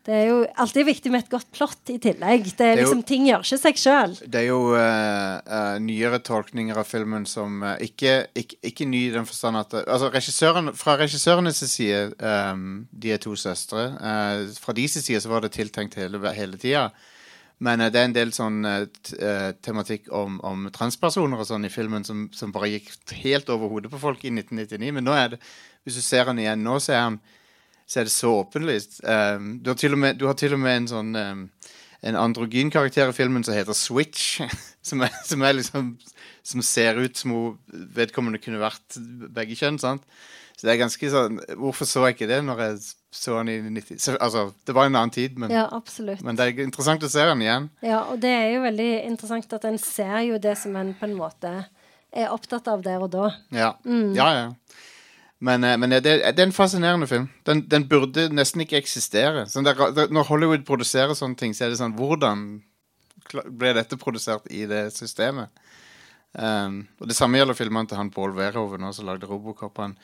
Det 0.06 0.14
er 0.14 0.28
jo 0.28 0.36
alltid 0.62 0.86
viktig 0.86 1.10
med 1.10 1.24
et 1.24 1.30
godt 1.32 1.48
plott 1.54 1.90
i 1.90 1.98
tillegg. 2.02 2.44
Det 2.56 2.60
er 2.60 2.72
er 2.72 2.82
jo- 2.82 2.86
liksom, 2.86 3.02
Ting 3.06 3.26
gjør 3.26 3.42
ikke 3.42 3.58
seg 3.58 3.80
sjøl. 3.82 4.14
Det 4.30 4.40
er 4.42 4.46
jo 4.46 4.60
uh, 4.78 5.40
uh, 5.42 5.78
nyere 5.82 6.20
tolkninger 6.22 6.76
av 6.78 6.86
filmen 6.86 7.26
som 7.26 7.62
ikke, 7.82 8.28
ikke, 8.38 8.56
ikke 8.62 8.86
ny 8.86 9.08
i 9.08 9.14
den 9.16 9.26
forstand 9.26 9.56
at 9.56 9.74
altså 9.86 10.12
regissøren, 10.12 10.72
Fra 10.76 10.96
regissørenes 10.96 11.62
side, 11.70 12.14
um, 12.22 12.86
de 12.92 13.12
er 13.12 13.18
to 13.18 13.34
søstre, 13.34 13.88
fra 14.60 14.72
deres 14.72 14.92
side 15.04 15.20
så 15.20 15.28
var 15.28 15.40
det 15.42 15.52
tiltenkt 15.52 15.94
hele, 15.98 16.18
hele 16.34 16.56
tida. 16.56 16.90
Men 17.62 17.80
eh, 17.80 17.90
det 17.92 18.00
er 18.00 18.08
en 18.08 18.16
del 18.16 18.32
sånn 18.34 18.64
eh, 18.68 18.86
eh, 19.18 19.50
tematikk 19.62 20.10
om, 20.14 20.40
om 20.46 20.66
transpersoner 20.74 21.42
og 21.42 21.48
sånn 21.48 21.68
i 21.68 21.72
filmen 21.72 22.06
som, 22.06 22.26
som 22.34 22.54
bare 22.54 22.72
gikk 22.74 22.90
helt 23.22 23.52
over 23.52 23.70
hodet 23.72 23.92
på 23.92 24.00
folk 24.02 24.24
i 24.24 24.32
1999. 24.34 24.90
Men 24.98 25.06
nå 25.06 25.14
er 25.16 25.34
det, 25.34 25.40
hvis 25.86 26.00
du 26.00 26.04
ser 26.04 26.30
han 26.30 26.40
igjen 26.42 26.64
nå, 26.64 26.78
så 26.82 26.96
er 26.96 27.06
han 27.06 27.22
så 27.92 28.00
er 28.00 28.06
det 28.08 28.14
så 28.14 28.30
åpenlyst. 28.38 29.00
Um, 29.04 29.48
du, 29.60 29.72
du 30.16 30.24
har 30.24 30.36
til 30.38 30.54
og 30.54 30.60
med 30.62 30.76
en 30.78 30.86
sånn 30.88 31.16
um, 31.18 31.40
En 32.02 32.16
androgyn 32.16 32.70
karakter 32.72 33.10
i 33.10 33.14
filmen 33.14 33.44
som 33.44 33.54
heter 33.54 33.76
Switch. 33.76 34.40
Som 34.82 35.04
er, 35.04 35.12
som 35.22 35.42
er 35.46 35.52
liksom 35.54 35.92
Som 36.42 36.62
ser 36.66 36.96
ut 36.98 37.14
som 37.14 37.30
hun 37.30 37.82
vedkommende 37.94 38.40
kunne 38.42 38.58
vært 38.58 38.96
begge 39.30 39.54
kjønn. 39.54 39.78
sant? 39.78 40.02
Så 40.56 40.66
det 40.66 40.72
er 40.72 40.80
ganske 40.80 41.10
sånn 41.12 41.38
Hvorfor 41.60 41.86
så 41.86 42.06
jeg 42.08 42.16
ikke 42.16 42.30
det 42.32 42.40
når 42.46 42.64
jeg 42.64 42.80
så 43.12 43.36
han 43.36 43.48
i 43.52 43.58
90 43.60 43.98
så, 44.00 44.14
Altså, 44.16 44.46
det 44.64 44.72
var 44.72 44.88
en 44.88 44.96
annen 44.96 45.12
tid, 45.12 45.36
men, 45.38 45.52
Ja, 45.52 45.66
men 46.24 46.38
det 46.38 46.46
er 46.46 46.62
interessant 46.64 47.04
å 47.04 47.10
se 47.12 47.26
han 47.28 47.42
igjen. 47.44 47.68
Ja, 47.84 48.06
og 48.08 48.22
det 48.22 48.30
er 48.32 48.48
jo 48.54 48.62
veldig 48.64 48.90
interessant 49.10 49.52
at 49.52 49.66
en 49.68 49.76
ser 49.78 50.22
jo 50.24 50.40
det 50.40 50.56
som 50.58 50.76
en 50.80 50.94
på 50.96 51.04
en 51.08 51.18
måte 51.18 51.52
er 52.12 52.32
opptatt 52.32 52.68
av 52.68 52.80
der 52.84 53.04
og 53.04 53.12
da. 53.12 53.28
Ja, 53.52 53.74
ja. 53.84 54.32
ja. 54.32 54.48
Men, 55.42 55.64
eh, 55.64 55.76
men 55.76 55.90
det, 55.90 56.04
det 56.06 56.38
er 56.38 56.46
en 56.46 56.54
fascinerende 56.54 57.08
film. 57.10 57.28
Den, 57.48 57.64
den 57.68 57.88
burde 57.90 58.28
nesten 58.30 58.62
ikke 58.62 58.78
eksistere. 58.78 59.44
Sånn 59.50 59.66
der, 59.66 59.80
når 60.12 60.28
Hollywood 60.28 60.66
produserer 60.68 61.16
sånne 61.18 61.36
ting, 61.40 61.56
så 61.56 61.66
er 61.66 61.72
det 61.72 61.80
sånn 61.80 61.96
Hvordan 61.98 62.44
ble 63.32 63.72
dette 63.74 63.98
produsert 63.98 64.46
i 64.54 64.64
det 64.70 64.86
systemet? 64.94 65.50
Um, 66.32 66.86
og 67.00 67.10
Det 67.10 67.16
samme 67.16 67.40
gjelder 67.40 67.58
filmene 67.58 67.90
til 67.90 67.98
han 67.98 68.12
Paul 68.14 68.32
Verhoeven, 68.36 68.86
som 68.94 69.08
lagde 69.08 69.28
Robocop. 69.28 69.82
Han, 69.82 69.96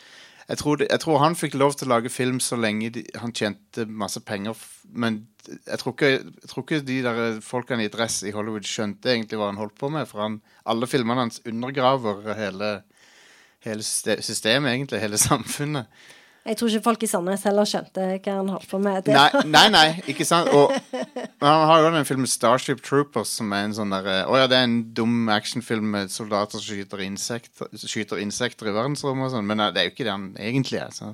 jeg 0.48 0.58
tror, 0.62 0.78
det, 0.80 0.86
jeg 0.88 1.00
tror 1.02 1.18
han 1.20 1.34
fikk 1.36 1.58
lov 1.60 1.74
til 1.76 1.88
å 1.88 1.92
lage 1.92 2.10
film 2.12 2.38
så 2.40 2.56
lenge 2.56 2.88
de, 2.94 3.02
han 3.20 3.34
tjente 3.36 3.84
masse 3.84 4.20
penger. 4.24 4.56
Men 4.88 5.20
jeg 5.44 5.80
tror, 5.82 5.92
ikke, 5.92 6.12
jeg 6.24 6.48
tror 6.48 6.64
ikke 6.64 6.78
de 6.88 6.96
der 7.04 7.40
folkene 7.44 7.84
i 7.84 7.90
dress 7.92 8.22
i 8.24 8.32
Hollywood 8.32 8.64
skjønte 8.68 9.12
egentlig 9.12 9.40
hva 9.40 9.50
han 9.50 9.60
holdt 9.60 9.76
på 9.76 9.90
med. 9.92 10.08
For 10.08 10.24
han, 10.24 10.38
alle 10.64 10.88
filmene 10.88 11.26
hans 11.26 11.42
undergraver 11.44 12.32
hele, 12.38 12.70
hele 13.66 13.84
systemet, 13.84 14.72
egentlig. 14.72 15.02
Hele 15.04 15.20
samfunnet. 15.20 15.92
Jeg 16.48 16.56
tror 16.56 16.70
ikke 16.72 16.84
folk 16.86 17.02
i 17.04 17.08
Sandnes 17.10 17.42
heller 17.44 17.68
skjønte 17.68 18.04
hva 18.24 18.34
han 18.38 18.48
holdt 18.54 18.68
på 18.70 18.78
med. 18.80 19.02
Det. 19.04 19.12
Nei, 19.14 19.42
nei, 19.52 19.64
nei, 19.74 19.86
ikke 20.08 20.24
sant? 20.24 20.48
Og 20.56 20.72
han 21.44 21.64
har 21.68 21.82
jo 21.84 21.90
den 21.92 22.08
filmen 22.08 22.30
Starship 22.30 22.80
Troopers, 22.84 23.34
som 23.36 23.52
er 23.52 23.66
en 23.68 23.76
sånn 23.76 23.92
der 23.92 24.08
Å 24.24 24.38
ja, 24.40 24.46
det 24.48 24.56
er 24.56 24.68
en 24.68 24.78
dum 24.96 25.28
actionfilm 25.34 25.90
med 25.92 26.12
soldater 26.14 26.56
som 26.62 26.64
skyter 26.72 27.04
insekter, 27.04 27.68
skyter 27.84 28.22
insekter 28.24 28.70
i 28.70 28.74
verdensrommet 28.76 29.28
og 29.28 29.36
sånn, 29.36 29.48
men 29.48 29.60
eh, 29.60 29.72
det 29.74 29.82
er 29.82 29.88
jo 29.90 29.94
ikke 29.94 30.08
det 30.08 30.14
han 30.14 30.26
egentlig 30.40 30.80
er. 30.80 30.96
Så. 30.96 31.12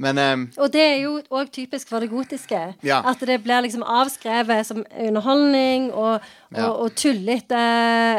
Men 0.00 0.18
um, 0.18 0.46
Og 0.56 0.72
det 0.72 0.80
er 0.80 0.98
jo 1.02 1.18
òg 1.28 1.52
typisk 1.52 1.90
for 1.92 2.00
det 2.00 2.08
gotiske. 2.08 2.60
Ja. 2.86 3.02
At 3.04 3.20
det 3.28 3.42
blir 3.44 3.60
liksom 3.66 3.84
avskrevet 3.84 4.64
som 4.70 4.80
underholdning 4.88 5.90
og, 5.92 6.24
og, 6.48 6.56
Ja. 6.56 6.70
og 6.72 6.96
tullete 6.96 7.60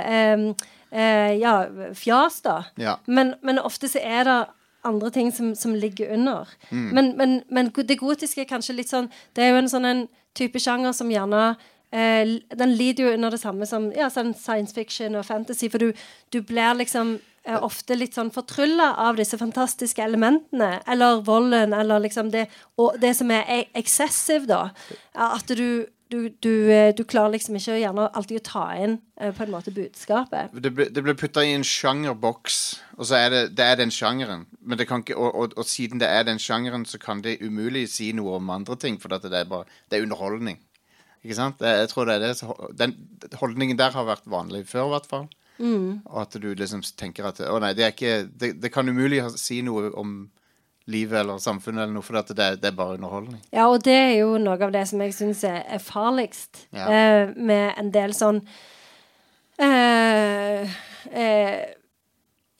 eh, 0.06 0.46
uh, 0.94 1.32
ja, 1.42 1.56
fjas, 1.98 2.42
da. 2.46 2.60
Ja. 2.78 3.00
Men, 3.10 3.34
men 3.42 3.58
ofte 3.58 3.90
så 3.90 4.02
er 4.04 4.28
det 4.30 4.40
andre 4.88 5.12
ting 5.12 5.32
som, 5.32 5.56
som 5.56 5.76
ligger 5.76 6.14
under. 6.14 6.50
Mm. 6.70 6.90
Men, 6.96 7.12
men, 7.18 7.36
men 7.50 7.72
det 7.88 8.00
gotiske 8.00 8.42
er 8.42 8.50
kanskje 8.50 8.78
litt 8.80 8.92
sånn 8.92 9.12
Det 9.36 9.44
er 9.44 9.54
jo 9.54 9.62
en 9.62 9.70
sånn 9.72 9.88
en 9.88 10.08
type 10.38 10.60
sjanger 10.60 10.96
som 10.96 11.12
gjerne 11.12 11.42
eh, 11.92 12.38
Den 12.58 12.76
lider 12.78 13.06
jo 13.06 13.14
under 13.18 13.34
det 13.36 13.42
samme 13.42 13.68
som 13.70 13.92
ja, 13.96 14.10
sånn 14.10 14.34
science 14.38 14.74
fiction 14.76 15.18
og 15.20 15.28
fantasy, 15.28 15.70
for 15.70 15.84
du, 15.84 15.92
du 16.34 16.42
blir 16.42 16.78
liksom 16.80 17.18
eh, 17.46 17.58
ofte 17.58 17.98
litt 17.98 18.18
sånn 18.18 18.34
fortrylla 18.34 18.94
av 19.06 19.20
disse 19.20 19.38
fantastiske 19.40 20.04
elementene, 20.04 20.78
eller 20.88 21.24
volden, 21.28 21.76
eller 21.78 22.04
liksom 22.08 22.32
det 22.34 22.48
Og 22.78 23.00
det 23.02 23.16
som 23.18 23.32
er 23.32 23.68
eksessiv, 23.78 24.48
da. 24.50 24.70
At 25.14 25.52
du 25.52 25.86
du, 26.12 26.30
du, 26.44 26.54
eh, 26.74 26.92
du 26.96 27.04
klarer 27.08 27.36
liksom 27.36 27.56
ikke 27.58 27.78
gjerne 27.80 28.08
alltid 28.18 28.42
å 28.42 28.44
ta 28.46 28.66
inn 28.84 28.98
eh, 29.20 29.32
på 29.36 29.46
en 29.46 29.54
måte 29.54 29.74
budskapet. 29.76 30.54
det 30.64 30.74
ble, 30.76 30.88
det 30.92 31.04
ble 31.06 31.16
putta 31.18 31.44
i 31.48 31.54
en 31.56 31.66
sjangerboks, 31.66 32.58
og 32.98 33.08
så 33.10 33.20
er 33.20 33.30
det, 33.34 33.44
det 33.60 33.68
er 33.68 33.80
den 33.80 33.94
sjangeren. 33.96 34.46
Men 34.60 34.82
det 34.82 34.90
kan 34.90 35.06
ikke, 35.06 35.16
og, 35.16 35.32
og, 35.32 35.56
og 35.58 35.70
siden 35.70 36.02
det 36.04 36.10
er 36.12 36.28
den 36.28 36.42
sjangeren, 36.42 36.86
så 36.86 37.00
kan 37.02 37.24
det 37.26 37.40
umulig 37.42 37.88
si 37.94 38.12
noe 38.18 38.38
om 38.42 38.52
andre 38.54 38.78
ting, 38.80 39.00
for 39.02 39.14
det 39.14 39.32
er 39.32 39.50
bare 39.50 39.70
det 39.90 40.00
er 40.00 40.08
underholdning. 40.08 40.60
Ikke 41.22 41.38
sant? 41.38 41.62
Jeg 41.62 41.90
tror 41.92 42.10
det 42.10 42.18
er 42.18 42.32
det, 42.32 42.56
den 42.80 42.98
holdningen 43.38 43.78
der 43.78 43.94
har 43.94 44.08
vært 44.08 44.26
vanlig 44.30 44.66
før, 44.70 44.90
i 44.90 44.94
hvert 44.96 45.10
fall. 45.10 45.30
Og 46.10 46.22
at 46.24 46.38
du 46.42 46.48
liksom 46.58 46.82
tenker 46.98 47.28
at 47.30 47.42
Å 47.46 47.60
nei, 47.62 47.76
det 47.78 47.84
er 47.86 47.92
ikke 47.94 48.14
Det, 48.26 48.48
det 48.64 48.72
kan 48.74 48.90
umulig 48.90 49.20
si 49.38 49.60
noe 49.62 49.92
om 50.00 50.24
livet 50.92 51.20
eller 51.22 51.38
samfunnet 51.42 51.84
eller 51.86 51.94
noe, 51.96 52.04
for 52.06 52.20
det, 52.20 52.38
er- 52.40 52.56
det 52.62 52.70
er 52.72 52.76
bare 52.78 52.98
underholdning. 53.00 53.40
Ja, 53.54 53.68
og 53.72 53.82
det 53.84 53.96
er 53.98 54.14
jo 54.20 54.38
noe 54.38 54.58
av 54.62 54.72
det 54.76 54.86
som 54.92 55.02
jeg 55.02 55.14
syns 55.18 55.44
er, 55.48 55.64
farligst 55.80 56.66
Ja. 56.76 56.88
eh, 56.92 57.34
med 57.36 57.74
en 57.78 57.92
del 57.92 58.12
sånn 58.18 58.42
eh, 59.60 60.62
eh, 61.12 61.66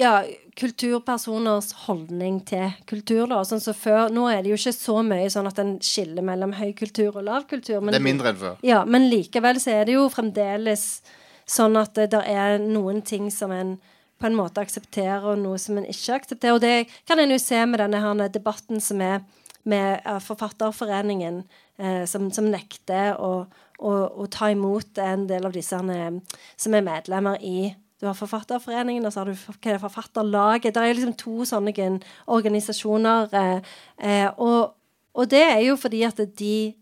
Ja, 0.02 0.24
kulturpersoners 0.58 1.72
holdning 1.86 2.40
til 2.50 2.72
kultur, 2.90 3.28
da. 3.30 3.44
Sånn 3.46 3.62
som 3.62 3.76
før 3.78 4.08
Nå 4.10 4.24
er 4.34 4.42
det 4.42 4.50
jo 4.50 4.58
ikke 4.58 4.74
så 4.74 4.96
mye 5.06 5.28
sånn 5.30 5.46
at 5.52 5.60
en 5.62 5.76
skiller 5.86 6.26
mellom 6.26 6.56
høy 6.58 6.72
kultur 6.74 7.20
og 7.20 7.28
lavkultur. 7.28 7.78
Men 7.84 7.94
Det 7.94 8.00
er 8.02 8.08
mindre 8.08 8.32
enn 8.34 8.40
før. 8.42 8.56
ja, 8.66 8.84
men 8.86 9.06
likevel 9.12 9.60
så 9.62 9.76
er 9.76 9.86
det 9.86 9.94
jo 10.00 10.08
fremdeles 10.10 11.02
sånn 11.46 11.78
at 11.78 11.94
det 11.94 12.10
der 12.16 12.26
er 12.26 12.58
noen 12.58 13.04
ting 13.06 13.30
som 13.30 13.52
en 13.52 13.76
på 14.22 14.30
en 14.30 14.38
måte 14.38 14.62
aksepterer, 14.64 15.36
noe 15.40 15.60
som 15.62 15.80
en 15.80 15.90
ikke 15.90 16.20
aksepterer. 16.22 16.58
Og 16.58 16.64
det 16.64 17.04
kan 17.10 17.20
en 17.20 17.34
jo 17.34 17.42
se 17.42 17.60
med 17.66 17.82
denne 17.82 18.02
her 18.04 18.28
debatten 18.32 18.82
som 18.84 19.02
er 19.02 19.22
med 19.68 20.02
eh, 20.06 20.20
Forfatterforeningen, 20.24 21.44
eh, 21.82 22.04
som, 22.10 22.32
som 22.34 22.50
nekter 22.50 23.18
å, 23.22 23.46
å, 23.82 23.92
å 23.92 24.28
ta 24.32 24.50
imot 24.54 25.02
en 25.02 25.28
del 25.30 25.46
av 25.46 25.56
disse 25.56 25.78
herne, 25.78 26.22
som 26.58 26.78
er 26.78 26.86
medlemmer 26.86 27.42
i 27.46 27.72
du 28.02 28.08
har 28.08 28.18
Forfatterforeningen, 28.18 29.06
og 29.06 29.14
så 29.14 29.22
har 29.22 29.30
du 29.30 29.70
er 29.70 29.78
Forfatterlaget. 29.78 30.74
Det 30.74 30.82
er 30.82 30.96
liksom 30.98 31.14
to 31.14 31.46
sånne 31.46 32.00
organisasjoner. 32.34 33.30
Eh, 33.38 33.74
eh, 34.02 34.30
og, 34.42 34.74
og 35.14 35.30
det 35.30 35.44
er 35.44 35.60
jo 35.68 35.76
fordi 35.78 36.02
at 36.08 36.18
de 36.40 36.74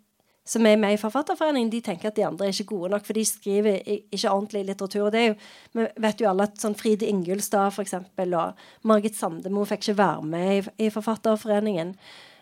som 0.49 0.65
er 0.65 0.79
med 0.81 0.95
i 0.95 0.99
Forfatterforeningen, 0.99 1.69
de 1.69 1.81
tenker 1.85 2.09
at 2.09 2.17
de 2.17 2.25
andre 2.25 2.47
er 2.47 2.55
ikke 2.55 2.71
gode 2.71 2.89
nok, 2.95 3.05
for 3.05 3.17
de 3.17 3.25
skriver 3.27 3.83
ikke 3.85 4.31
ordentlig 4.31 4.63
litteratur. 4.65 5.05
Og 5.05 5.11
det 5.13 5.21
er 5.21 5.27
jo, 5.27 5.35
Vi 5.73 5.85
vet 6.01 6.21
jo 6.21 6.29
alle 6.29 6.47
at 6.49 6.57
sånn 6.57 6.77
Fride 6.77 7.05
Ingulstad 7.05 7.75
for 7.75 7.85
eksempel, 7.85 8.33
og 8.33 8.57
Margit 8.89 9.17
Sandemo 9.17 9.65
fikk 9.69 9.83
ikke 9.83 9.97
være 10.01 10.25
med 10.25 10.53
i, 10.55 10.85
i 10.85 10.89
Forfatterforeningen. 10.93 11.93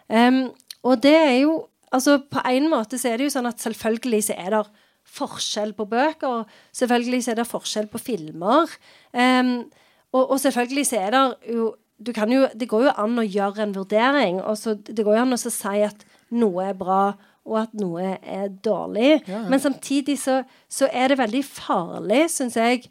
Um, 0.07 0.45
og 0.87 1.01
det 1.03 1.15
er 1.15 1.39
jo 1.41 1.65
altså 1.91 2.17
På 2.31 2.39
en 2.47 2.69
måte 2.71 2.97
så 2.99 3.09
er 3.09 3.17
det 3.17 3.27
jo 3.27 3.31
sånn 3.31 3.47
at 3.47 3.63
selvfølgelig 3.63 4.23
så 4.27 4.35
er 4.39 4.53
det 4.55 4.63
forskjell 5.17 5.73
på 5.73 5.85
bøker. 5.87 6.27
og 6.27 6.75
Selvfølgelig 6.75 7.23
så 7.23 7.31
er 7.31 7.39
det 7.39 7.47
forskjell 7.47 7.87
på 7.91 8.01
filmer. 8.01 8.71
Um, 9.11 9.69
og, 10.11 10.31
og 10.31 10.39
selvfølgelig 10.39 10.85
så 10.87 10.99
er 10.99 11.15
det 11.15 11.53
jo 11.55 11.75
du 11.97 12.11
kan 12.13 12.29
jo, 12.29 12.45
Det 12.53 12.67
går 12.69 12.83
jo 12.87 12.93
an 12.97 13.17
å 13.17 13.25
gjøre 13.25 13.63
en 13.63 13.75
vurdering. 13.75 14.41
og 14.41 14.57
så 14.57 14.75
Det 14.75 15.03
går 15.05 15.15
jo 15.17 15.21
an 15.21 15.33
å 15.33 15.39
si 15.41 15.81
at 15.81 16.05
noe 16.29 16.69
er 16.69 16.75
bra, 16.77 17.15
og 17.47 17.61
at 17.63 17.73
noe 17.79 18.17
er 18.19 18.51
dårlig. 18.63 19.21
Men 19.49 19.61
samtidig 19.63 20.19
så, 20.19 20.41
så 20.69 20.89
er 20.91 21.13
det 21.13 21.21
veldig 21.21 21.43
farlig, 21.47 22.25
syns 22.33 22.59
jeg, 22.59 22.89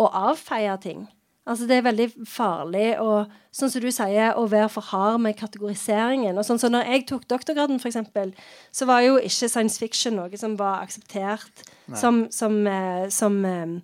å 0.00 0.08
avfeie 0.30 0.74
ting. 0.82 1.06
Altså 1.48 1.64
Det 1.64 1.78
er 1.78 1.86
veldig 1.86 2.08
farlig 2.28 2.88
å 3.00 3.22
sånn 3.56 3.70
som 3.72 3.82
du 3.82 3.88
sier, 3.92 4.34
å 4.36 4.44
være 4.50 4.68
for 4.72 4.84
hard 4.90 5.22
med 5.24 5.38
kategoriseringen. 5.38 6.36
og 6.36 6.44
sånn 6.44 6.60
så 6.60 6.68
Når 6.68 6.90
jeg 6.92 7.06
tok 7.08 7.24
doktorgraden, 7.28 7.80
for 7.80 7.88
eksempel, 7.88 8.34
så 8.72 8.86
var 8.86 9.00
jo 9.00 9.16
ikke 9.16 9.48
science 9.48 9.80
fiction 9.80 10.18
noe 10.20 10.36
som 10.36 10.58
var 10.60 10.84
akseptert 10.84 11.64
som, 11.96 12.26
som, 12.30 12.66
eh, 12.66 13.08
som 13.08 13.44
eh, 13.44 13.80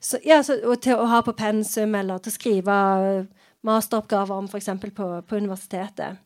så, 0.00 0.20
ja, 0.24 0.42
så, 0.42 0.60
til 0.76 1.00
å 1.00 1.08
ha 1.10 1.22
på 1.24 1.34
pensum 1.34 1.94
eller 1.96 2.20
til 2.22 2.30
å 2.30 2.36
skrive 2.36 2.76
masteroppgaver 3.66 4.36
om 4.36 4.46
f.eks. 4.46 4.68
På, 4.94 5.08
på 5.26 5.40
universitetet. 5.40 6.20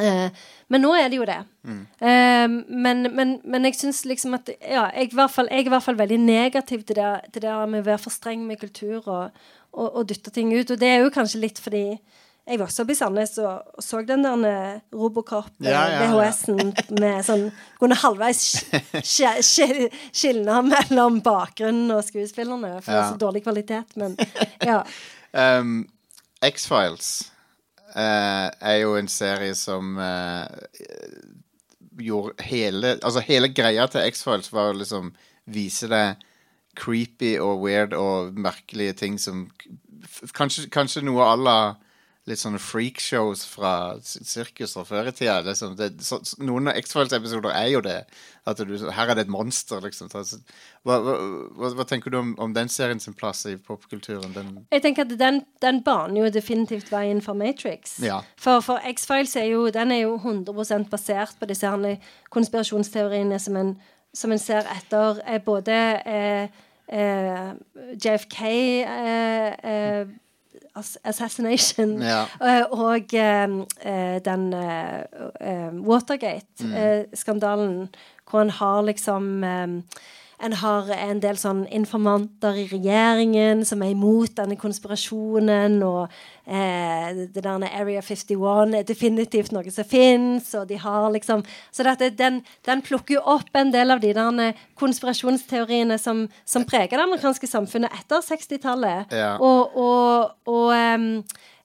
Eh, 0.00 0.30
men 0.70 0.82
nå 0.84 0.92
er 0.96 1.08
det 1.12 1.18
jo 1.20 1.24
det. 1.28 1.38
Eh, 1.66 2.46
men, 2.48 3.02
men, 3.14 3.36
men 3.44 3.64
jeg 3.68 3.76
syns 3.80 4.04
liksom 4.08 4.34
at 4.38 4.48
ja, 4.60 4.86
jeg, 4.94 5.10
fall, 5.30 5.48
jeg 5.50 5.64
er 5.64 5.68
i 5.70 5.74
hvert 5.74 5.84
fall 5.86 5.98
veldig 5.98 6.18
negativ 6.22 6.84
til 6.88 6.96
det, 7.00 7.10
til 7.34 7.42
det 7.46 7.56
med 7.68 7.82
å 7.82 7.88
være 7.90 8.02
for 8.04 8.14
streng 8.14 8.44
med 8.48 8.60
kultur 8.62 9.00
og, 9.10 9.44
og, 9.72 9.86
og 9.90 10.08
dytte 10.10 10.30
ting 10.34 10.52
ut. 10.54 10.70
Og 10.70 10.80
det 10.80 10.88
er 10.94 11.04
jo 11.04 11.12
kanskje 11.14 11.42
litt 11.42 11.58
fordi 11.62 11.84
jeg 12.50 12.58
vokste 12.58 12.82
opp 12.82 12.90
i 12.90 12.94
Sandnes 12.98 13.34
og, 13.38 13.74
og 13.78 13.84
så 13.84 14.00
den 14.08 14.24
der 14.46 14.80
Robocop, 14.96 15.50
eh, 15.62 15.68
Ja, 15.70 15.82
ja, 15.92 15.98
ja. 16.00 16.08
VHS-en, 16.14 16.72
med 16.98 17.20
sånn 17.26 17.44
Kunne 17.78 17.98
halvveis 18.00 18.40
skilne 19.04 19.42
sk- 19.42 19.42
sk- 19.44 19.98
mellom 20.72 21.20
bakgrunnen 21.22 21.92
og 21.94 22.00
skuespillerne, 22.08 22.78
for 22.82 22.96
Ja. 22.96 23.04
så 23.12 23.20
dårlig 23.20 23.44
kvalitet, 23.44 23.94
men 24.00 24.16
ja. 24.66 24.80
Um, 25.30 25.84
X-Files 26.42 27.28
er 27.98 28.76
jo 28.80 28.94
en 28.98 29.08
serie 29.10 29.54
som 29.58 29.98
eh, 29.98 30.46
gjorde 32.00 32.46
hele 32.46 32.96
Altså 33.02 33.22
hele 33.26 33.50
greia 33.52 33.86
til 33.90 34.06
X-Files 34.06 34.52
var 34.52 34.70
å 34.70 34.78
liksom 34.78 35.12
vise 35.50 35.88
deg 35.90 36.22
creepy 36.78 37.34
og 37.42 37.64
weird 37.64 37.96
og 37.98 38.36
merkelige 38.38 38.98
ting 39.04 39.18
som 39.18 39.48
Kanskje, 40.34 40.68
kanskje 40.72 41.02
noe 41.04 41.26
à 41.26 41.36
la 41.36 41.58
litt 42.30 42.40
sånne 42.40 42.60
freakshows 42.62 43.42
fra 43.50 43.72
sirkus 44.02 44.76
fra 44.76 44.84
før 44.88 45.10
i 45.10 45.14
tida. 45.14 45.40
Liksom. 45.46 45.74
Det, 45.78 45.90
så, 46.04 46.20
så, 46.26 46.38
noen 46.46 46.70
av 46.70 46.78
X-Files-episoder 46.80 47.52
er 47.52 47.68
jo 47.74 47.82
det. 47.84 47.98
At 48.48 48.62
du, 48.64 48.72
her 48.94 49.10
er 49.12 49.18
det 49.18 49.26
et 49.26 49.32
monster, 49.32 49.82
liksom. 49.84 50.08
Hva, 50.10 50.96
hva, 51.04 51.16
hva, 51.58 51.72
hva 51.78 51.86
tenker 51.88 52.14
du 52.14 52.20
om, 52.20 52.32
om 52.40 52.54
den 52.56 52.70
serien 52.72 53.02
sin 53.02 53.16
plass 53.18 53.44
i 53.50 53.56
popkulturen? 53.60 54.32
Den, 54.36 54.54
Jeg 54.72 54.86
tenker 54.86 55.06
at 55.06 55.14
den, 55.20 55.42
den 55.62 55.82
baner 55.86 56.24
jo 56.24 56.32
definitivt 56.34 56.90
veien 56.94 57.20
for 57.24 57.38
Matrix. 57.38 57.98
Ja. 58.04 58.22
For, 58.40 58.64
for 58.64 58.82
X-Files 58.94 59.36
er 59.40 59.50
jo, 59.52 59.66
den 59.74 59.94
er 59.94 60.04
jo 60.06 60.16
100% 60.18 60.90
basert 60.92 61.36
på 61.40 61.50
disse 61.50 61.70
konspirasjonsteoriene 62.32 63.38
som 63.42 63.60
en, 63.60 63.76
som 64.16 64.32
en 64.32 64.42
ser 64.42 64.66
etter 64.72 65.20
eh, 65.26 65.42
både 65.44 65.76
eh, 66.08 66.60
eh, 66.90 67.52
JFK 67.94 68.40
eh, 68.82 69.54
eh, 69.72 70.06
Assassination 71.04 72.02
Ja. 72.02 72.22
eh, 72.42 72.62
og 72.70 73.14
eh, 73.14 73.48
eh, 73.82 74.20
den 74.24 74.52
eh, 74.52 75.04
Watergate-skandalen, 75.88 77.88
hvor 78.30 78.38
han 78.38 78.50
har 78.50 78.82
liksom 78.82 79.44
eh, 79.44 79.68
en 80.40 80.54
har 80.56 80.88
en 80.94 81.20
del 81.20 81.38
sånn 81.40 81.62
informanter 81.74 82.56
i 82.62 82.66
regjeringen 82.70 83.62
som 83.68 83.82
er 83.84 83.92
imot 83.92 84.34
denne 84.38 84.56
konspirasjonen, 84.60 85.76
og 85.84 86.10
eh, 86.46 87.26
det 87.34 87.44
der 87.44 87.66
Area 87.68 88.02
51 88.02 88.74
er 88.78 88.86
definitivt 88.88 89.52
noe 89.52 89.74
som 89.74 89.88
fins, 89.88 90.52
og 90.56 90.66
de 90.70 90.80
har 90.80 91.10
liksom 91.12 91.44
Så 91.72 91.84
dette, 91.84 92.10
den, 92.16 92.40
den 92.66 92.82
plukker 92.82 93.18
jo 93.18 93.22
opp 93.36 93.54
en 93.56 93.72
del 93.72 93.90
av 93.90 94.00
de 94.00 94.12
der 94.16 94.58
konspirasjonsteoriene 94.80 95.98
som, 95.98 96.26
som 96.44 96.64
preger 96.64 96.96
det 96.96 97.06
amerikanske 97.06 97.46
samfunnet 97.46 97.92
etter 98.00 98.24
60-tallet. 98.24 99.12
Ja. 99.12 99.36
Og, 99.38 99.76
og, 99.76 100.36
og 100.48 100.74
em, 100.76 101.08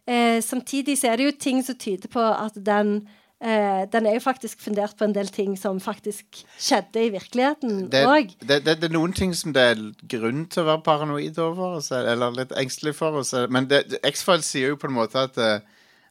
eh, 0.08 0.42
samtidig 0.44 0.98
så 1.00 1.12
er 1.12 1.18
det 1.20 1.30
jo 1.30 1.38
ting 1.40 1.64
som 1.64 1.78
tyder 1.80 2.12
på 2.12 2.22
at 2.22 2.56
den 2.56 3.08
eh, 3.42 3.84
den 3.92 4.06
er 4.08 4.16
jo 4.18 4.24
faktisk 4.24 4.62
fundert 4.64 4.96
på 4.98 5.06
en 5.08 5.14
del 5.16 5.28
ting 5.34 5.56
som 5.60 5.80
faktisk 5.84 6.44
skjedde 6.62 7.04
i 7.06 7.12
virkeligheten 7.14 7.90
Det, 7.92 8.04
òg. 8.08 8.36
det, 8.42 8.62
det, 8.66 8.78
det 8.82 8.90
er 8.90 8.96
noen 8.96 9.14
ting 9.14 9.34
som 9.38 9.54
det 9.56 9.66
er 9.74 9.82
grunn 10.12 10.46
til 10.52 10.64
å 10.64 10.70
være 10.72 10.84
paranoid 10.86 11.40
over, 11.40 11.78
altså, 11.82 12.02
eller 12.06 12.32
litt 12.38 12.52
engstelig 12.58 12.96
for. 12.96 13.18
Altså. 13.22 13.48
Men 13.50 13.68
det- 13.72 14.00
X-Files 14.04 14.46
sier 14.50 14.74
jo 14.74 14.78
på 14.82 14.88
en 14.90 14.98
måte 14.98 15.20
at 15.28 15.38
eh, 15.38 15.60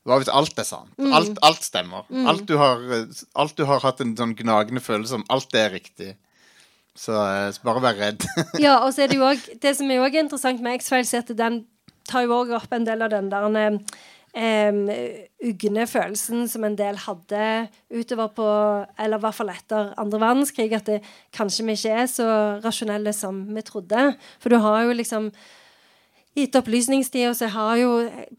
hva 0.05 0.19
hvis 0.21 0.29
alt 0.29 0.59
er 0.61 0.67
sant? 0.69 0.91
Mm. 1.01 1.13
Alt, 1.17 1.39
alt 1.43 1.63
stemmer. 1.65 2.05
Alt, 2.29 2.45
du 2.47 2.59
har, 2.61 2.83
eh, 2.93 3.07
alt 3.41 3.57
du 3.57 3.65
har 3.65 3.81
hatt 3.81 4.01
en 4.05 4.13
sånn 4.19 4.35
gnagende 4.37 4.83
følelse 4.85 5.17
om, 5.17 5.25
alt 5.33 5.49
det 5.55 5.63
er 5.65 5.73
riktig. 5.79 6.11
Så, 6.95 7.15
eh, 7.17 7.49
så 7.57 7.65
bare 7.65 7.81
vær 7.83 7.97
redd. 7.99 8.27
Ja, 8.63 8.77
og 8.85 8.93
så 8.95 9.03
er 9.07 9.09
det 9.11 9.17
jo 9.19 9.25
òg 9.27 9.41
det 9.65 9.73
som 9.79 9.89
er 9.91 9.97
jo 10.03 10.05
også 10.05 10.21
interessant 10.27 10.61
med 10.63 10.77
X-Files, 10.79 11.15
er 11.17 11.25
at 11.25 11.33
den 11.41 11.63
tar 12.07 12.27
jo 12.27 12.37
også 12.37 12.59
opp 12.61 12.75
en 12.77 12.85
del 12.85 13.01
av 13.03 13.11
den 13.17 13.31
der 13.33 13.49
ugne 14.35 15.85
følelsen 15.87 16.49
som 16.51 16.65
en 16.67 16.75
del 16.79 16.97
hadde 16.99 17.69
utover 17.95 18.33
på 18.35 18.47
Eller 18.99 19.21
i 19.21 19.23
hvert 19.23 19.37
fall 19.37 19.53
etter 19.53 19.93
andre 20.01 20.21
verdenskrig, 20.21 20.73
at 20.75 20.89
det, 20.89 21.03
kanskje 21.33 21.67
vi 21.69 21.77
ikke 21.79 21.93
er 22.03 22.09
så 22.11 22.27
rasjonelle 22.65 23.13
som 23.15 23.45
vi 23.55 23.63
trodde. 23.63 24.09
For 24.43 24.51
du 24.51 24.59
har 24.59 24.83
jo 24.83 24.97
liksom 24.99 25.31
etter 26.35 26.65
opplysningstida 26.65 27.31
så 27.39 27.47
har 27.55 27.77
jo, 27.79 27.91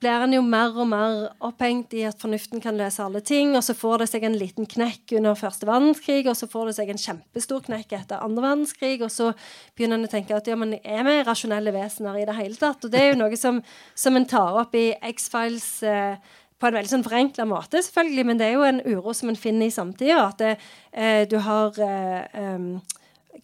blir 0.01 0.23
en 0.25 0.33
jo 0.35 0.41
mer 0.43 0.75
og 0.75 0.89
mer 0.91 1.29
opphengt 1.47 1.93
i 1.95 2.03
at 2.07 2.19
fornuften 2.19 2.59
kan 2.63 2.75
løse 2.75 2.99
alle 3.03 3.21
ting, 3.23 3.53
og 3.55 3.63
så 3.63 3.75
får 3.77 4.03
det 4.03 4.07
seg 4.11 4.25
en 4.27 4.35
liten 4.35 4.67
knekk 4.67 5.15
under 5.15 5.37
første 5.39 5.67
verdenskrig, 5.69 6.25
og 6.27 6.35
så 6.35 6.49
får 6.51 6.69
det 6.69 6.75
seg 6.79 6.91
en 6.91 6.99
kjempestor 7.05 7.63
knekk 7.69 7.95
etter 7.95 8.23
andre 8.25 8.43
verdenskrig, 8.49 8.97
og 9.05 9.13
så 9.13 9.31
begynner 9.77 10.01
en 10.01 10.09
å 10.09 10.11
tenke 10.11 10.35
at 10.35 10.49
ja, 10.51 10.57
men 10.59 10.75
er 10.81 11.07
vi 11.07 11.21
rasjonelle 11.23 11.71
vesener 11.75 12.19
i 12.19 12.25
det 12.27 12.35
hele 12.35 12.59
tatt? 12.59 12.83
Og 12.83 12.91
det 12.91 12.99
er 12.99 13.13
jo 13.13 13.21
noe 13.21 13.39
som, 13.39 13.61
som 13.95 14.19
en 14.19 14.27
tar 14.27 14.59
opp 14.65 14.75
i 14.75 14.89
X-Files 15.13 15.69
eh, 15.87 16.35
på 16.59 16.67
en 16.67 16.77
veldig 16.79 16.91
sånn 16.91 17.07
forenkla 17.07 17.47
måte, 17.47 17.79
selvfølgelig, 17.79 18.27
men 18.27 18.39
det 18.39 18.49
er 18.49 18.57
jo 18.57 18.67
en 18.67 18.83
uro 18.83 19.15
som 19.15 19.31
en 19.31 19.39
finner 19.39 19.69
i 19.69 19.75
samtida. 19.75 20.19
At 20.33 20.43
det, 20.43 20.53
eh, 20.91 21.23
du 21.31 21.37
har 21.47 21.79
eh, 21.79 22.75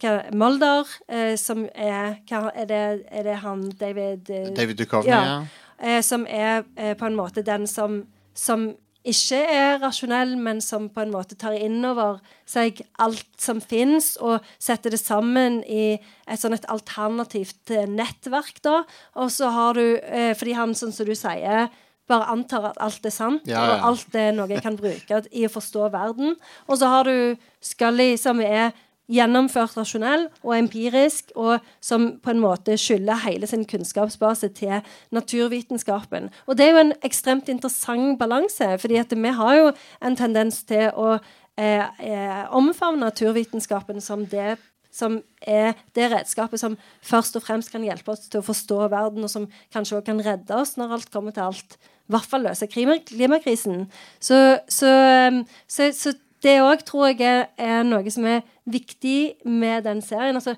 hva, 0.00 0.12
Mulder, 0.32 0.88
eh, 1.08 1.34
som 1.40 1.66
er 1.74 2.16
hva, 2.28 2.46
er, 2.54 2.68
det, 2.70 2.84
er 3.10 3.26
det 3.26 3.40
han 3.42 3.66
David 3.80 4.30
eh, 4.32 4.48
David 4.56 4.80
Duchovny, 4.80 5.10
ja. 5.10 5.20
ja. 5.26 5.42
eh, 5.80 6.00
Som 6.04 6.26
er 6.28 6.64
på 6.98 7.08
en 7.08 7.18
måte 7.18 7.44
den 7.46 7.66
som, 7.66 8.02
som 8.34 8.72
ikke 9.02 9.40
er 9.50 9.80
rasjonell, 9.82 10.36
men 10.38 10.60
som 10.62 10.86
på 10.92 11.02
en 11.02 11.10
måte 11.10 11.34
tar 11.34 11.56
inn 11.58 11.80
over 11.84 12.20
seg 12.46 12.84
alt 13.02 13.26
som 13.42 13.58
fins, 13.58 14.14
og 14.22 14.44
setter 14.62 14.94
det 14.94 15.00
sammen 15.02 15.58
i 15.66 15.96
et 15.98 16.38
sånn 16.38 16.54
et 16.54 16.68
alternativt 16.70 17.72
nettverk, 17.90 18.62
da. 18.62 18.84
Og 19.18 19.32
så 19.34 19.50
har 19.50 19.74
du 19.74 19.98
Fordi 20.38 20.54
han, 20.54 20.76
sånn 20.78 20.94
som 20.94 21.08
du 21.08 21.16
sier, 21.18 21.66
bare 22.06 22.28
antar 22.30 22.70
at 22.70 22.80
alt 22.82 23.06
er 23.06 23.14
sant, 23.14 23.46
Ja, 23.48 23.58
ja. 23.58 23.74
og 23.74 23.90
alt 23.90 24.16
er 24.18 24.32
noe 24.36 24.50
jeg 24.50 24.62
kan 24.64 24.78
bruke 24.78 25.22
i 25.32 25.46
å 25.46 25.52
forstå 25.52 25.90
verden. 25.92 26.36
Og 26.68 26.78
så 26.80 26.90
har 26.92 27.08
du 27.08 27.36
Scully, 27.62 28.14
som 28.20 28.42
er 28.42 28.72
gjennomført 29.10 29.76
rasjonell 29.76 30.28
og 30.42 30.54
empirisk, 30.56 31.32
og 31.34 31.62
som 31.82 32.08
på 32.22 32.32
en 32.32 32.42
måte 32.42 32.76
skylder 32.78 33.24
hele 33.26 33.48
sin 33.50 33.64
kunnskapsbase 33.68 34.52
til 34.56 34.80
naturvitenskapen. 35.10 36.30
Og 36.46 36.58
det 36.58 36.66
er 36.66 36.76
jo 36.76 36.82
en 36.86 36.96
ekstremt 37.04 37.50
interessant 37.52 38.18
balanse, 38.18 38.76
fordi 38.78 39.00
at 39.02 39.14
vi 39.16 39.36
har 39.38 39.56
jo 39.58 39.70
en 40.02 40.16
tendens 40.16 40.62
til 40.68 40.90
å 40.94 41.16
eh, 41.58 41.82
eh, 41.82 42.44
omfavne 42.54 43.02
naturvitenskapen 43.04 44.00
som 44.00 44.26
det 44.26 44.56
som 44.92 45.16
er 45.40 45.72
det 45.96 46.10
redskapet 46.12 46.60
som 46.60 46.76
først 47.00 47.38
og 47.38 47.46
fremst 47.46 47.72
kan 47.72 47.84
hjelpe 47.84 48.12
oss 48.12 48.26
til 48.28 48.42
å 48.42 48.44
forstå 48.44 48.90
verden, 48.92 49.24
og 49.24 49.32
som 49.32 49.48
kanskje 49.72 49.98
også 49.98 50.08
kan 50.10 50.20
redde 50.20 50.58
oss 50.58 50.76
når 50.76 50.98
alt 50.98 51.10
kommer 51.14 51.32
til 51.32 51.48
alt. 51.48 51.78
I 52.10 52.12
hvert 52.12 52.28
fall 52.28 52.44
løse 52.44 52.68
klimakrisen. 52.68 53.86
Så, 54.20 54.36
så, 54.68 54.90
um, 55.32 55.40
så, 55.70 55.88
så 55.96 56.12
det 56.42 56.56
òg 56.62 56.86
tror 56.86 57.12
jeg 57.12 57.46
er, 57.56 57.82
noe 57.86 58.14
som 58.14 58.26
er 58.28 58.42
viktig 58.70 59.44
med 59.48 59.84
den 59.86 60.02
serien. 60.04 60.38
Altså, 60.38 60.56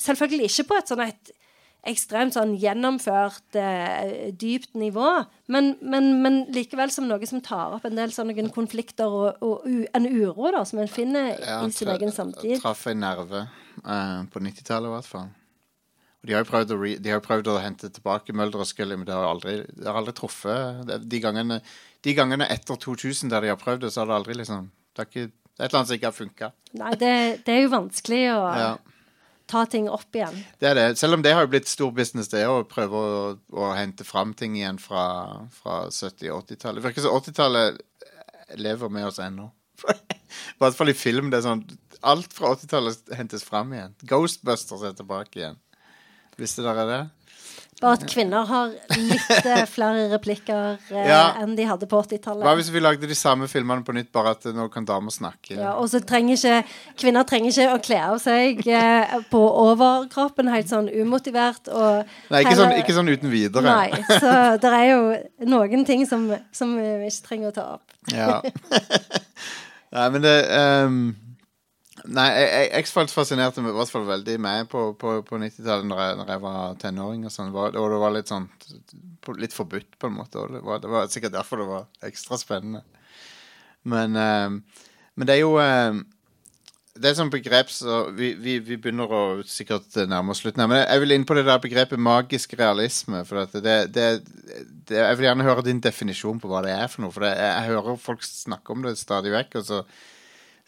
selvfølgelig 0.00 0.48
ikke 0.50 0.68
på 0.70 0.78
et 0.78 0.92
sånn 0.92 1.04
et 1.06 1.34
ekstremt 1.88 2.34
sånn 2.34 2.54
gjennomført, 2.58 3.54
eh, 3.56 4.28
dypt 4.36 4.74
nivå, 4.76 5.10
men, 5.52 5.70
men, 5.80 6.10
men 6.24 6.38
likevel 6.52 6.90
som 6.92 7.06
noe 7.08 7.28
som 7.28 7.40
tar 7.44 7.76
opp 7.76 7.86
en 7.88 7.96
del 7.96 8.12
sånne 8.12 8.48
konflikter 8.54 9.06
og, 9.08 9.38
og 9.44 9.64
u, 9.64 9.86
en 9.94 10.08
uro 10.08 10.50
da, 10.54 10.64
som 10.68 10.82
en 10.82 10.90
finner 10.90 11.36
Ja, 11.38 11.60
i 11.64 11.72
sin 11.72 11.90
egen 11.94 12.12
samtid. 12.12 12.58
Traff 12.60 12.86
en 12.90 13.04
nerve 13.04 13.44
eh, 13.46 14.22
på 14.32 14.42
90-tallet, 14.42 14.90
i 14.90 14.96
hvert 14.96 15.08
fall. 15.08 15.28
Og 16.18 16.26
de 16.28 16.34
har 16.34 16.98
de 16.98 17.12
har 17.14 17.22
prøvd 17.22 17.52
å 17.52 17.60
hente 17.62 17.92
tilbake 17.94 18.34
Mølder 18.34 18.64
og 18.64 18.68
Scully, 18.68 18.96
men 18.98 19.06
det 19.06 19.14
har 19.14 19.28
aldri, 19.28 19.60
det 19.70 19.86
har 19.86 20.00
aldri 20.00 20.16
truffet. 20.18 20.82
De 21.06 21.20
gangene, 21.22 21.60
de 22.04 22.14
gangene 22.14 22.48
etter 22.50 22.74
2000 22.74 23.30
der 23.30 23.46
de 23.46 23.52
har 23.54 23.60
prøvd 23.60 23.86
det, 23.86 23.92
så 23.94 24.02
har 24.02 24.10
det 24.10 24.18
aldri 24.18 24.34
liksom 24.40 24.66
Det, 24.98 25.04
er 25.06 25.10
ikke, 25.12 25.30
det 25.32 25.62
er 25.62 25.64
et 25.64 25.68
eller 25.70 25.78
annet 25.80 25.90
som 25.92 25.98
ikke 25.98 26.10
har 26.10 26.16
funka. 26.18 26.50
Nei, 26.82 26.92
det, 27.00 27.10
det 27.46 27.54
er 27.54 27.60
jo 27.64 27.70
vanskelig 27.72 28.22
å 28.34 28.38
Ja. 28.58 28.70
ta 29.48 29.62
ting 29.70 29.86
opp 29.88 30.18
igjen. 30.18 30.42
Det 30.60 30.68
er 30.68 30.74
det. 30.76 30.86
Selv 31.00 31.16
om 31.16 31.22
det 31.24 31.32
har 31.32 31.46
jo 31.46 31.52
blitt 31.54 31.70
stor 31.70 31.92
business, 31.96 32.28
det 32.28 32.42
å 32.50 32.58
prøve 32.68 32.98
å, 33.00 33.20
å 33.54 33.70
hente 33.78 34.04
fram 34.04 34.34
ting 34.36 34.58
igjen 34.58 34.76
fra, 34.82 35.06
fra 35.54 35.84
70- 35.88 36.32
og 36.34 36.42
80-tallet. 36.44 36.82
Det 36.82 36.88
virker 36.90 37.06
som 37.06 37.16
80-tallet 37.16 37.78
lever 38.60 38.90
med 38.92 39.06
oss 39.08 39.18
ennå. 39.24 39.48
I 39.88 40.58
hvert 40.60 40.74
fall 40.76 40.90
i 40.92 40.96
film. 40.98 41.30
det 41.30 41.38
er 41.40 41.46
sånn 41.46 41.62
Alt 42.06 42.30
fra 42.34 42.52
80-tallet 42.54 43.08
hentes 43.18 43.42
fram 43.42 43.72
igjen. 43.74 43.94
Ghostbusters 44.06 44.84
er 44.86 44.92
tilbake 44.98 45.40
igjen. 45.40 45.56
Visste 46.38 46.62
dere 46.62 46.84
det? 46.86 47.00
Bare 47.78 47.94
at 47.94 48.04
kvinner 48.10 48.42
har 48.48 48.72
litt 48.90 49.46
eh, 49.46 49.60
flere 49.70 50.08
replikker 50.10 50.80
eh, 50.90 51.04
Ja. 51.06 51.20
enn 51.38 51.52
de 51.54 51.62
hadde 51.68 51.86
på 51.86 51.94
Hva 52.00 52.08
80-tallet. 52.08 52.56
hvis 52.58 52.70
vi 52.74 52.80
lagde 52.82 53.06
de 53.06 53.14
samme 53.14 53.46
filmene 53.46 53.84
på 53.86 53.94
nytt, 53.94 54.08
bare 54.10 54.32
at 54.34 54.48
nå 54.50 54.64
kan 54.74 54.84
damer 54.88 55.14
snakke? 55.14 55.54
Ja, 55.54 55.76
og 55.78 55.86
så 55.92 56.00
trenger 56.02 56.34
ikke 56.34 56.96
Kvinner 56.98 57.22
trenger 57.28 57.52
ikke 57.54 57.76
å 57.76 57.78
kle 57.86 58.00
av 58.08 58.18
seg 58.24 58.64
eh, 58.66 59.14
på 59.30 59.42
overkroppen 59.62 60.50
helt 60.50 60.66
sånn 60.72 60.90
umotivert. 60.90 61.70
Og 61.70 62.02
Nei, 62.32 62.40
ikke, 62.42 62.50
heller- 62.50 62.64
sånn, 62.64 62.74
ikke 62.82 62.96
sånn 62.98 63.12
uten 63.14 63.30
videre. 63.30 63.62
Nei, 63.70 64.02
så 64.10 64.34
det 64.58 64.74
er 64.80 64.86
jo 64.90 65.00
noen 65.54 65.86
ting 65.86 66.02
som, 66.10 66.26
som 66.50 66.74
vi 66.80 67.06
ikke 67.12 67.28
trenger 67.30 67.52
å 67.52 67.56
ta 67.60 67.68
opp. 67.78 67.94
Ja. 68.10 68.40
Nei, 69.94 70.08
men 70.12 70.20
det 70.26 70.34
ehm, 70.52 71.00
Nei, 72.08 72.28
X-Files 72.80 73.12
fascinerte 73.12 73.60
meg 73.60 73.74
i 73.74 73.76
hvert 73.76 73.92
fall 73.92 74.06
veldig 74.08 74.36
meg 74.40 74.68
på, 74.72 74.84
på, 74.96 75.18
på 75.28 75.40
90-tallet, 75.42 75.84
når, 75.90 76.02
når 76.16 76.30
jeg 76.32 76.42
var 76.44 76.76
tenåring. 76.80 77.26
Og 77.28 77.34
sånn, 77.34 77.50
og 77.52 77.74
det 77.76 78.02
var 78.04 78.14
litt 78.14 78.32
sånn 78.32 78.48
Litt 79.36 79.52
forbudt, 79.52 79.98
på 80.00 80.08
en 80.08 80.14
måte. 80.16 80.40
Det 80.48 80.62
var, 80.64 80.78
det 80.80 80.88
var 80.88 81.10
sikkert 81.12 81.34
derfor 81.34 81.60
det 81.60 81.66
var 81.68 82.06
ekstra 82.08 82.38
spennende. 82.40 82.80
Men, 83.84 84.16
uh, 84.16 84.86
men 85.18 85.28
det 85.28 85.36
er 85.36 85.42
jo 85.42 85.50
uh, 85.60 85.98
Det 86.96 87.10
er 87.10 87.18
sånn 87.18 87.32
begrep 87.32 87.68
så 87.70 88.00
vi, 88.16 88.32
vi, 88.40 88.56
vi 88.64 88.78
begynner 88.80 89.12
å 89.12 89.22
sikkert 89.44 90.00
nærme 90.08 90.32
oss 90.32 90.40
slutten. 90.40 90.64
Men 90.64 90.86
jeg 90.86 91.04
vil 91.04 91.12
inn 91.18 91.28
på 91.28 91.36
det 91.36 91.44
der 91.44 91.60
begrepet 91.60 92.00
magisk 92.00 92.56
realisme. 92.56 93.20
For 93.28 93.44
det, 93.52 93.60
det, 93.92 94.08
det, 94.88 94.96
jeg 94.96 95.20
vil 95.20 95.28
gjerne 95.28 95.50
høre 95.50 95.66
din 95.68 95.84
definisjon 95.84 96.40
på 96.40 96.48
hva 96.48 96.64
det 96.64 96.72
er 96.72 96.88
for 96.88 97.04
noe. 97.04 97.12
For 97.12 97.28
jeg, 97.28 97.36
jeg 97.36 97.68
hører 97.74 98.00
folk 98.00 98.24
snakke 98.24 98.72
om 98.72 98.88
det 98.88 98.96
stadig 98.96 99.36
vekk, 99.36 99.60
og 99.60 99.68
så, 99.68 99.82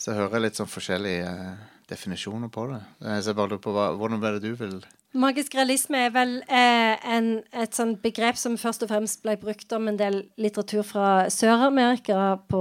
så 0.00 0.14
hører 0.16 0.38
jeg 0.38 0.46
litt 0.46 0.60
sånn 0.60 0.70
forskjellige 0.70 1.28
eh, 1.28 1.68
definisjoner 1.90 2.48
på 2.52 2.70
det. 2.70 2.80
Eh, 3.04 3.18
Så 3.20 3.30
jeg 3.32 3.36
bare 3.36 3.52
lurer 3.52 3.64
på 3.66 3.74
hva, 3.76 3.90
hvordan 3.98 4.24
er 4.24 4.38
det 4.38 4.48
du 4.48 4.56
vil 4.56 4.80
Magisk 5.10 5.56
realisme 5.58 6.04
er 6.06 6.12
vel 6.14 6.36
eh, 6.46 6.94
en, 7.10 7.40
et 7.50 7.74
sånt 7.74 7.98
begrep 7.98 8.36
som 8.38 8.54
først 8.54 8.84
og 8.86 8.92
fremst 8.92 9.24
ble 9.24 9.34
brukt 9.42 9.72
om 9.74 9.88
en 9.90 9.96
del 9.98 10.20
litteratur 10.38 10.84
fra 10.86 11.08
Sør-Amerika 11.34 12.36
på 12.46 12.60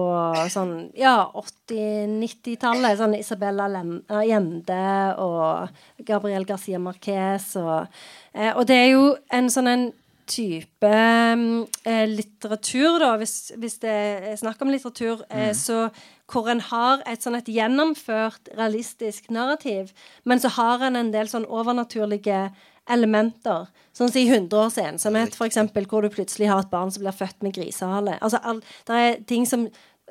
sånn 0.49 0.89
ja, 0.97 1.27
80-90-tallet. 1.29 2.97
Sånn 2.97 3.13
Isabella 3.19 3.67
Jende 3.69 4.01
Allende 4.17 4.81
og 5.21 6.01
Gabriel 6.09 6.47
Garcia 6.49 6.81
Marquez 6.81 7.51
og 7.61 7.85
eh, 8.33 8.49
Og 8.55 8.65
det 8.65 8.81
er 8.81 8.89
jo 8.95 9.05
en 9.29 9.53
sånn 9.53 9.69
en 9.69 9.85
type 10.29 10.89
mm, 10.89 11.65
eh, 11.83 12.05
litteratur, 12.09 12.99
da, 13.01 13.11
hvis, 13.19 13.51
hvis 13.59 13.79
det 13.83 13.97
er 14.31 14.39
snakk 14.39 14.61
om 14.63 14.71
litteratur, 14.71 15.25
eh, 15.33 15.51
så 15.57 15.87
hvor 16.29 16.49
en 16.51 16.61
har 16.61 17.01
et 17.09 17.25
sånn 17.25 17.37
et 17.39 17.49
gjennomført 17.49 18.51
realistisk 18.57 19.31
narrativ, 19.33 19.93
men 20.29 20.41
så 20.41 20.53
har 20.59 20.85
en 20.85 20.99
en 20.99 21.13
del 21.13 21.31
sånn 21.31 21.47
overnaturlige 21.49 22.49
elementer. 22.89 23.67
Sånn 23.93 24.09
som 24.09 24.21
i 24.21 24.29
100 24.29 24.57
års 24.57 24.77
ensomhet, 24.81 25.35
for 25.37 25.49
eksempel, 25.49 25.85
hvor 25.89 26.05
du 26.05 26.09
plutselig 26.13 26.49
har 26.49 26.63
et 26.63 26.71
barn 26.71 26.91
som 26.93 27.03
blir 27.03 27.15
født 27.15 27.43
med 27.45 27.53
grisehale. 27.57 28.17
Altså, 28.21 28.41
all, 28.43 28.61
det 28.87 29.01
er 29.03 29.19
ting 29.29 29.45
som 29.49 29.67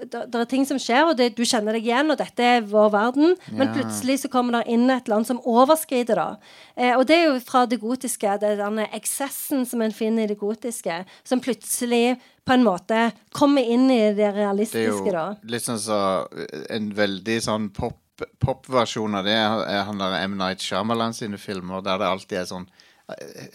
det 0.06 0.38
er 0.38 0.48
ting 0.50 0.64
som 0.68 0.78
skjer, 0.80 1.10
og 1.10 1.16
det, 1.18 1.32
du 1.36 1.44
kjenner 1.46 1.76
deg 1.76 1.86
igjen, 1.88 2.12
og 2.12 2.18
dette 2.20 2.44
er 2.44 2.66
vår 2.68 2.90
verden. 2.94 3.36
Men 3.50 3.72
plutselig 3.74 4.20
så 4.22 4.30
kommer 4.32 4.58
det 4.58 4.74
inn 4.74 4.88
et 4.92 5.10
land 5.10 5.26
som 5.28 5.40
overskrider 5.42 6.20
det. 6.20 6.50
Eh, 6.76 6.94
og 6.94 7.06
det 7.08 7.18
er 7.18 7.24
jo 7.28 7.38
fra 7.44 7.64
det 7.68 7.80
gotiske, 7.82 8.38
det 8.42 8.54
er 8.54 8.60
denne 8.62 8.88
eksessen 8.96 9.66
som 9.68 9.82
en 9.84 9.94
finner 9.94 10.26
i 10.26 10.32
det 10.32 10.38
gotiske, 10.40 11.02
som 11.26 11.42
plutselig 11.44 12.18
på 12.48 12.56
en 12.56 12.64
måte 12.64 13.10
kommer 13.36 13.66
inn 13.66 13.90
i 13.92 14.02
det 14.16 14.32
realistiske, 14.36 15.12
da. 15.12 15.30
Det 15.36 15.44
er 15.44 15.48
jo 15.48 15.54
liksom 15.56 15.80
sånn 15.82 15.86
så 15.88 16.68
En 16.74 16.92
veldig 16.96 17.40
sånn 17.44 17.72
pop 17.76 17.98
popversjon 18.42 19.14
av 19.14 19.26
det 19.28 19.36
er 19.38 19.84
han 19.86 20.00
der 20.00 20.16
M. 20.24 20.32
Night 20.40 20.64
Shyamalan 20.64 21.12
sine 21.14 21.38
filmer, 21.38 21.84
der 21.86 22.00
det 22.00 22.08
alltid 22.08 22.40
er 22.40 22.48
sånn 22.50 22.64
eh, 22.66 22.87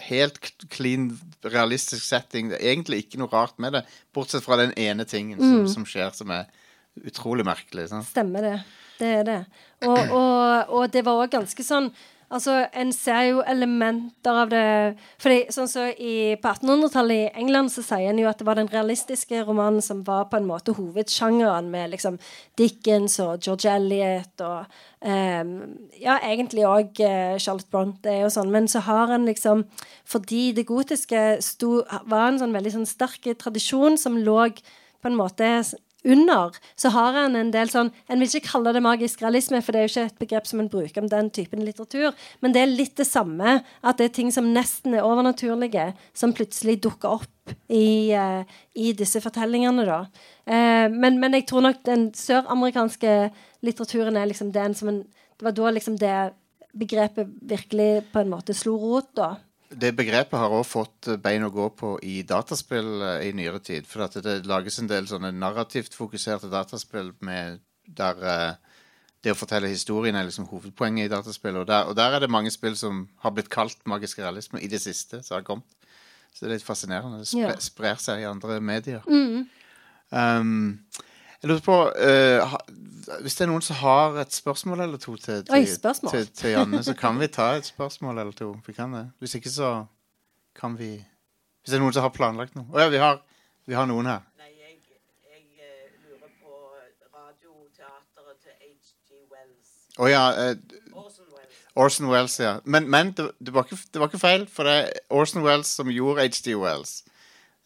helt 0.07 0.39
clean, 0.73 1.11
realistisk 1.45 2.05
setting. 2.05 2.49
Det 2.51 2.59
er 2.59 2.71
egentlig 2.71 3.03
ikke 3.03 3.19
noe 3.21 3.31
rart 3.31 3.59
med 3.61 3.75
det, 3.77 3.83
bortsett 4.15 4.45
fra 4.45 4.57
den 4.59 4.73
ene 4.79 5.05
tingen 5.05 5.41
som, 5.41 5.67
som 5.69 5.85
skjer 5.89 6.15
som 6.17 6.33
er 6.33 6.49
utrolig 7.05 7.45
merkelig. 7.45 7.89
Sant? 7.91 8.09
Stemmer 8.09 8.45
det. 8.45 8.55
Det 8.99 9.11
er 9.19 9.23
det. 9.27 9.39
Og, 9.85 9.99
og, 10.15 10.73
og 10.73 10.91
det 10.93 11.03
var 11.05 11.21
òg 11.21 11.31
ganske 11.33 11.65
sånn 11.65 11.89
Altså, 12.29 12.67
En 12.73 12.91
ser 12.93 13.21
jo 13.29 13.41
elementer 13.47 14.37
av 14.43 14.49
det 14.49 14.63
fordi 15.21 15.39
sånn 15.53 15.69
så 15.69 15.87
i, 15.91 16.35
På 16.41 16.53
1800-tallet 16.53 17.17
i 17.17 17.41
England 17.43 17.71
så 17.73 17.83
sier 17.85 18.09
en 18.11 18.21
jo 18.21 18.29
at 18.29 18.39
det 18.39 18.47
var 18.47 18.59
den 18.59 18.71
realistiske 18.71 19.43
romanen 19.47 19.81
som 19.81 20.03
var 20.07 20.29
på 20.31 20.39
en 20.39 20.47
måte 20.47 20.75
hovedsjangeren, 20.77 21.69
med 21.71 21.93
liksom 21.93 22.19
Dickens 22.59 23.19
og 23.23 23.43
George 23.43 23.69
Eliot 23.71 24.43
og 24.45 24.65
um, 25.01 25.53
Ja, 25.99 26.19
egentlig 26.21 26.67
òg 26.67 26.99
Charlotte 27.39 27.71
Bronte 27.71 28.17
og 28.25 28.33
sånn, 28.33 28.51
men 28.53 28.67
så 28.67 28.83
har 28.87 29.13
en 29.13 29.27
liksom 29.29 29.65
Fordi 30.05 30.51
det 30.53 30.67
gotiske 30.69 31.41
sto, 31.41 31.81
var 32.05 32.29
en 32.29 32.41
sånn 32.41 32.55
veldig 32.55 32.77
sånn 32.77 32.89
sterk 32.89 33.31
tradisjon 33.39 33.97
som 33.99 34.17
lå 34.19 34.49
på 35.03 35.11
en 35.11 35.19
måte 35.19 35.47
under, 36.03 36.55
så 36.75 36.91
har 36.93 37.15
han 37.15 37.37
en 37.39 37.51
del 37.53 37.69
sånn 37.71 37.91
En 38.11 38.19
vil 38.19 38.27
ikke 38.27 38.49
kalle 38.51 38.73
det 38.75 38.83
magisk 38.83 39.21
realisme, 39.23 39.61
for 39.63 39.71
det 39.71 39.79
er 39.79 39.87
jo 39.87 39.91
ikke 39.93 40.05
et 40.09 40.21
begrep 40.25 40.49
som 40.49 40.59
en 40.59 40.69
bruker 40.71 41.03
om 41.03 41.09
den 41.11 41.29
typen 41.33 41.63
litteratur, 41.63 42.11
men 42.43 42.55
det 42.55 42.63
er 42.63 42.71
litt 42.71 42.97
det 42.99 43.07
samme. 43.07 43.61
At 43.83 43.99
det 43.99 44.09
er 44.09 44.15
ting 44.17 44.31
som 44.35 44.51
nesten 44.55 44.97
er 44.97 45.07
overnaturlige, 45.07 45.91
som 46.17 46.35
plutselig 46.35 46.81
dukker 46.83 47.17
opp 47.19 47.55
i, 47.71 48.13
uh, 48.15 48.43
i 48.75 48.91
disse 48.97 49.21
fortellingene, 49.23 49.85
da. 49.87 50.03
Uh, 50.47 50.87
men, 50.91 51.19
men 51.23 51.39
jeg 51.39 51.47
tror 51.49 51.65
nok 51.67 51.83
den 51.87 52.09
søramerikanske 52.17 53.17
litteraturen 53.63 54.19
er 54.19 54.29
liksom 54.31 54.51
den 54.55 54.75
som 54.77 54.91
en 54.91 55.03
Det 55.33 55.47
var 55.47 55.55
da 55.57 55.69
liksom 55.73 55.95
det 55.97 56.17
begrepet 56.77 57.27
virkelig 57.41 58.03
på 58.13 58.21
en 58.21 58.29
måte 58.29 58.53
slo 58.53 58.75
rot, 58.77 59.09
da. 59.17 59.31
Det 59.79 59.93
begrepet 59.97 60.37
har 60.39 60.51
også 60.53 60.69
fått 60.71 61.07
eh, 61.11 61.17
bein 61.21 61.43
å 61.47 61.51
gå 61.53 61.69
på 61.79 61.95
i 62.05 62.21
dataspill 62.27 63.01
eh, 63.01 63.27
i 63.29 63.31
nyere 63.37 63.59
tid. 63.63 63.87
For 63.89 64.05
at 64.05 64.17
det 64.25 64.43
lages 64.49 64.79
en 64.81 64.89
del 64.91 65.07
sånne 65.09 65.31
narrativt 65.35 65.95
fokuserte 65.97 66.49
dataspill 66.51 67.13
med, 67.25 67.59
der 67.87 68.21
eh, 68.23 68.73
det 69.23 69.31
å 69.31 69.39
fortelle 69.39 69.69
historien 69.71 70.17
er 70.19 70.27
liksom 70.27 70.49
hovedpoenget 70.51 71.07
i 71.07 71.13
dataspill. 71.13 71.61
Og 71.61 71.67
der, 71.69 71.87
og 71.87 71.95
der 71.95 72.17
er 72.17 72.25
det 72.25 72.31
mange 72.33 72.51
spill 72.51 72.75
som 72.79 73.05
har 73.23 73.31
blitt 73.35 73.49
kalt 73.53 73.79
magisk 73.87 74.19
realisme 74.19 74.59
i 74.59 74.67
det 74.67 74.81
siste. 74.83 75.21
som 75.23 75.37
har 75.39 75.45
kommet. 75.47 75.65
Så 76.33 76.43
det 76.43 76.49
er 76.49 76.55
litt 76.57 76.65
fascinerende. 76.65 77.21
Det 77.21 77.29
spre, 77.29 77.47
Ja. 77.53 77.57
sprer 77.61 77.99
seg 78.01 78.21
i 78.23 78.27
andre 78.27 78.59
medier. 78.59 79.03
Um, 80.13 80.79
jeg 81.43 81.49
lurer 81.51 81.61
på 81.65 81.75
eh, 81.99 82.39
ha, 82.47 82.59
Hvis 83.21 83.35
det 83.35 83.43
er 83.45 83.49
noen 83.51 83.61
som 83.65 83.75
har 83.81 84.15
et 84.23 84.31
spørsmål 84.33 84.79
eller 84.85 84.97
to 85.03 85.15
til, 85.19 85.41
til, 85.43 85.53
Oi, 85.57 85.65
spørsmål. 85.67 86.11
til, 86.15 86.27
til 86.39 86.53
Janne, 86.55 86.79
så 86.87 86.93
kan 86.95 87.19
vi 87.19 87.27
ta 87.27 87.49
et 87.59 87.67
spørsmål 87.67 88.21
eller 88.23 88.31
to. 88.37 88.53
Vi 88.65 88.73
kan 88.73 88.93
det. 88.95 89.03
Hvis 89.19 89.35
ikke, 89.35 89.51
så 89.51 89.73
kan 90.55 90.77
vi 90.79 90.93
Hvis 90.95 91.71
det 91.73 91.75
er 91.77 91.83
noen 91.83 91.93
som 91.95 92.05
har 92.07 92.13
planlagt 92.15 92.55
noe. 92.55 92.65
Å 92.71 92.79
ja, 92.85 92.87
vi 92.93 92.97
har, 93.03 93.19
vi 93.67 93.75
har 93.75 93.85
noen 93.91 94.07
her. 94.07 94.23
Nei, 94.39 94.49
jeg, 94.55 94.79
jeg 95.27 95.43
eh, 95.59 95.91
lurer 96.07 96.31
på 96.39 96.55
radioteateret 97.17 98.39
til 98.43 98.55
H.G. 98.59 99.21
Wells. 99.31 99.69
Å 99.99 100.09
ja. 100.11 100.23
eh, 100.47 100.55
Orson 100.95 101.27
Wells. 101.35 101.61
Orson 101.75 102.09
Wells, 102.11 102.39
ja. 102.39 102.55
Men, 102.65 102.87
men 102.91 103.11
det, 103.17 103.29
det, 103.39 103.53
var 103.55 103.67
ikke, 103.67 103.79
det 103.93 103.99
var 104.03 104.11
ikke 104.11 104.23
feil, 104.23 104.47
for 104.47 104.67
det 104.69 104.75
er 104.81 104.91
Orson 105.11 105.43
Wells 105.45 105.71
som 105.79 105.91
gjorde 105.91 106.23
H.G. 106.27 106.55
Wells 106.63 107.01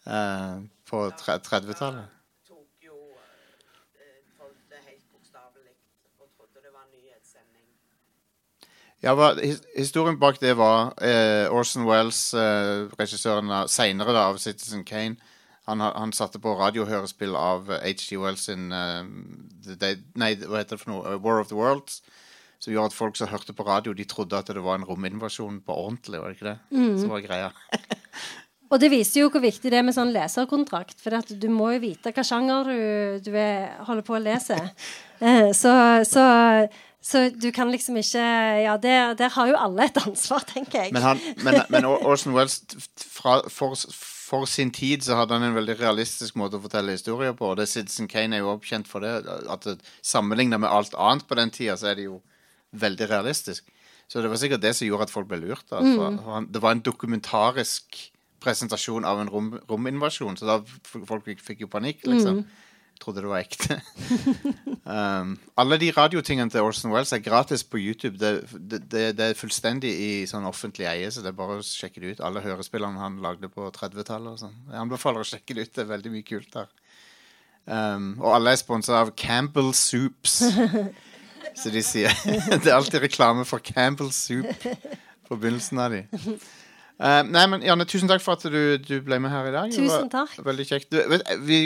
eh, 0.06 0.54
på 0.90 1.02
tre- 1.20 1.38
30-tallet. 1.50 2.06
tok 2.48 2.86
jo 2.86 2.94
eh, 3.98 4.22
tolk 4.38 4.56
det 4.72 4.80
helt 4.86 5.04
bokstavelig 5.12 5.74
og 6.22 6.30
trodde 6.38 6.62
det 6.64 6.70
var 6.72 6.86
en 6.86 6.94
nyhetssending. 6.94 7.66
Ja, 9.04 9.14
historien 9.76 10.18
bak 10.18 10.40
det 10.42 10.56
var 10.58 10.94
eh, 11.04 11.46
Orson 11.54 11.86
Wells, 11.86 12.32
eh, 12.34 12.88
regissøren 12.98 13.50
av, 13.54 13.68
senere 13.70 14.14
da, 14.14 14.24
av 14.32 14.40
Citizen 14.42 14.82
Kane. 14.84 15.16
Han, 15.68 15.84
han 15.84 16.14
satte 16.16 16.40
på 16.42 16.54
radiohørespill 16.58 17.36
av 17.38 17.70
eh, 17.70 17.92
H.G. 17.92 18.18
Wells 18.18 18.48
sin 18.48 18.72
uh, 18.72 19.04
The 19.68 19.94
Nei, 20.18 20.32
hva 20.40 20.62
heter 20.62 20.78
det 20.78 20.82
for 20.82 20.94
noe? 20.94 21.04
Eh, 21.12 21.20
War 21.22 21.42
of 21.42 21.52
the 21.52 21.58
Worlds. 21.58 22.00
Som 22.58 22.72
gjorde 22.74 22.90
at 22.90 22.98
folk 22.98 23.14
som 23.14 23.30
hørte 23.30 23.54
på 23.54 23.66
radio, 23.68 23.94
de 23.94 24.08
trodde 24.08 24.34
at 24.34 24.50
det 24.50 24.64
var 24.64 24.80
en 24.80 24.88
rominvasjon 24.88 25.60
på 25.62 25.78
ordentlig. 25.78 26.18
var 26.18 26.32
det 26.32 26.40
ikke 26.40 26.50
det? 26.50 26.58
Som 26.98 27.12
var 27.12 27.22
greia. 27.22 27.52
Og 28.68 28.80
det 28.82 28.90
viser 28.92 29.22
jo 29.22 29.30
hvor 29.32 29.40
viktig 29.40 29.70
det 29.72 29.78
er 29.78 29.86
med 29.86 29.96
sånn 29.96 30.10
leserkontrakt. 30.12 30.98
For 31.00 31.14
du 31.30 31.46
må 31.52 31.70
jo 31.76 31.84
vite 31.86 32.12
hva 32.12 32.24
sjanger 32.26 32.68
du, 32.68 32.80
du 33.24 33.30
er, 33.38 33.78
holder 33.86 34.06
på 34.06 34.18
å 34.18 34.24
lese. 34.24 34.58
Eh, 35.18 35.48
så, 35.50 35.72
så, 36.06 36.24
så 37.00 37.28
du 37.30 37.50
kan 37.54 37.70
liksom 37.70 37.96
ikke 37.96 38.22
Ja, 38.64 38.76
der, 38.76 39.14
der 39.14 39.30
har 39.30 39.48
jo 39.48 39.56
alle 39.56 39.86
et 39.86 39.98
ansvar, 40.02 40.42
tenker 40.46 40.82
jeg. 40.82 40.92
Men, 40.92 41.02
han, 41.02 41.20
men, 41.44 41.60
men 41.70 41.86
Orson 41.86 42.34
Welles 42.34 42.60
fra, 42.98 43.40
for, 43.48 43.78
for 44.28 44.44
sin 44.50 44.72
tid 44.74 45.06
så 45.06 45.16
hadde 45.20 45.38
han 45.38 45.46
en 45.46 45.56
veldig 45.56 45.78
realistisk 45.78 46.36
måte 46.36 46.58
å 46.58 46.64
fortelle 46.64 46.96
historier 46.96 47.36
på. 47.38 47.52
Og 47.52 47.60
det 47.60 47.68
Citizen 47.70 48.10
Kane 48.10 48.36
er 48.36 48.44
jo 48.44 48.52
oppkjent 48.56 48.90
for 48.90 49.04
det. 49.04 49.22
At 49.48 49.68
Sammenligna 50.02 50.58
med 50.58 50.70
alt 50.70 50.98
annet 50.98 51.28
på 51.28 51.38
den 51.38 51.54
tida, 51.54 51.78
så 51.78 51.92
er 51.92 52.00
det 52.00 52.08
jo 52.10 52.20
veldig 52.76 53.08
realistisk. 53.08 53.70
Så 54.08 54.22
det 54.24 54.30
var 54.32 54.40
sikkert 54.40 54.64
det 54.64 54.74
som 54.76 54.88
gjorde 54.88 55.08
at 55.08 55.12
folk 55.12 55.28
ble 55.30 55.40
lurt. 55.42 55.66
For 55.70 56.20
han, 56.26 56.48
det 56.52 56.62
var 56.64 56.74
en 56.74 56.84
dokumentarisk 56.84 58.02
presentasjon 58.42 59.06
av 59.08 59.20
en 59.20 59.30
rom, 59.32 59.50
rominvasjon, 59.70 60.36
så 60.38 60.46
da 60.46 60.58
folk 60.86 61.24
fikk, 61.26 61.40
fikk 61.42 61.64
jo 61.64 61.70
panikk, 61.72 62.04
liksom. 62.06 62.44
Trodde 62.98 63.22
det 63.22 63.30
var 63.30 63.44
ekte. 63.44 63.76
um, 64.84 65.36
alle 65.60 65.78
de 65.78 65.90
radiotingene 65.94 66.50
til 66.50 66.66
Orson 66.66 66.90
Wells 66.90 67.12
er 67.14 67.22
gratis 67.22 67.62
på 67.62 67.78
YouTube. 67.78 68.18
Det, 68.18 68.42
det, 68.58 69.04
det, 69.18 69.28
er 69.28 69.38
fullstendig 69.38 69.92
i 69.92 70.10
sånn 70.26 70.48
offentlig 70.48 70.88
eie, 70.90 71.10
så 71.14 71.22
det 71.22 71.30
er 71.30 71.38
bare 71.38 71.60
å 71.60 71.64
sjekke 71.64 72.02
det 72.02 72.16
ut. 72.16 72.24
Alle 72.26 72.42
hørespillene 72.42 72.98
han 72.98 73.20
lagde 73.22 73.50
på 73.52 73.70
30-tallet 73.76 74.34
og 74.34 74.42
sånn. 74.42 74.58
Jeg 74.72 74.82
anbefaler 74.82 75.22
å 75.22 75.30
sjekke 75.30 75.54
det 75.54 75.68
ut. 75.68 75.74
Det 75.76 75.84
er 75.84 75.92
veldig 75.94 76.14
mye 76.16 76.26
kult 76.26 76.50
der. 76.56 76.74
Um, 77.68 78.14
og 78.22 78.32
alle 78.34 78.54
er 78.56 78.60
sponsa 78.60 78.96
av 79.02 79.12
Campbell 79.18 79.74
Soups. 79.76 80.40
Så 81.58 81.72
de 81.74 81.82
sier 81.82 82.12
Det 82.62 82.68
er 82.68 82.76
alltid 82.76 83.02
reklame 83.02 83.44
for 83.48 83.62
Campbell 83.64 84.10
Soup 84.14 84.48
på 85.28 85.36
begynnelsen 85.36 85.80
av 85.82 85.94
de. 85.94 86.04
Uh, 86.98 87.22
nei, 87.28 87.44
men 87.46 87.62
Janne, 87.62 87.86
tusen 87.86 88.10
takk 88.10 88.22
for 88.24 88.34
at 88.34 88.46
du, 88.50 88.78
du 88.82 88.96
ble 89.06 89.20
med 89.22 89.30
her 89.30 89.50
i 89.50 89.54
dag. 89.54 89.74
Tusen 89.74 90.08
takk. 90.10 90.32
Veldig 90.42 90.66
kjekt. 90.66 90.88
Du, 90.90 90.98
vet, 91.12 91.22
vi, 91.46 91.60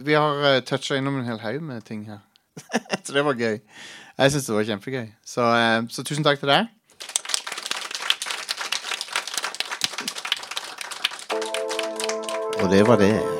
vi 0.00 0.12
har 0.12 0.56
uh, 0.56 0.62
toucha 0.64 0.96
innom 0.96 1.18
en 1.18 1.24
hel 1.24 1.38
haug 1.38 1.62
med 1.62 1.82
ting 1.82 2.06
her. 2.06 2.18
så 3.04 3.12
det 3.12 3.24
var 3.24 3.34
gøy. 3.34 3.58
Jeg 4.18 4.32
syns 4.32 4.46
det 4.46 4.54
var 4.54 4.64
kjempegøy. 4.64 5.08
Så, 5.24 5.42
uh, 5.42 5.88
så 5.88 6.04
tusen 6.04 6.24
takk 6.24 6.40
til 6.40 6.48
deg. 6.48 6.66
Og 12.60 12.70
det 12.70 12.86
var 12.88 12.96
det. 12.96 13.39